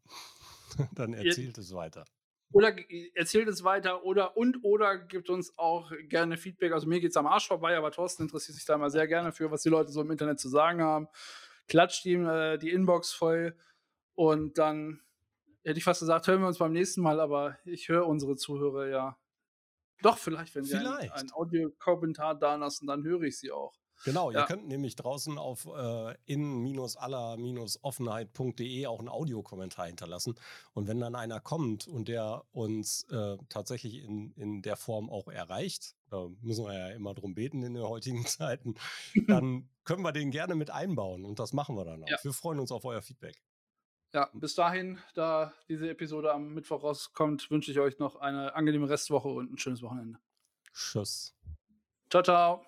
Dann 0.95 1.15
erzählt 1.15 1.57
es 1.57 1.73
weiter. 1.73 2.05
Oder 2.53 2.77
erzählt 3.15 3.49
es 3.49 3.65
weiter 3.65 4.05
oder 4.05 4.37
und 4.37 4.63
oder 4.63 4.99
gibt 4.99 5.31
uns 5.31 5.59
auch 5.59 5.91
gerne 6.09 6.37
Feedback. 6.37 6.73
Also 6.73 6.87
mir 6.87 7.01
geht 7.01 7.11
es 7.11 7.17
am 7.17 7.27
Arsch 7.27 7.49
vorbei, 7.49 7.77
aber 7.77 7.91
Thorsten 7.91 8.25
interessiert 8.25 8.57
sich 8.57 8.67
da 8.67 8.77
mal 8.77 8.91
sehr 8.91 9.09
gerne 9.09 9.33
für, 9.33 9.51
was 9.51 9.63
die 9.63 9.71
Leute 9.71 9.91
so 9.91 10.03
im 10.03 10.11
Internet 10.11 10.39
zu 10.39 10.49
sagen 10.51 10.83
haben. 10.83 11.09
Klatscht 11.69 12.05
ihm 12.05 12.29
äh, 12.29 12.59
die 12.59 12.71
Inbox 12.71 13.13
voll 13.13 13.57
und 14.15 14.59
dann 14.59 15.01
hätte 15.67 15.79
ich 15.79 15.85
fast 15.85 16.01
gesagt, 16.01 16.27
hören 16.27 16.41
wir 16.41 16.49
uns 16.49 16.59
beim 16.59 16.73
nächsten 16.73 17.01
Mal, 17.03 17.21
aber 17.21 17.57
ich 17.65 17.89
höre 17.89 18.07
unsere 18.07 18.37
Zuhörer 18.37 18.89
ja. 18.89 19.17
Doch, 20.03 20.19
vielleicht, 20.19 20.55
wenn 20.55 20.65
sie 20.65 20.77
Vielleicht. 20.77 21.11
ein 21.13 21.31
Audiokommentar 21.33 22.35
da 22.39 22.57
lassen, 22.57 22.87
dann 22.87 23.03
höre 23.05 23.23
ich 23.23 23.39
sie 23.39 23.51
auch. 23.51 23.73
Genau, 24.05 24.31
ihr 24.31 24.41
Ja. 24.41 24.47
könnt 24.47 24.69
nämlich 24.69 24.95
draußen 24.95 25.39
auf 25.39 25.65
äh, 25.75 26.15
in-aller-offenheit.de 26.27 28.87
auch 28.87 28.99
einen 28.99 29.09
Audiokommentar 29.09 29.87
hinterlassen. 29.87 30.35
Und 30.75 30.87
wenn 30.87 31.01
dann 31.01 31.15
einer 31.15 31.41
kommt 31.41 31.89
und 31.89 32.09
der 32.09 32.45
uns 32.53 33.05
äh, 33.11 33.39
tatsächlich 33.49 34.03
in, 34.05 34.33
in 34.33 34.61
der 34.61 34.77
Form 34.77 35.09
auch 35.09 35.29
erreicht, 35.29 35.95
da 36.11 36.29
müssen 36.43 36.67
wir 36.67 36.75
ja 36.79 36.89
immer 36.91 37.15
drum 37.15 37.35
beten 37.35 37.63
in 37.63 37.73
den 37.75 37.85
heutigen 37.85 38.27
Zeiten, 38.27 38.75
dann 39.27 39.71
können 39.85 40.03
wir 40.03 40.13
den 40.13 40.31
gerne 40.31 40.55
mit 40.55 40.69
einbauen 40.71 41.25
und 41.25 41.39
das 41.39 41.55
machen 41.55 41.75
wir 41.77 41.87
dann 41.87 42.05
auch. 42.05 42.09
Ja. 42.09 42.19
Wir 42.23 42.35
freuen 42.35 42.61
uns 42.61 42.71
auf 42.73 42.85
euer 42.85 43.01
Feedback. 43.03 43.43
Ja, 44.13 44.31
bis 44.33 44.55
dahin, 44.55 44.99
da 45.15 45.53
diese 45.69 45.91
Episode 45.91 46.33
am 46.33 46.55
Mittwoch 46.55 46.83
rauskommt, 46.83 47.51
wünsche 47.51 47.71
ich 47.71 47.79
euch 47.79 47.99
noch 47.99 48.17
eine 48.17 48.55
angenehme 48.55 48.89
Restwoche 48.89 49.29
und 49.29 49.53
ein 49.53 49.59
schönes 49.59 49.83
Wochenende. 49.83 50.19
Tschüss. 50.73 51.35
Ciao, 52.11 52.23
ciao. 52.23 52.66